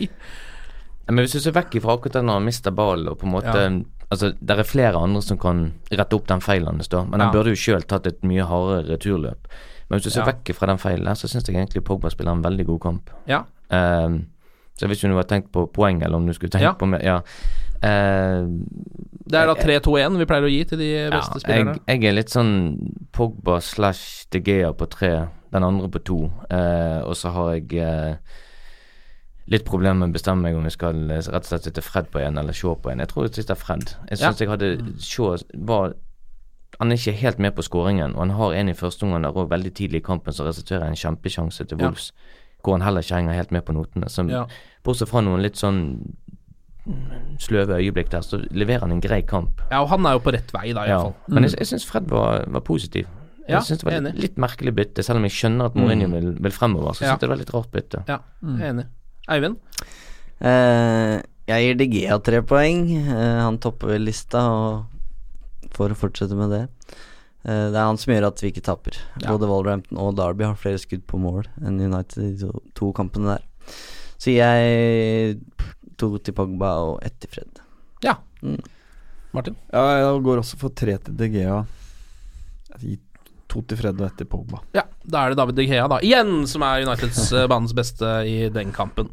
Men 1.09 1.23
hvis 1.25 1.33
du 1.33 1.39
ser 1.41 1.55
vekk 1.55 1.79
ifra 1.79 1.95
akkurat 1.97 2.19
den 2.19 2.27
når 2.29 2.37
han 2.37 2.45
mister 2.45 2.75
ballen, 2.77 3.09
og 3.09 3.17
på 3.17 3.25
en 3.27 3.33
måte 3.33 3.55
Ja. 3.57 3.71
Altså, 4.11 4.33
det 4.43 4.57
er 4.59 4.67
flere 4.67 4.99
andre 4.99 5.21
som 5.23 5.37
kan 5.39 5.61
rette 5.89 6.17
opp 6.17 6.25
den 6.27 6.41
feilen 6.43 6.67
hans, 6.75 6.89
da, 6.91 7.01
men 7.05 7.19
han 7.23 7.29
Ja. 7.29 7.33
burde 7.33 7.53
jo 7.53 7.59
sjøl 7.59 7.81
tatt 7.87 8.05
et 8.07 8.21
mye 8.27 8.43
hardere 8.45 8.83
returløp. 8.91 9.47
Men 9.89 9.97
hvis 9.99 10.03
du 10.03 10.09
ser 10.11 10.21
Ja. 10.25 10.31
vekk 10.33 10.53
fra 10.53 10.67
den 10.67 10.77
feilen, 10.77 11.15
så 11.15 11.27
syns 11.31 11.47
jeg 11.47 11.55
egentlig 11.55 11.83
Pogba 11.83 12.09
spiller 12.11 12.31
en 12.35 12.43
veldig 12.43 12.65
god 12.67 12.79
kamp. 12.81 13.09
Ja. 13.25 13.39
Um, 13.71 14.27
så 14.75 14.81
jeg 14.85 14.89
vet 14.89 14.97
ikke 14.99 15.05
om 15.09 15.11
du 15.11 15.17
har 15.17 15.29
tenkt 15.31 15.51
på 15.51 15.65
poeng, 15.71 16.03
eller 16.03 16.15
om 16.17 16.27
du 16.27 16.33
skulle 16.33 16.51
tenkt 16.51 16.61
Ja. 16.67 16.73
på 16.73 16.87
mer 16.87 17.01
Ja. 17.01 17.21
Eh, 17.81 18.45
Det 19.31 19.39
er 19.39 19.47
da 19.47 19.55
3-2-1 19.55 20.17
vi 20.19 20.25
pleier 20.29 20.43
å 20.45 20.51
gi 20.51 20.63
til 20.69 20.77
de 20.81 20.89
beste 21.13 21.39
spillerne. 21.41 21.77
jeg, 21.87 22.01
jeg 22.01 22.09
er 22.09 22.15
litt 22.17 22.29
sånn 22.33 22.51
Pogba 23.15 23.59
slash 23.61 24.25
De 24.31 24.41
Gea 24.43 24.71
på 24.73 24.87
tre, 24.91 25.27
den 25.53 25.63
andre 25.63 25.89
på 25.89 26.01
to. 26.03 26.19
Eh, 26.49 27.01
og 27.05 27.15
så 27.15 27.31
har 27.31 27.53
jeg 27.55 27.73
eh, 27.79 28.15
litt 29.51 29.65
problemer 29.65 30.05
med 30.05 30.13
å 30.13 30.17
bestemme 30.19 30.45
meg 30.47 30.55
om 30.59 30.63
jeg 30.67 30.75
skal 30.77 30.99
eh, 31.11 31.23
rett 31.25 31.43
og 31.45 31.49
slett 31.49 31.63
sitte 31.69 31.81
Fred 31.83 32.11
på 32.13 32.21
en 32.21 32.37
eller 32.37 32.53
Shaw 32.55 32.75
på 32.75 32.91
en. 32.91 32.99
Jeg 33.03 33.07
tror 33.11 33.25
jeg 33.27 33.35
sitter 33.41 33.55
Fred. 33.59 33.95
Jeg 34.09 34.19
syns 34.21 34.39
Ja. 34.41 34.45
jeg 34.45 34.49
hadde 34.49 34.71
Shaw 34.99 35.37
var 35.65 35.93
Han 36.79 36.89
er 36.91 36.95
ikke 36.95 37.11
helt 37.19 37.37
med 37.39 37.51
på 37.53 37.61
skåringen, 37.61 38.13
og 38.15 38.19
han 38.23 38.29
har 38.31 38.53
en 38.53 38.69
i 38.69 38.73
første 38.73 39.03
omgang 39.03 39.21
der 39.23 39.33
òg 39.35 39.49
veldig 39.51 39.73
tidlig 39.75 39.99
i 39.99 40.05
kampen 40.07 40.33
som 40.33 40.47
resulterer 40.47 40.85
i 40.87 40.87
en 40.87 40.95
kjempesjanse 40.95 41.67
til 41.67 41.77
Ja. 41.77 41.85
Wolves, 41.85 42.11
hvor 42.63 42.73
han 42.77 42.81
heller 42.81 43.01
ikke 43.03 43.15
henger 43.19 43.33
helt 43.35 43.51
med 43.51 43.61
på 43.65 43.73
notene. 43.75 44.07
Så 44.09 44.23
Ja. 44.29 44.45
Bortsett 44.83 45.09
fra 45.09 45.21
noen 45.21 45.41
litt 45.43 45.57
sånn 45.59 45.99
mm, 45.99 46.30
sløve 47.39 47.77
øyeblikk 47.77 48.09
der, 48.11 48.21
så 48.25 48.39
leverer 48.51 48.79
han 48.87 48.91
en 48.91 49.01
grei 49.03 49.21
kamp. 49.21 49.61
Ja, 49.71 49.81
og 49.83 49.89
han 49.89 50.05
er 50.05 50.13
jo 50.17 50.19
på 50.25 50.33
rett 50.33 50.51
vei, 50.53 50.71
da, 50.73 50.85
Ja, 50.89 50.97
iallfall. 51.03 51.33
men 51.35 51.43
jeg, 51.43 51.53
jeg 51.59 51.67
syns 51.67 51.85
Fred 51.85 52.07
var, 52.09 52.45
var 52.49 52.61
positiv. 52.65 53.07
Ja, 53.47 53.57
Jeg 53.59 53.63
synes 53.67 53.79
det 53.81 53.85
var 53.85 53.97
enig. 53.99 54.13
litt, 54.13 54.21
litt 54.23 54.37
merkelig 54.37 54.73
bytte, 54.75 55.03
selv 55.03 55.17
om 55.17 55.23
jeg 55.27 55.31
skjønner 55.35 55.65
at 55.71 55.75
Mourinho 55.75 56.07
vil, 56.13 56.31
vil 56.41 56.51
fremover. 56.51 56.93
Så 56.93 57.03
Ja. 57.03 57.11
synes 57.13 57.19
det 57.19 57.29
var 57.29 57.37
litt 57.41 57.53
rart 57.53 57.71
bytte. 57.71 58.03
Ja, 58.07 58.19
jeg 58.43 58.61
er 58.61 58.73
enig. 58.73 58.85
Eivind? 59.29 59.57
Eh, 60.41 61.21
jeg 61.51 61.65
gir 61.65 61.75
DGA 61.81 62.17
tre 62.23 62.41
poeng. 62.41 62.85
Eh, 62.97 63.41
han 63.43 63.57
topper 63.61 63.87
vel 63.93 64.05
lista, 64.07 64.41
og 64.49 64.85
for 65.75 65.89
å 65.93 65.95
fortsette 65.97 66.35
med 66.35 66.49
det 66.51 66.61
eh, 67.45 67.69
Det 67.71 67.77
er 67.77 67.85
han 67.87 67.97
som 67.97 68.13
gjør 68.13 68.27
at 68.27 68.41
vi 68.41 68.51
ikke 68.51 68.63
taper. 68.65 68.97
Ja. 69.21 69.31
Både 69.35 69.47
Wolverhampton 69.49 69.97
og 70.01 70.15
Derby 70.17 70.43
har 70.47 70.55
flere 70.59 70.79
skudd 70.81 71.05
på 71.09 71.19
mål 71.21 71.45
enn 71.63 71.79
United 71.81 72.23
i 72.23 72.31
de 72.35 72.45
to, 72.49 72.61
to 72.77 72.91
kampene 72.93 73.35
der. 73.37 73.45
Så 74.21 74.33
jeg 74.35 75.39
to 76.01 76.09
til 76.19 76.35
Pogba 76.37 76.73
og 76.87 76.97
ett 77.05 77.17
til 77.21 77.31
Fred. 77.35 77.61
Ja. 78.05 78.17
Mm. 78.41 78.59
Martin? 79.35 79.55
Ja, 79.71 79.85
jeg 80.01 80.23
går 80.25 80.41
også 80.41 80.59
for 80.59 80.73
tre 80.75 80.97
til 81.05 81.15
De 81.19 81.29
Gea. 81.31 81.61
To 83.51 83.61
til 83.67 83.79
Fred 83.79 83.99
og 83.99 84.07
ett 84.07 84.17
til 84.19 84.27
Pogba. 84.31 84.61
Ja, 84.75 84.85
da 85.03 85.25
er 85.25 85.33
det 85.33 85.39
David 85.41 85.59
De 85.59 85.67
Gea, 85.67 85.87
da. 85.91 85.99
Igjen, 86.03 86.45
som 86.49 86.63
er 86.67 86.85
Uniteds 86.87 87.29
eh, 87.37 87.47
banens 87.51 87.75
beste 87.77 88.11
i 88.27 88.37
den 88.53 88.73
kampen. 88.75 89.11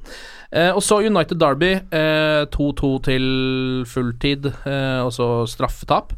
Eh, 0.51 0.71
og 0.73 0.83
så 0.83 1.01
United 1.05 1.39
Derby. 1.41 1.75
eh, 1.93 2.47
2-2 2.55 2.93
til 3.11 3.29
fulltid, 3.87 4.49
eh, 4.49 5.01
og 5.05 5.13
så 5.15 5.29
straffetap. 5.51 6.15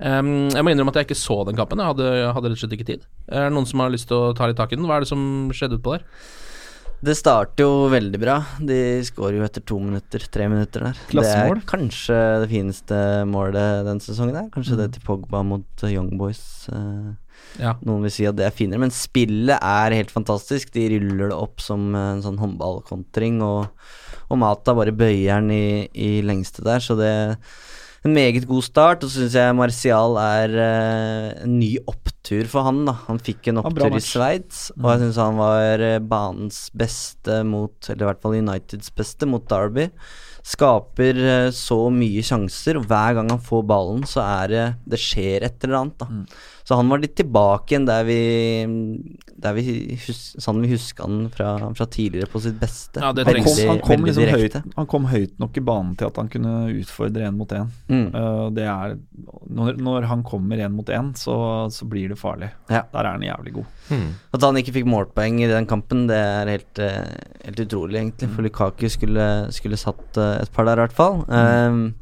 Um, 0.00 0.48
jeg 0.48 0.64
må 0.64 0.72
innrømme 0.72 0.94
at 0.94 1.02
jeg 1.02 1.10
ikke 1.10 1.20
så 1.20 1.42
den 1.44 1.58
kampen. 1.58 1.80
Jeg 1.82 1.92
hadde, 1.92 2.06
jeg 2.16 2.32
hadde 2.32 2.48
rett 2.48 2.56
og 2.56 2.60
slett 2.62 2.76
ikke 2.78 2.86
tid. 2.88 3.02
Er 3.28 3.50
det 3.50 3.52
noen 3.52 3.68
som 3.68 3.82
har 3.84 3.92
lyst 3.92 4.08
til 4.08 4.16
å 4.16 4.30
ta 4.36 4.48
litt 4.48 4.56
tak 4.56 4.72
i 4.72 4.78
den? 4.78 4.86
Hva 4.88 4.96
er 4.96 5.04
det 5.04 5.10
som 5.10 5.50
skjedde 5.52 5.76
utpå 5.76 5.98
der? 5.98 6.06
Det 7.00 7.14
starter 7.16 7.64
jo 7.64 7.86
veldig 7.88 8.18
bra. 8.20 8.34
De 8.60 8.76
skårer 9.08 9.38
jo 9.38 9.46
etter 9.46 9.62
to 9.64 9.78
minutter, 9.80 10.20
tre 10.32 10.48
minutter 10.52 10.84
der. 10.90 10.98
Klassemål. 11.08 11.56
Det 11.56 11.64
er 11.64 11.70
kanskje 11.70 12.18
det 12.42 12.50
fineste 12.50 12.98
målet 13.30 13.86
den 13.86 14.02
sesongen 14.04 14.36
der. 14.36 14.50
Kanskje 14.52 14.76
det 14.82 14.90
til 14.98 15.04
Pogba 15.06 15.40
mot 15.46 15.64
uh, 15.84 15.88
Young 15.88 16.12
Boys. 16.20 16.42
eh, 16.68 17.10
Ja. 17.56 17.72
Noen 17.88 18.04
vil 18.04 18.12
si 18.12 18.26
at 18.28 18.36
det 18.36 18.44
er 18.50 18.52
finere, 18.54 18.82
men 18.84 18.92
spillet 18.92 19.56
er 19.64 19.96
helt 19.96 20.12
fantastisk. 20.12 20.74
De 20.76 20.84
ruller 20.92 21.32
det 21.32 21.38
opp 21.40 21.64
som 21.64 21.88
eh, 21.96 22.10
en 22.18 22.22
sånn 22.26 22.36
håndballkontring, 22.42 23.40
og, 23.48 23.72
og 24.28 24.38
Mata 24.44 24.76
bare 24.76 24.92
bøyer 24.92 25.40
den 25.40 25.50
i, 25.56 25.88
i 25.96 26.10
lengste 26.20 26.62
der, 26.68 26.84
så 26.84 26.98
det 27.00 27.14
en 28.06 28.14
meget 28.16 28.46
god 28.48 28.64
start, 28.64 29.02
og 29.04 29.10
så 29.10 29.20
syns 29.20 29.34
jeg 29.36 29.56
Martial 29.58 30.16
er 30.22 30.54
eh, 30.56 31.42
en 31.44 31.58
ny 31.60 31.74
opptur 31.90 32.48
for 32.48 32.64
han. 32.64 32.84
da 32.88 32.94
Han 33.08 33.20
fikk 33.20 33.50
en 33.50 33.60
opptur 33.60 33.92
i. 33.92 34.00
Sveits, 34.00 34.70
og 34.78 34.88
jeg 34.94 35.02
syns 35.02 35.20
han 35.20 35.36
var 35.40 35.84
eh, 35.84 35.98
banens 36.00 36.62
beste 36.72 37.42
mot 37.44 37.90
Eller 37.90 38.06
i 38.06 38.08
hvert 38.08 38.22
fall 38.24 38.38
Uniteds 38.38 38.92
beste 38.96 39.28
mot 39.28 39.44
Derby. 39.50 39.90
Skaper 40.40 41.20
eh, 41.20 41.50
så 41.52 41.82
mye 41.92 42.24
sjanser, 42.24 42.80
og 42.80 42.88
hver 42.88 43.18
gang 43.18 43.28
han 43.34 43.44
får 43.44 43.66
ballen, 43.68 44.08
så 44.08 44.24
er 44.24 44.54
det 44.54 44.66
Det 44.94 45.02
skjer 45.04 45.44
et 45.50 45.68
eller 45.68 45.82
annet, 45.82 46.00
da. 46.00 46.24
Så 46.64 46.76
han 46.78 46.90
var 46.92 47.00
litt 47.02 47.16
tilbake 47.18 47.74
igjen 47.74 47.86
der 47.88 48.04
vi 48.06 48.18
Der 49.40 49.54
vi 49.56 49.96
hus, 50.04 50.20
sånn 50.38 50.60
vi 50.60 50.72
husker 50.74 51.06
han 51.06 51.22
fra, 51.32 51.54
fra 51.74 51.86
tidligere 51.88 52.28
på 52.30 52.42
sitt 52.44 52.58
beste. 52.60 53.00
Ja, 53.00 53.12
det 53.16 53.24
Han 53.26 53.40
kom, 53.46 53.60
han, 53.70 53.80
kom 53.86 54.04
liksom 54.06 54.28
høyt, 54.34 54.58
han 54.76 54.88
kom 54.90 55.08
høyt 55.08 55.38
nok 55.40 55.56
i 55.56 55.64
banen 55.64 55.94
til 55.96 56.10
at 56.10 56.20
han 56.20 56.28
kunne 56.32 56.54
utfordre 56.76 57.24
én 57.28 57.38
mot 57.38 57.54
én. 57.56 57.70
Mm. 57.88 58.06
Uh, 58.12 58.50
når, 59.48 59.80
når 59.80 60.08
han 60.10 60.24
kommer 60.26 60.60
én 60.60 60.76
mot 60.76 60.92
én, 60.92 61.12
så, 61.16 61.36
så 61.72 61.88
blir 61.88 62.12
det 62.12 62.20
farlig. 62.20 62.50
Ja. 62.68 62.84
Der 62.92 63.00
er 63.00 63.16
han 63.16 63.24
jævlig 63.24 63.54
god. 63.56 63.70
Mm. 63.90 64.08
At 64.36 64.46
han 64.46 64.60
ikke 64.60 64.74
fikk 64.76 64.88
målpoeng 64.90 65.40
i 65.42 65.50
den 65.50 65.68
kampen, 65.70 66.06
det 66.10 66.18
er 66.20 66.52
helt, 66.54 66.80
eh, 66.82 67.12
helt 67.46 67.62
utrolig, 67.64 68.00
egentlig. 68.00 68.30
For 68.34 68.46
Lukaku 68.46 68.88
skulle, 68.92 69.28
skulle 69.56 69.80
satt 69.80 70.20
eh, 70.20 70.40
et 70.44 70.52
par 70.54 70.68
der, 70.68 70.78
i 70.80 70.84
hvert 70.84 70.96
fall. 70.96 71.22
Um, 71.28 71.94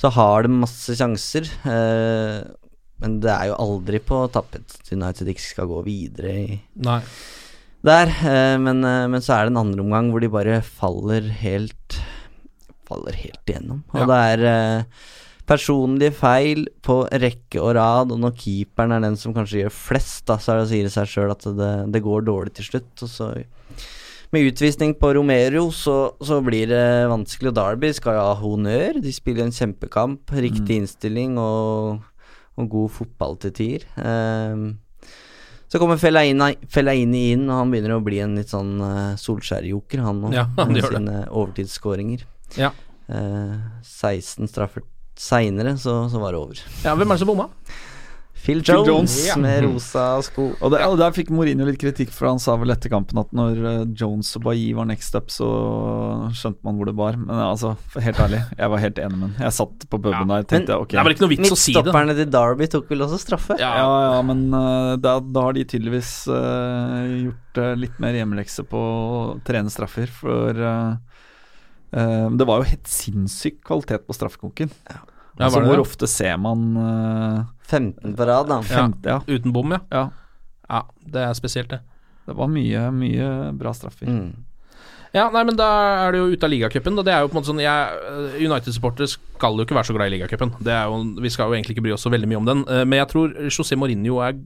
så 0.00 0.10
har 0.14 0.44
det 0.44 0.54
masse 0.54 0.96
sjanser. 0.98 1.50
eh, 1.70 2.38
men 3.02 3.18
det 3.24 3.30
er 3.32 3.48
jo 3.50 3.56
aldri 3.60 3.98
på 4.00 4.20
tappet 4.32 4.76
at 4.78 4.92
United 4.94 5.28
ikke 5.32 5.42
skal 5.48 5.66
gå 5.70 5.80
videre 5.86 6.34
i 6.44 6.60
Nei. 6.86 7.00
der. 7.84 8.06
eh, 8.30 8.56
men, 8.62 8.84
eh, 8.84 9.06
men 9.10 9.20
så 9.24 9.34
er 9.38 9.44
det 9.48 9.54
en 9.54 9.62
andre 9.66 9.82
omgang 9.84 10.10
hvor 10.12 10.20
de 10.24 10.28
bare 10.32 10.60
faller 10.62 11.28
helt 11.42 12.00
Faller 12.84 13.16
helt 13.16 13.40
igjennom. 13.48 13.78
Og 13.94 14.02
Ja. 14.02 14.06
det 14.10 14.16
er 14.38 14.42
eh, 14.44 14.84
personlige 15.48 16.12
feil 16.12 16.66
på 16.84 17.08
rekke 17.08 17.62
og 17.62 17.74
rad, 17.78 18.12
og 18.12 18.18
når 18.20 18.34
keeperen 18.36 18.92
er 18.92 19.00
den 19.00 19.16
som 19.16 19.32
kanskje 19.32 19.62
gjør 19.64 19.72
flest, 19.72 20.26
da, 20.28 20.36
så 20.36 20.58
det, 20.60 20.68
sier 20.68 20.84
det 20.84 20.92
seg 20.92 21.08
sjøl 21.08 21.32
at 21.32 21.40
det, 21.56 21.70
det 21.92 22.02
går 22.04 22.26
dårlig 22.28 22.52
til 22.58 22.64
slutt. 22.68 22.92
Og 23.00 23.08
så 23.08 23.30
med 24.34 24.50
utvisning 24.52 24.92
på 25.00 25.14
Romero, 25.16 25.70
så, 25.72 26.12
så 26.20 26.42
blir 26.44 26.68
det 26.68 27.08
vanskelig. 27.08 27.52
Og 27.52 27.56
Derby 27.56 27.92
skal 27.96 28.16
jo 28.18 28.24
ha 28.28 28.34
honnør. 28.40 29.00
De 29.00 29.12
spiller 29.14 29.46
en 29.46 29.54
kjempekamp, 29.54 30.28
riktig 30.44 30.76
innstilling 30.82 31.38
og, 31.40 32.02
og 32.60 32.70
god 32.70 32.92
fotball 32.94 33.38
til 33.42 33.54
tier. 33.56 33.86
Ehm, 33.98 34.66
så 35.70 35.80
kommer 35.82 35.98
Fellaini, 35.98 36.52
Fellaini 36.70 37.24
inn, 37.34 37.48
og 37.48 37.58
han 37.58 37.72
begynner 37.72 37.96
å 37.96 38.02
bli 38.04 38.20
en 38.22 38.36
litt 38.38 38.52
sånn 38.52 38.76
uh, 38.78 39.16
Solskjær-joker, 39.18 40.04
han 40.04 40.20
òg. 40.28 40.36
Ja, 40.36 40.44
han 40.60 40.70
med 40.70 40.86
sine 40.86 41.24
overtidsskåringer. 41.30 42.22
Ja. 42.60 42.70
Eh, 43.10 43.56
16 43.82 44.48
straffer 44.48 44.84
seinere, 45.18 45.74
så, 45.78 46.04
så 46.10 46.20
var 46.22 46.34
det 46.34 46.40
over. 46.40 46.62
ja, 46.84 46.94
hvem 46.94 47.10
er 47.10 47.18
det 47.18 47.22
som 47.24 47.30
bomma? 47.30 47.48
Phil 48.44 48.60
Phil 48.60 48.76
Jones, 48.76 48.88
Jones, 48.88 49.14
ja. 49.26 49.36
med 49.40 49.64
rosa 49.64 50.04
sko. 50.26 50.50
Og, 50.58 50.72
det, 50.74 50.82
og 50.84 50.98
der 51.00 51.14
fikk 51.16 51.32
Mourinho 51.34 51.66
litt 51.68 51.80
kritikk, 51.80 52.12
for 52.14 52.28
han 52.28 52.42
sa 52.42 52.56
vel 52.60 52.74
etter 52.74 52.92
kampen 52.92 53.20
at 53.22 53.32
når 53.36 53.60
eh, 53.70 53.78
Jones 53.96 54.34
og 54.38 54.44
Bailly 54.46 54.74
var 54.76 54.88
next 54.90 55.16
up, 55.16 55.32
så 55.32 55.48
skjønte 56.36 56.60
man 56.66 56.76
hvor 56.78 56.90
det 56.90 56.96
bar. 56.98 57.16
Men 57.20 57.40
altså, 57.46 57.74
helt 57.96 58.20
ærlig, 58.20 58.42
jeg 58.58 58.74
var 58.74 58.84
helt 58.84 59.00
enig 59.06 59.20
med 59.20 59.26
ham. 59.30 59.46
Jeg 59.46 59.56
satt 59.60 59.88
på 59.88 60.00
puben 60.00 60.34
der 60.34 60.44
og 60.44 60.50
tenkte 60.52 60.78
ok. 60.80 60.92
Det 60.92 61.00
er 61.00 61.08
vel 61.08 61.16
ikke 61.16 61.26
noe 61.26 61.34
vits 61.34 61.48
å 61.48 61.58
si 61.58 61.72
det. 61.72 61.80
Midtstopperne 61.80 62.18
til 62.20 62.30
Derby 62.36 62.70
tok 62.76 62.92
vel 62.92 63.06
også 63.08 63.22
straffe? 63.22 63.58
Ja. 63.62 63.72
Ja, 63.80 63.96
ja, 64.10 64.20
men 64.28 64.46
uh, 64.52 64.94
da, 65.00 65.16
da 65.24 65.48
har 65.48 65.56
de 65.56 65.64
tydeligvis 65.72 66.12
uh, 66.28 67.00
gjort 67.24 67.64
uh, 67.64 67.72
litt 67.80 67.96
mer 68.02 68.20
hjemmelekse 68.20 68.66
på 68.68 68.84
å 68.84 69.24
trene 69.46 69.72
straffer, 69.72 70.12
for 70.20 70.60
eh, 70.60 70.94
Eh, 71.94 72.30
det 72.30 72.46
var 72.48 72.60
jo 72.60 72.70
helt 72.72 72.88
sinnssyk 72.90 73.60
kvalitet 73.66 74.06
på 74.08 74.16
straffekonken. 74.16 74.72
Ja, 74.90 75.02
altså, 75.46 75.62
hvor 75.62 75.82
ofte 75.82 76.08
ser 76.10 76.36
man 76.42 76.72
eh, 76.80 77.44
15 77.70 78.14
på 78.16 78.26
rad, 78.28 78.48
da. 78.50 78.60
Femte, 78.62 79.08
ja. 79.16 79.20
Uten 79.26 79.52
bom, 79.54 79.72
ja. 79.72 79.80
ja. 79.90 80.08
Ja, 80.68 80.82
det 81.14 81.22
er 81.24 81.36
spesielt, 81.36 81.70
det. 81.72 81.80
Det 82.24 82.36
var 82.36 82.48
mye, 82.48 82.88
mye 82.94 83.30
bra 83.60 83.72
straffer. 83.76 84.08
Mm. 84.08 84.44
Ja, 85.14 85.28
nei, 85.30 85.44
men 85.46 85.54
da 85.54 85.66
er 86.08 86.14
det 86.14 86.18
jo 86.18 86.32
ute 86.34 86.46
av 86.48 86.50
ligacupen. 86.50 86.96
Det 87.06 87.12
er 87.14 87.22
jo 87.22 87.28
på 87.30 87.36
en 87.36 87.38
måte 87.38 87.52
sånn 87.52 87.60
United-supportere 88.42 89.06
skal 89.12 89.60
jo 89.60 89.66
ikke 89.66 89.76
være 89.76 89.86
så 89.86 89.94
glad 89.94 90.10
i 90.10 90.16
ligacupen. 90.16 90.50
Det 90.58 90.78
Vi 91.22 91.30
skal 91.30 91.52
jo 91.52 91.54
egentlig 91.54 91.76
ikke 91.76 91.84
bry 91.86 91.92
oss 91.94 92.02
så 92.02 92.10
veldig 92.10 92.30
mye 92.32 92.40
om 92.40 92.48
den. 92.48 92.64
Eh, 92.66 92.82
Men 92.84 92.98
jeg 92.98 93.08
tror 93.12 93.36
José 93.46 93.78
Mourinho 93.78 94.18
er 94.26 94.40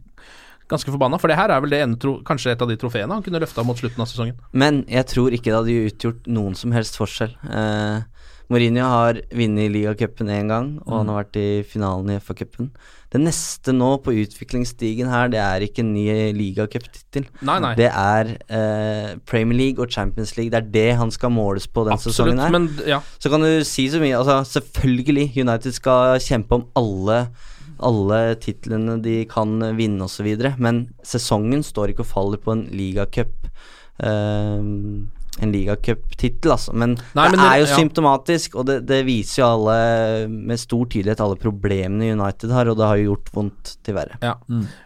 ganske 0.68 0.92
forbanna, 0.92 1.18
for 1.20 1.30
det 1.32 1.38
her 1.38 1.50
er 1.54 1.62
vel 1.64 1.72
det 1.72 1.80
ene 1.84 2.14
kanskje 2.28 2.52
et 2.52 2.62
av 2.62 2.68
de 2.70 2.76
trofeene 2.80 3.14
han 3.16 3.24
kunne 3.24 3.40
løfta 3.42 3.64
mot 3.66 3.78
slutten 3.78 4.04
av 4.04 4.10
sesongen. 4.10 4.36
Men 4.52 4.84
jeg 4.90 5.08
tror 5.14 5.32
ikke 5.34 5.50
det 5.50 5.58
hadde 5.62 5.88
utgjort 5.92 6.28
noen 6.28 6.54
som 6.58 6.72
helst 6.76 6.98
forskjell. 7.00 7.34
Eh, 7.48 8.06
Mourinho 8.48 8.84
har 8.88 9.18
vunnet 9.36 9.68
ligacupen 9.74 10.30
én 10.32 10.48
gang, 10.48 10.68
og 10.86 11.02
han 11.02 11.10
har 11.12 11.18
vært 11.22 11.36
i 11.36 11.48
finalen 11.68 12.14
i 12.14 12.20
FA-cupen. 12.20 12.70
Det 13.12 13.20
neste 13.20 13.72
nå 13.76 13.90
på 14.04 14.12
utviklingsstigen 14.22 15.08
her, 15.08 15.28
det 15.32 15.40
er 15.40 15.64
ikke 15.64 15.80
en 15.84 15.92
ny 15.92 16.06
ligacuptittel. 16.36 17.26
Det 17.76 17.88
er 17.88 18.32
eh, 18.48 19.10
Premier 19.28 19.56
League 19.56 19.84
og 19.84 19.92
Champions 19.92 20.34
League. 20.36 20.52
Det 20.52 20.60
er 20.62 20.72
det 20.72 20.96
han 21.00 21.12
skal 21.12 21.32
måles 21.32 21.68
på 21.68 21.84
den 21.88 21.92
Absolutt, 21.96 22.16
sesongen 22.16 22.40
her. 22.40 22.52
men 22.52 22.68
ja. 22.88 23.00
Så 23.20 23.32
kan 23.32 23.44
du 23.44 23.50
si 23.68 23.88
så 23.92 24.00
mye 24.00 24.16
Altså, 24.16 24.40
selvfølgelig, 24.60 25.30
United 25.40 25.72
skal 25.76 26.20
kjempe 26.20 26.56
om 26.60 26.66
alle 26.76 27.26
alle 27.84 28.22
titlene 28.42 28.98
de 29.04 29.20
kan 29.30 29.58
vinne 29.78 30.08
osv., 30.08 30.30
men 30.58 30.86
sesongen 31.06 31.62
står 31.66 31.94
ikke 31.94 32.06
og 32.06 32.12
faller 32.14 32.42
på 32.42 32.56
en 32.56 32.66
ligacup 32.74 33.48
uh, 34.02 34.64
En 35.38 35.52
ligacuptittel, 35.54 36.50
altså. 36.50 36.72
Men 36.74 36.96
Nei, 37.14 37.28
men 37.30 37.38
det- 37.38 37.44
er 37.46 37.60
jo 37.60 37.66
ja. 37.68 37.76
symptomatisk, 37.76 38.56
og 38.58 38.64
det, 38.66 38.80
det 38.88 39.04
viser 39.06 39.44
jo 39.44 39.50
alle 39.52 39.76
med 40.32 40.58
stor 40.58 40.88
tydelighet 40.90 41.22
alle 41.22 41.38
problemene 41.38 42.08
United 42.10 42.50
har, 42.50 42.66
og 42.66 42.80
det 42.80 42.88
har 42.88 42.98
jo 42.98 43.12
gjort 43.12 43.30
vondt 43.36 43.76
til 43.86 43.94
verre. 43.94 44.18
Ja. 44.18 44.34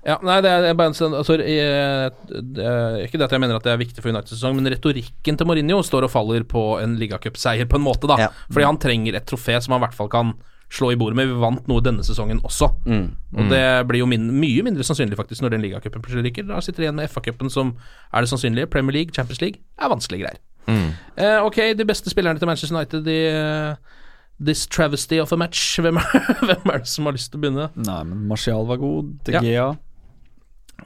ja 0.04 0.18
nei, 0.20 0.42
det 0.44 0.52
er 0.52 0.76
bare 0.76 0.92
en 0.92 0.98
sånn 0.98 1.16
altså, 1.16 1.38
jeg, 1.40 2.12
det 2.28 2.68
er 2.68 3.00
Ikke 3.06 3.16
det 3.16 3.30
at 3.30 3.32
jeg 3.38 3.40
mener 3.46 3.56
at 3.56 3.64
det 3.64 3.72
er 3.72 3.80
viktig 3.80 4.04
for 4.04 4.12
Uniteds 4.12 4.36
sesong, 4.36 4.58
men 4.58 4.68
retorikken 4.74 5.40
til 5.40 5.48
Mourinho 5.48 5.80
står 5.80 6.10
og 6.10 6.12
faller 6.12 6.44
på 6.44 6.66
en 6.84 7.00
ligacupseier, 7.00 7.64
på 7.64 7.80
en 7.80 7.88
måte, 7.88 8.10
da. 8.12 8.26
Ja. 8.26 8.32
Fordi 8.52 8.68
han 8.68 8.82
trenger 8.82 9.16
et 9.16 9.30
trofé 9.32 9.56
som 9.56 9.72
han 9.72 9.80
i 9.80 9.86
hvert 9.86 9.96
fall 9.96 10.12
kan 10.12 10.36
slå 10.72 10.92
i 10.92 10.96
bordet 11.00 11.18
med. 11.18 11.28
Vi 11.28 11.40
vant 11.42 11.66
noe 11.68 11.82
denne 11.84 12.04
sesongen 12.06 12.40
også. 12.48 12.70
Mm. 12.88 13.06
Og 13.36 13.50
det 13.52 13.64
blir 13.90 14.02
jo 14.02 14.08
min, 14.08 14.30
mye 14.40 14.64
mindre 14.64 14.86
sannsynlig 14.86 15.18
faktisk 15.18 15.44
når 15.44 15.54
den 15.56 15.64
ligacupen 15.66 16.02
plutselig 16.04 16.30
ryker. 16.30 16.46
Da 16.48 16.60
sitter 16.64 16.82
de 16.82 16.88
igjen 16.88 16.98
med 17.00 17.10
FA-cupen 17.12 17.52
som 17.52 17.74
er 18.12 18.24
det 18.24 18.30
sannsynlige. 18.32 18.70
Premier 18.72 18.96
League, 19.00 19.12
Champions 19.16 19.42
League 19.44 19.60
er 19.76 19.92
vanskelige 19.92 20.24
greier. 20.24 20.40
Mm. 20.70 20.92
Eh, 21.18 21.38
ok, 21.44 21.58
de 21.76 21.84
beste 21.88 22.10
spillerne 22.12 22.38
til 22.38 22.48
Manchester 22.48 22.76
United 22.76 23.04
de 23.04 23.18
eh, 23.28 23.98
This 24.42 24.66
travesty 24.66 25.20
of 25.20 25.32
a 25.32 25.36
match. 25.36 25.76
Hvem 25.82 25.96
er, 26.00 26.36
hvem 26.46 26.70
er 26.72 26.78
det 26.82 26.88
som 26.90 27.06
har 27.06 27.14
lyst 27.14 27.30
til 27.30 27.38
å 27.38 27.42
begynne? 27.44 27.68
Nei, 27.78 28.00
men 28.08 28.24
Martial 28.30 28.66
var 28.66 28.80
god. 28.80 29.12
De 29.26 29.36
Ja. 29.36 29.42
Gea 29.44 29.68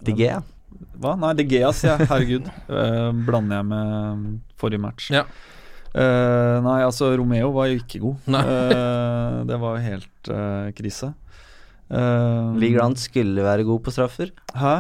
De 0.05 0.13
Gea. 0.19 0.41
Hva? 1.01 1.15
Nei, 1.21 1.31
De 1.39 1.47
Gea, 1.49 1.71
sier 1.73 1.95
jeg. 1.95 2.09
Herregud. 2.11 2.51
uh, 2.69 3.13
blander 3.25 3.63
jeg 3.63 3.69
med 3.71 4.27
forrige 4.61 4.83
match. 4.83 5.09
Ja. 5.15 5.23
Eh, 5.97 6.57
nei, 6.61 6.81
altså 6.85 7.09
Romeo 7.17 7.53
var 7.55 7.71
jo 7.71 7.79
ikke 7.81 8.03
god. 8.03 8.27
Eh, 8.47 9.39
det 9.49 9.57
var 9.63 9.77
jo 9.77 9.85
helt 9.87 10.29
uh, 10.33 10.69
krise. 10.77 11.13
Uh, 11.87 12.53
Lee 12.59 12.75
Grant 12.75 12.99
skulle 12.99 13.45
være 13.47 13.65
god 13.67 13.81
på 13.87 13.93
straffer. 13.95 14.33
Hæ? 14.59 14.75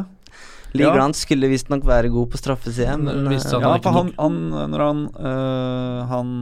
Lee 0.76 0.84
Ja. 0.84 0.92
Grant 0.92 1.16
skulle 1.16 1.48
visstnok 1.48 1.86
være 1.88 2.10
god 2.12 2.28
på 2.32 2.36
straffe, 2.40 2.72
sier 2.74 2.98
men 3.00 3.28
Det 3.30 3.38
at 3.46 3.52
Ja, 3.62 3.70
han 3.70 3.80
for 3.84 3.94
han, 3.96 4.10
han 4.18 4.70
Når 4.72 4.82
han, 4.82 4.98
øh, 5.14 6.00
han 6.10 6.32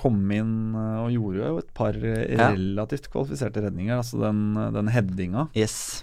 kom 0.00 0.16
inn 0.34 0.54
og 0.74 1.12
gjorde 1.14 1.44
jo 1.52 1.58
et 1.60 1.68
par 1.76 1.94
Ja. 1.94 2.48
relativt 2.56 3.06
kvalifiserte 3.12 3.62
redninger, 3.62 4.00
altså 4.00 4.18
den, 4.24 4.40
den 4.74 4.88
headinga 4.90 5.46
Yes. 5.54 6.02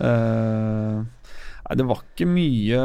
uh, 0.00 1.04
Nei, 1.04 1.76
det 1.78 1.86
var 1.86 2.02
ikke 2.02 2.26
mye 2.26 2.80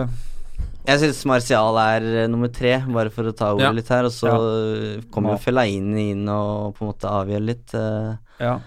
Jeg 0.87 0.99
syns 1.03 1.25
Martial 1.27 1.77
er 1.77 2.05
eh, 2.23 2.27
nummer 2.31 2.47
tre, 2.53 2.79
bare 2.87 3.11
for 3.13 3.23
å 3.29 3.35
ta 3.35 3.51
ordet 3.53 3.67
Ja. 3.67 3.71
litt 3.71 3.87
her. 3.89 4.05
Og 4.05 4.11
så 4.11 4.27
Ja. 4.31 5.01
kommer 5.11 5.35
jo 5.35 5.37
Fellaini 5.43 6.11
inn 6.11 6.27
og 6.29 6.75
på 6.75 6.81
en 6.85 6.93
måte 6.93 7.09
avgjør 7.09 7.45
litt. 7.45 7.73
eh, 7.73 8.15
Ja. 8.39 8.59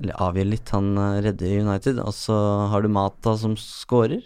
Eller 0.00 0.14
avgjør 0.14 0.48
litt, 0.50 0.68
han 0.70 0.96
eh, 0.98 1.20
redder 1.22 1.60
United. 1.60 1.98
Og 1.98 2.12
så 2.14 2.68
har 2.70 2.80
du 2.82 2.88
Mata 2.88 3.36
som 3.36 3.54
scorer. 3.56 4.22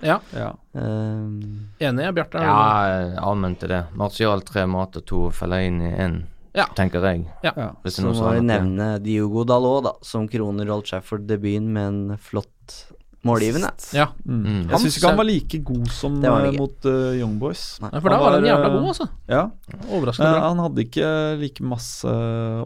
Ja, 0.00 0.20
ja. 0.32 0.52
enig, 0.76 2.04
jeg, 2.04 2.14
Bjarte. 2.14 2.38
Ja, 2.40 2.86
jeg 2.86 3.16
anmeldte 3.18 3.66
det. 3.68 3.80
Martial 3.96 4.40
tre, 4.42 4.64
Mata 4.66 5.00
to, 5.00 5.28
Fellaini 5.30 5.90
én. 5.98 6.24
Ja. 6.54 6.64
tenker 6.74 7.00
jeg. 7.02 7.26
Ja. 7.44 7.52
Ja. 7.56 7.70
Hvis 7.84 7.96
det 7.96 8.04
Så 8.04 8.14
må 8.22 8.32
vi 8.34 8.40
nevne 8.40 9.00
Diogo 9.02 9.44
Dalot, 9.44 9.84
da, 9.84 9.92
som 10.02 10.26
kroner 10.28 10.68
Old 10.70 10.84
Trafford-debuten 10.86 11.68
med 11.68 11.86
en 11.86 12.16
flott 12.18 12.86
målgivende. 13.26 13.70
Ja. 13.92 14.06
Mm. 14.24 14.42
Mm. 14.44 14.60
Jeg 14.62 14.70
Han 14.70 14.80
syns 14.84 14.96
ikke 14.98 15.08
han 15.08 15.16
var 15.18 15.26
like 15.26 15.58
god 15.66 15.88
som 15.90 16.22
han 16.22 16.46
ikke. 16.52 16.58
mot 16.60 16.86
uh, 16.86 17.18
Young 17.18 17.38
Boys. 17.40 17.62
Nei, 17.82 17.90
for 18.00 18.08
da 18.14 18.18
var 18.22 18.36
han 18.36 18.44
jævla 18.46 18.68
eh, 18.68 18.74
god, 18.76 18.86
altså. 18.92 19.08
Ja. 19.28 19.42
Overraskende 19.90 20.28
Eh, 20.28 20.36
bra. 20.38 20.48
han 20.48 20.58
hadde 20.62 20.84
ikke 20.84 21.08
like 21.40 21.62
masse 21.66 22.12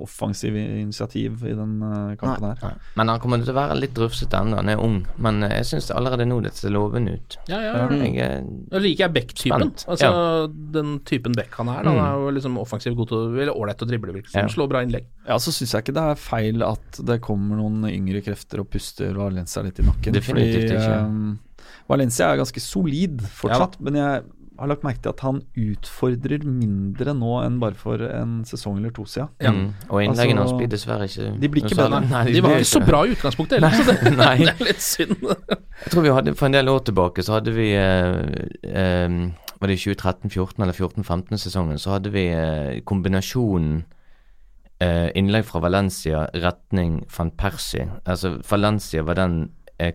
offensiv 0.02 0.56
initiativ 0.56 1.42
i 1.46 1.54
den 1.56 1.72
kampen 2.20 2.44
her. 2.50 2.58
Nei. 2.62 2.72
Men 2.98 3.08
han 3.12 3.20
kommer 3.22 3.40
til 3.42 3.52
å 3.54 3.56
være 3.56 3.78
litt 3.80 3.98
rufsete 3.98 4.38
ennå, 4.38 4.56
han 4.60 4.68
er 4.72 4.82
ung. 4.82 5.00
Men 5.22 5.42
eh, 5.46 5.56
jeg 5.60 5.70
syns 5.72 5.90
allerede 5.94 6.26
nå 6.28 6.40
det 6.44 6.52
ser 6.58 6.74
lovende 6.74 7.16
ut. 7.16 7.38
Ja, 7.48 7.60
ja, 7.62 7.72
ja. 7.76 7.88
Jeg, 8.02 8.44
eh, 8.72 8.78
liker 8.82 9.06
jeg 9.06 9.14
Beck-typen. 9.16 9.72
Altså 9.86 10.10
ja. 10.12 10.46
Den 10.76 10.98
typen 11.08 11.32
Beck 11.36 11.54
han 11.58 11.68
er. 11.72 11.82
Han 11.82 11.92
Mm. 11.92 12.04
er 12.04 12.12
jo 12.22 12.30
liksom 12.32 12.54
offensiv, 12.58 12.94
god 12.96 13.08
til 13.08 13.38
Eller 13.42 13.52
ålreit 13.56 13.82
å 13.82 13.86
drible, 13.88 14.12
virker 14.14 14.28
det 14.28 14.32
som. 14.32 14.40
Ja. 14.46 14.48
Slår 14.48 14.68
bra 14.68 14.80
innlegg. 14.84 15.04
Ja, 15.28 15.36
så 15.38 15.52
syns 15.52 15.72
jeg 15.74 15.84
ikke 15.84 15.94
det 15.94 16.02
er 16.12 16.14
feil 16.18 16.62
at 16.66 16.98
det 17.06 17.20
kommer 17.22 17.56
noen 17.60 17.84
yngre 17.90 18.22
krefter 18.24 18.60
og 18.60 18.70
puster 18.72 19.12
og 19.16 19.28
alene 19.30 19.46
seg 19.46 19.64
litt 19.68 19.78
i 19.78 19.82
nakken. 19.86 20.12
Definitivt 20.16 20.41
fordi, 20.42 20.76
eh, 20.76 21.72
Valencia 21.92 22.30
er 22.32 22.40
ganske 22.40 22.60
solid 22.62 23.20
fortsatt, 23.40 23.80
men 23.80 23.98
jeg 23.98 24.22
har 24.62 24.68
lagt 24.70 24.84
merke 24.86 25.00
til 25.02 25.10
at 25.10 25.22
han 25.24 25.40
utfordrer 25.58 26.44
mindre 26.46 27.14
nå 27.16 27.32
enn 27.42 27.58
bare 27.62 27.74
for 27.78 28.02
en 28.06 28.42
sesong 28.46 28.78
eller 28.78 28.92
to 28.94 29.04
siden. 29.08 29.30
mm. 29.40 29.88
Og 29.90 30.02
innleggene 30.04 30.42
Altså, 30.42 30.54
hans 30.54 30.60
blir 30.60 30.70
dessverre 30.70 31.08
ikke 31.08 31.30
de 31.40 31.48
blir 31.48 31.64
ikke 31.64 31.78
bedre. 31.80 32.00
Nei, 32.06 32.24
De 32.30 32.42
var 32.44 32.58
ikke 32.58 32.70
så 32.70 32.82
bra 32.84 33.00
i 33.06 33.14
utgangspunktet 33.16 33.58
heller, 33.58 33.78
så 33.78 33.86
det, 33.88 34.12
det 34.20 34.28
er 34.28 34.66
litt 34.68 34.84
synd. 34.84 35.16
Jeg 35.22 35.94
tror 35.94 36.06
vi 36.06 36.12
hadde 36.14 36.36
For 36.38 36.46
en 36.46 36.58
del 36.58 36.70
år 36.70 36.84
tilbake 36.86 37.24
så 37.26 37.38
hadde 37.38 37.56
vi 37.56 37.72
eh, 37.74 38.20
eh, 38.62 39.16
Var 39.62 39.72
det 39.72 39.78
i 39.78 39.82
2013-14 39.82 40.62
eller 40.62 40.78
14-15-sesongen, 40.78 41.82
så 41.82 41.96
hadde 41.96 42.12
vi 42.14 42.28
eh, 42.30 42.80
kombinasjonen 42.86 43.82
eh, 44.82 45.08
innlegg 45.18 45.46
fra 45.48 45.62
Valencia, 45.64 46.26
retning 46.34 47.00
van 47.16 47.30
Persie. 47.38 47.88
Altså 48.04 48.36
Valencia 48.48 49.02
var 49.06 49.18
den 49.18 49.36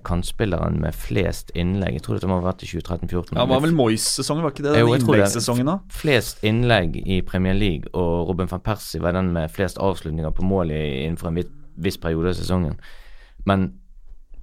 kantspilleren 0.07 0.79
med 0.83 0.95
flest 0.95 1.51
innlegg. 1.57 1.97
Jeg 1.97 2.05
tror 2.05 2.19
det 2.21 2.29
må 2.29 2.39
ha 2.41 2.45
vært 2.49 2.65
i 2.65 2.69
2013-2014. 2.69 3.37
Ja, 3.37 3.45
det 3.45 3.53
var 3.53 3.63
vel 3.63 3.75
Moyes-sesongen, 3.77 4.45
var 4.45 4.55
ikke 4.55 4.67
det? 4.67 4.75
Den 4.77 4.93
innleggssesongen, 4.97 5.71
da? 5.71 5.79
Flest 5.93 6.43
innlegg 6.47 6.99
i 7.03 7.21
Premier 7.25 7.57
League, 7.57 7.91
og 7.93 8.29
Robin 8.31 8.51
van 8.51 8.63
Persie 8.65 9.01
var 9.03 9.17
den 9.17 9.33
med 9.35 9.51
flest 9.53 9.79
avslutninger 9.81 10.35
på 10.35 10.45
mål 10.47 10.75
innenfor 10.75 11.31
en 11.31 11.41
viss, 11.41 11.51
viss 11.87 11.99
periode 12.01 12.33
av 12.33 12.39
sesongen. 12.39 12.79
Men 13.47 13.71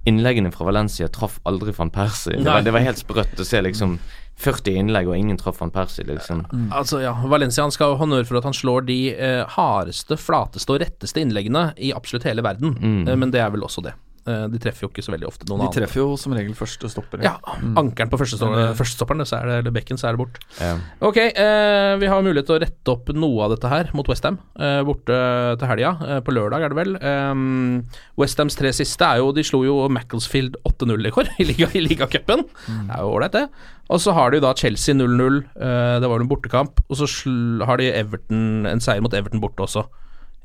innleggene 0.05 0.51
fra 0.53 0.67
Valencia 0.67 1.07
traff 1.09 1.39
aldri 1.49 1.73
van 1.77 1.89
Persie. 1.93 2.37
Det 2.37 2.45
var, 2.45 2.61
det 2.65 2.73
var 2.75 2.85
helt 2.85 3.01
sprøtt 3.01 3.41
å 3.41 3.47
se 3.47 3.61
liksom 3.65 3.97
40 4.41 4.81
innlegg, 4.81 5.07
og 5.07 5.17
ingen 5.17 5.37
traff 5.39 5.61
van 5.61 5.71
Persie, 5.73 6.05
liksom. 6.07 6.43
Altså, 6.75 6.99
ja, 7.03 7.13
Valencia 7.31 7.63
han 7.63 7.73
skal 7.73 7.93
ha 7.93 8.01
honnør 8.01 8.25
for 8.27 8.39
at 8.39 8.47
han 8.47 8.55
slår 8.55 8.85
de 8.89 8.99
eh, 9.15 9.43
hardeste, 9.55 10.17
flateste 10.19 10.75
og 10.75 10.81
retteste 10.83 11.23
innleggene 11.23 11.69
i 11.79 11.93
absolutt 11.95 12.27
hele 12.27 12.43
verden. 12.45 12.75
Mm. 12.75 13.05
Eh, 13.07 13.15
men 13.21 13.31
det 13.33 13.41
er 13.41 13.53
vel 13.55 13.63
også 13.65 13.85
det. 13.85 13.95
Eh, 14.25 14.45
de 14.49 14.57
treffer 14.61 14.87
jo 14.87 14.89
ikke 14.89 15.03
så 15.05 15.13
veldig 15.13 15.27
ofte 15.29 15.45
noen 15.45 15.61
andre. 15.61 15.73
De 15.73 15.79
treffer 15.79 15.85
treffer 15.85 16.01
jo 16.01 16.15
som 16.17 16.33
regel 16.33 16.55
første 16.57 16.89
stopper. 16.89 17.21
Ja, 17.25 17.35
ankeren 17.77 18.09
på 18.09 18.17
så 19.29 19.37
er 19.37 19.49
det, 19.49 19.57
eller 19.61 19.75
bekken, 19.75 19.99
så 20.01 20.09
er 20.09 20.15
det 20.15 20.21
bort. 20.23 20.39
Yeah. 20.57 20.79
Ok, 21.05 21.19
eh, 21.21 21.93
vi 22.01 22.09
har 22.09 22.23
mulighet 22.25 22.49
til 22.49 22.57
å 22.57 22.61
rette 22.63 22.93
opp 22.95 23.11
noe 23.13 23.45
av 23.45 23.53
dette 23.53 23.69
her 23.69 23.91
mot 23.93 24.07
Westham. 24.09 24.39
Eh, 24.57 24.81
borte 24.87 25.19
til 25.61 25.69
helga, 25.69 25.91
eh, 26.07 26.21
på 26.25 26.33
lørdag 26.33 26.65
er 26.65 26.73
det 26.73 26.79
vel. 26.79 26.95
Eh, 26.97 28.01
Westhams 28.17 28.57
tre 28.57 28.71
siste 28.75 29.05
er 29.05 29.21
jo 29.21 29.31
De 29.35 29.43
slo 29.45 29.61
jo 29.65 29.77
Macclesfield 29.89 30.57
8-0 30.65 31.05
i 31.05 31.13
går 31.13 31.29
i 31.39 31.47
liga- 31.51 31.69
mm. 32.65 32.87
Det 32.87 32.95
er 32.95 33.01
jo 33.01 33.11
ålreit, 33.13 33.31
det. 33.35 33.49
Og 33.93 34.01
så 34.01 34.13
har 34.17 34.31
de 34.31 34.39
da 34.41 34.53
Chelsea 34.57 34.95
0-0, 34.95 35.43
eh, 35.55 35.99
det 36.01 36.09
var 36.09 36.17
vel 36.17 36.25
en 36.25 36.31
bortekamp. 36.31 36.81
Og 36.89 36.97
så 36.97 37.05
har 37.65 37.77
de 37.77 37.91
Everton 37.93 38.65
en 38.65 38.81
seier 38.81 39.01
mot 39.05 39.13
Everton 39.13 39.43
borte 39.43 39.61
også. 39.61 39.85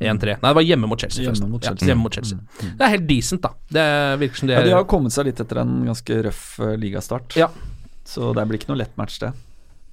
1-3. 0.00 0.38
Nei, 0.40 0.48
det 0.48 0.56
var 0.56 0.64
hjemme 0.64 0.88
mot 0.88 1.02
Chelsea. 1.02 1.26
Hjemme 1.26 1.50
mot 1.52 1.64
Chelsea. 1.64 1.84
Ja, 1.84 1.92
hjemme 1.92 2.06
mot 2.06 2.16
Chelsea. 2.16 2.38
Det 2.64 2.86
er 2.86 2.92
helt 2.94 3.06
decent, 3.08 3.44
da. 3.44 3.52
Det 3.68 3.86
virker 4.22 4.40
som 4.40 4.48
de 4.48 4.56
Ja, 4.56 4.62
er 4.62 4.68
De 4.70 4.74
har 4.78 4.88
kommet 4.88 5.14
seg 5.14 5.28
litt 5.28 5.40
etter 5.44 5.60
en 5.60 5.74
ganske 5.88 6.18
røff 6.26 6.44
eh, 6.64 6.74
ligastart. 6.80 7.36
Ja. 7.38 7.50
Så 8.08 8.32
det 8.36 8.46
blir 8.48 8.60
ikke 8.60 8.72
noe 8.72 8.80
lett 8.80 8.96
match, 9.00 9.20
det. 9.22 9.32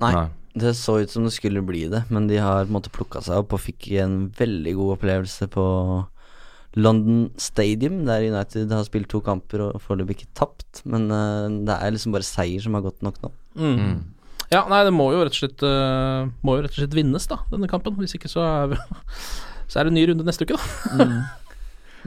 Nei, 0.02 0.12
Nei. 0.16 0.28
det 0.64 0.74
så 0.80 1.00
ut 1.02 1.12
som 1.12 1.26
det 1.28 1.34
skulle 1.36 1.64
bli 1.66 1.88
det, 1.92 2.06
men 2.14 2.30
de 2.30 2.40
har 2.40 2.64
på 2.64 2.72
en 2.72 2.78
måte 2.78 2.94
plukka 2.94 3.24
seg 3.26 3.42
opp 3.42 3.56
og 3.58 3.64
fikk 3.64 3.90
en 4.00 4.20
veldig 4.38 4.76
god 4.78 4.94
opplevelse 4.98 5.50
på 5.54 5.66
London 6.78 7.32
Stadium, 7.42 8.04
der 8.06 8.28
United 8.30 8.72
har 8.72 8.86
spilt 8.86 9.10
to 9.10 9.20
kamper 9.26 9.64
og 9.66 9.82
foreløpig 9.82 10.20
ikke 10.20 10.36
tapt. 10.38 10.84
Men 10.86 11.10
eh, 11.12 11.48
det 11.68 11.76
er 11.82 11.96
liksom 11.96 12.16
bare 12.16 12.28
seier 12.28 12.64
som 12.64 12.78
har 12.78 12.86
gått 12.86 13.04
nok 13.06 13.20
nå. 13.24 13.34
Mm. 13.58 13.76
Mm. 13.82 13.98
Ja, 14.54 14.62
nei, 14.72 14.84
det 14.88 14.94
må 14.96 15.10
jo 15.12 15.24
rett 15.26 15.36
og 15.36 15.40
slett 15.42 15.64
uh, 15.66 16.30
Må 16.46 16.54
jo 16.56 16.62
rett 16.64 16.72
og 16.72 16.80
slett 16.80 16.96
vinnes, 16.96 17.26
da, 17.28 17.42
denne 17.52 17.68
kampen. 17.68 17.98
Hvis 18.00 18.16
ikke 18.16 18.32
så 18.32 18.46
er, 18.46 18.70
vi, 18.72 18.78
så 19.68 19.80
er 19.80 19.88
det 19.88 19.92
en 19.94 20.00
ny 20.00 20.06
runde 20.12 20.26
neste 20.28 20.46
uke, 20.48 20.56
da. 20.58 21.04
Mm. 21.04 21.18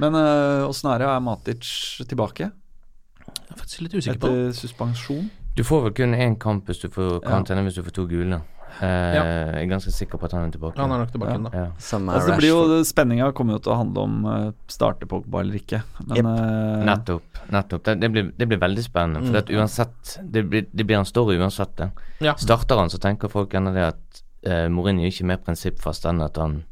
Men 0.00 0.14
eh, 0.16 0.68
åssen 0.68 0.88
er 0.92 1.02
det? 1.02 1.08
Er 1.11 1.20
Matic 1.20 1.66
tilbake 2.08 2.46
Jeg 2.48 3.50
er 3.50 3.58
faktisk 3.58 3.82
litt 3.84 3.94
usikker 3.98 4.20
på 4.22 4.30
etter 4.30 4.54
suspensjon? 4.56 5.26
Du 5.58 5.64
får 5.66 5.82
vel 5.88 5.92
kun 5.98 6.14
én 6.14 6.38
kamp 6.40 6.66
hvis 6.70 6.80
du 6.80 6.88
får 6.88 7.20
Ja. 7.26 7.40
hvis 7.42 7.74
du 7.76 7.82
får 7.82 7.92
to 7.98 8.06
gule. 8.08 8.38
Eh, 8.80 8.86
Ja. 8.86 9.24
Jeg 9.24 9.64
er 9.66 9.68
ganske 9.68 9.90
sikker 9.92 10.16
på 10.16 10.24
at 10.24 10.32
han 10.32 10.46
er 10.46 10.52
tilbake. 10.54 10.78
Han 10.78 10.92
er 10.94 10.98
nok 11.02 11.11
tilbake 11.12 11.32
ja. 11.34 11.38
da. 11.42 11.50
Ja. 11.52 11.66
Altså, 11.74 12.30
det 12.30 12.36
blir 12.38 12.48
jo, 12.48 12.84
Spenninga 12.86 13.32
kommer 13.34 13.58
jo 13.58 13.62
til 13.66 13.72
å 13.74 13.76
handle 13.80 14.04
om 14.06 14.24
uh, 14.24 14.52
starte 14.70 15.06
Pogba 15.11 15.40
eller 15.42 15.58
ikke. 15.58 15.82
Men 16.06 16.16
yep. 16.16 16.24
uh, 16.30 16.84
Nettopp. 16.86 17.42
nettopp. 17.50 17.84
Det, 17.84 17.96
det, 18.00 18.11
blir, 18.14 18.30
det 18.38 18.48
blir 18.48 18.58
veldig 18.62 18.84
spennende. 18.86 19.20
For 19.26 19.34
Mm. 19.34 19.42
at 19.42 19.50
uansett 19.50 20.18
Det 20.22 20.44
blir, 20.48 20.66
det 20.72 20.86
blir 20.86 20.96
en 21.02 21.04
story 21.04 21.36
uansett. 21.36 21.76
det. 21.76 21.90
Ja. 22.20 22.36
Starter 22.36 22.76
han, 22.78 22.88
så 22.88 22.98
tenker 23.02 23.28
folk 23.28 23.50
gjerne 23.52 23.74
det 23.74 23.84
at 23.90 24.22
uh, 24.46 24.68
Mourinho 24.70 25.02
er 25.04 25.11
ikke 25.11 25.26
mer 25.26 25.42
prinsippfast 25.44 26.06
enn 26.06 26.22
at 26.22 26.36
han 26.38 26.62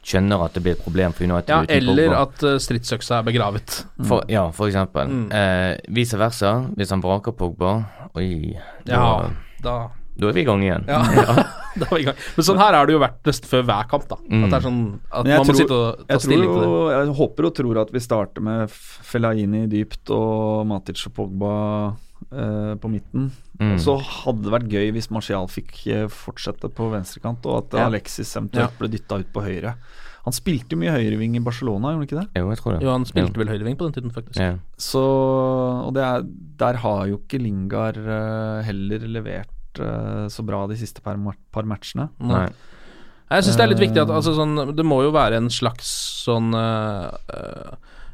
skjønner 0.00 0.44
at 0.46 0.56
det 0.56 0.64
blir 0.64 0.76
et 0.76 0.82
problem 0.82 1.14
for 1.16 1.26
United 1.26 1.52
Ja, 1.52 1.60
eller 1.76 2.16
at 2.22 2.44
uh, 2.46 2.56
stridsøksa 2.62 3.20
er 3.20 3.28
begravet. 3.28 3.80
For, 4.08 4.24
ja, 4.32 4.46
for 4.56 4.70
eksempel. 4.70 5.08
Mm. 5.12 5.24
Eh, 5.36 5.72
vice 5.96 6.18
versa. 6.20 6.56
Hvis 6.76 6.92
han 6.94 7.02
vraker 7.04 7.36
Pogba 7.36 7.76
Oi, 8.18 8.56
da, 8.88 8.92
Ja, 8.92 9.08
da 9.62 9.78
da 10.20 10.28
er 10.28 10.36
vi 10.36 10.42
i 10.42 10.44
gang 10.44 10.60
igjen. 10.64 10.84
Ja. 10.90 11.00
da 11.80 11.86
er 11.86 11.94
vi 11.94 12.02
i 12.02 12.06
gang. 12.08 12.18
Men 12.36 12.46
sånn 12.46 12.60
her 12.60 12.76
har 12.76 12.88
det 12.88 12.96
jo 12.96 13.00
vært 13.00 13.30
nesten 13.30 13.48
før 13.48 13.64
hver 13.68 13.88
kamp, 13.88 14.06
da. 14.10 14.18
Mm. 14.26 14.42
At 14.44 14.50
det 14.52 14.58
er 14.58 14.66
sånn 14.66 14.82
at 15.08 15.30
man 15.30 15.32
må 15.32 15.46
tror- 15.48 15.60
sitte 15.60 15.78
og 15.78 16.04
ta 16.10 16.18
stilling 16.20 16.50
til 16.52 16.64
det. 16.66 16.82
jeg 16.96 17.16
håper 17.20 17.48
og 17.48 17.56
tror 17.60 17.80
at 17.84 17.94
vi 17.94 18.04
starter 18.04 18.44
med 18.44 18.74
Felaini 18.74 19.08
Fellaini 19.10 19.62
dypt 19.70 20.12
og 20.14 20.66
Matic 20.68 21.06
og 21.08 21.14
Pogba 21.16 21.54
eh, 22.32 22.74
på 22.80 22.90
midten. 22.92 23.30
Mm. 23.60 23.74
Og 23.74 23.82
så 23.84 23.96
hadde 24.00 24.46
det 24.46 24.54
vært 24.54 24.70
gøy 24.72 24.92
hvis 24.96 25.10
Martial 25.14 25.50
fikk 25.50 25.74
eh, 25.90 26.06
fortsette 26.12 26.70
på 26.74 26.90
venstrekant, 26.92 27.46
og 27.46 27.64
at 27.64 27.78
Ja. 27.78 27.88
Alexis 27.90 28.32
eventuelt 28.36 28.78
ble 28.78 28.90
dytta 28.92 29.20
ut 29.20 29.32
på 29.34 29.44
høyre. 29.44 29.76
Han 30.26 30.36
spilte 30.36 30.76
jo 30.76 30.80
mye 30.82 30.92
høyreving 30.92 31.38
i 31.38 31.44
Barcelona, 31.44 31.94
gjorde 31.94 32.00
han 32.00 32.08
ikke 32.08 32.18
det? 32.18 32.40
Jo, 32.40 32.48
jeg 32.52 32.60
tror 32.60 32.74
det. 32.74 32.80
Jo, 32.84 32.90
han 32.92 33.06
spilte 33.08 33.40
vel 33.40 33.52
høyreving 33.54 33.78
på 33.80 33.86
den 33.88 33.94
tiden, 33.96 34.12
faktisk. 34.12 34.40
Ja. 34.40 34.58
Så 34.76 35.00
Og 35.00 35.94
det 35.96 36.04
er, 36.04 36.26
der 36.60 36.80
har 36.82 37.06
jo 37.08 37.22
ikke 37.22 37.40
Lingard 37.40 37.96
uh, 37.96 38.60
heller 38.66 39.06
levert 39.08 39.80
uh, 39.80 40.28
så 40.28 40.44
bra 40.44 40.66
de 40.68 40.76
siste 40.76 41.00
par, 41.00 41.16
par 41.50 41.64
matchene. 41.64 42.10
Nei. 42.20 42.50
Jeg 43.30 43.46
syns 43.46 43.56
det 43.56 43.64
er 43.64 43.70
litt 43.70 43.80
viktig 43.84 44.02
at 44.02 44.10
altså, 44.10 44.34
sånn, 44.34 44.74
Det 44.74 44.84
må 44.84 45.04
jo 45.06 45.12
være 45.14 45.38
en 45.38 45.48
slags 45.54 45.88
sånn 46.26 46.50
uh, 46.52 47.14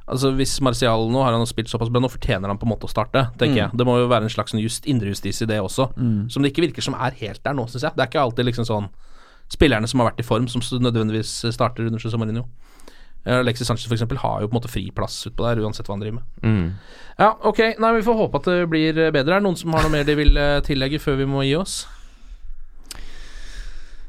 Altså 0.08 0.30
Hvis 0.36 0.60
Marcial 0.62 1.08
nå 1.10 1.22
har 1.24 1.32
han 1.34 1.46
spilt 1.46 1.66
såpass 1.68 1.88
bra, 1.90 2.00
nå 2.00 2.08
fortjener 2.08 2.46
han 2.46 2.58
på 2.58 2.66
en 2.66 2.70
måte 2.70 2.86
å 2.86 2.90
starte, 2.92 3.24
tenker 3.38 3.56
Mm. 3.56 3.56
jeg. 3.56 3.70
Det 3.76 3.86
må 3.86 3.96
jo 3.98 4.06
være 4.08 4.22
en 4.22 4.28
slags 4.30 4.52
just 4.54 4.84
indrejustis 4.86 5.42
i 5.42 5.46
det 5.46 5.58
også, 5.60 5.88
Mm. 5.96 6.30
som 6.30 6.42
det 6.42 6.52
ikke 6.54 6.62
virker 6.68 6.82
som 6.82 6.94
er 6.94 7.10
helt 7.10 7.42
der 7.42 7.52
nå, 7.54 7.66
syns 7.66 7.82
jeg. 7.82 7.92
Det 7.96 8.02
er 8.04 8.06
ikke 8.06 8.22
alltid 8.22 8.44
liksom 8.46 8.64
sånn 8.66 8.88
spillerne 9.50 9.88
som 9.88 10.00
har 10.00 10.10
vært 10.12 10.20
i 10.20 10.22
form, 10.22 10.46
som 10.48 10.60
nødvendigvis 10.80 11.52
starter 11.52 11.86
under 11.86 11.98
José 11.98 12.16
Mourinho. 12.18 12.44
Eh, 13.26 13.40
Alexis 13.40 13.66
Sanchez 13.66 13.86
for 13.88 13.94
eksempel 13.96 14.18
har 14.18 14.40
jo 14.42 14.46
på 14.48 14.54
en 14.54 14.60
måte 14.60 14.70
fri 14.70 14.90
plass 14.94 15.26
utpå 15.26 15.42
der, 15.42 15.60
uansett 15.60 15.86
hva 15.88 15.94
han 15.94 16.00
driver 16.00 16.20
med. 16.20 16.24
Mm. 16.44 16.72
Ja, 17.18 17.32
ok, 17.42 17.58
nei, 17.80 17.92
vi 17.96 18.02
får 18.06 18.16
håpe 18.16 18.34
at 18.36 18.44
det 18.44 18.70
blir 18.70 18.92
bedre. 19.10 19.34
Er 19.34 19.40
det 19.40 19.42
noen 19.42 19.56
som 19.58 19.72
har 19.72 19.82
noe 19.82 19.90
mer 19.90 20.04
de 20.04 20.14
vil 20.14 20.36
eh, 20.36 20.60
tillegge 20.60 21.00
før 21.00 21.16
vi 21.18 21.24
må 21.26 21.42
gi 21.42 21.56
oss? 21.56 21.86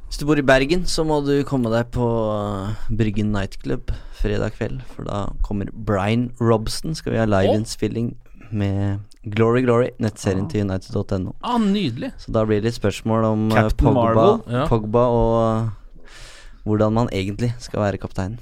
Hvis 0.08 0.22
du 0.22 0.26
bor 0.30 0.40
i 0.40 0.46
Bergen, 0.46 0.86
så 0.88 1.04
må 1.04 1.20
du 1.26 1.34
komme 1.48 1.72
deg 1.74 1.90
på 1.92 2.06
uh, 2.08 2.72
Bryggen 2.90 3.34
Nightclub 3.36 3.92
fredag 4.18 4.56
kveld. 4.56 4.80
For 4.96 5.08
da 5.08 5.26
kommer 5.46 5.70
Brian 5.74 6.30
Robson. 6.40 6.96
Skal 6.96 7.14
vi 7.14 7.20
ha 7.22 7.28
liveinnspilling 7.28 8.14
med 8.56 9.02
Glory 9.28 9.66
Glory, 9.66 9.90
nettserien 10.00 10.48
til 10.48 10.64
United.no. 10.64 11.34
Ah, 11.44 11.58
nydelig. 11.60 12.14
Så 12.24 12.32
da 12.32 12.46
blir 12.48 12.62
det 12.62 12.70
litt 12.70 12.80
spørsmål 12.80 13.28
om 13.34 13.50
Captain 13.52 13.92
Pogba, 13.92 14.28
Ja. 14.48 14.64
Pogba 14.72 15.04
og 15.12 15.34
uh, 15.44 16.14
hvordan 16.64 16.96
man 16.96 17.12
egentlig 17.12 17.52
skal 17.64 17.84
være 17.84 18.00
kaptein. 18.00 18.40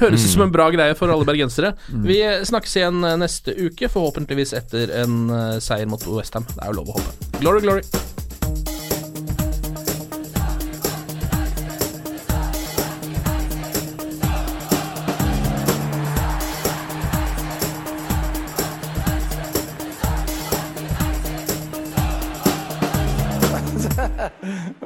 Høres 0.00 0.24
ut 0.24 0.32
som 0.32 0.46
en 0.46 0.52
bra 0.54 0.70
greie 0.72 0.96
for 0.96 1.12
alle 1.12 1.26
bergensere. 1.28 1.74
Vi 1.92 2.16
snakkes 2.48 2.78
igjen 2.80 3.04
eh, 3.04 3.18
neste 3.20 3.52
uke, 3.52 3.90
forhåpentligvis 3.92 4.54
etter 4.56 4.94
en 5.02 5.26
eh, 5.28 5.56
seier 5.60 5.84
mot 5.90 6.00
Westham. 6.16 6.48
Det 6.48 6.62
er 6.62 6.72
jo 6.72 6.78
lov 6.80 6.94
å 6.94 6.96
håpe. 6.96 7.34
Glory, 7.42 7.60
glory. 7.66 7.84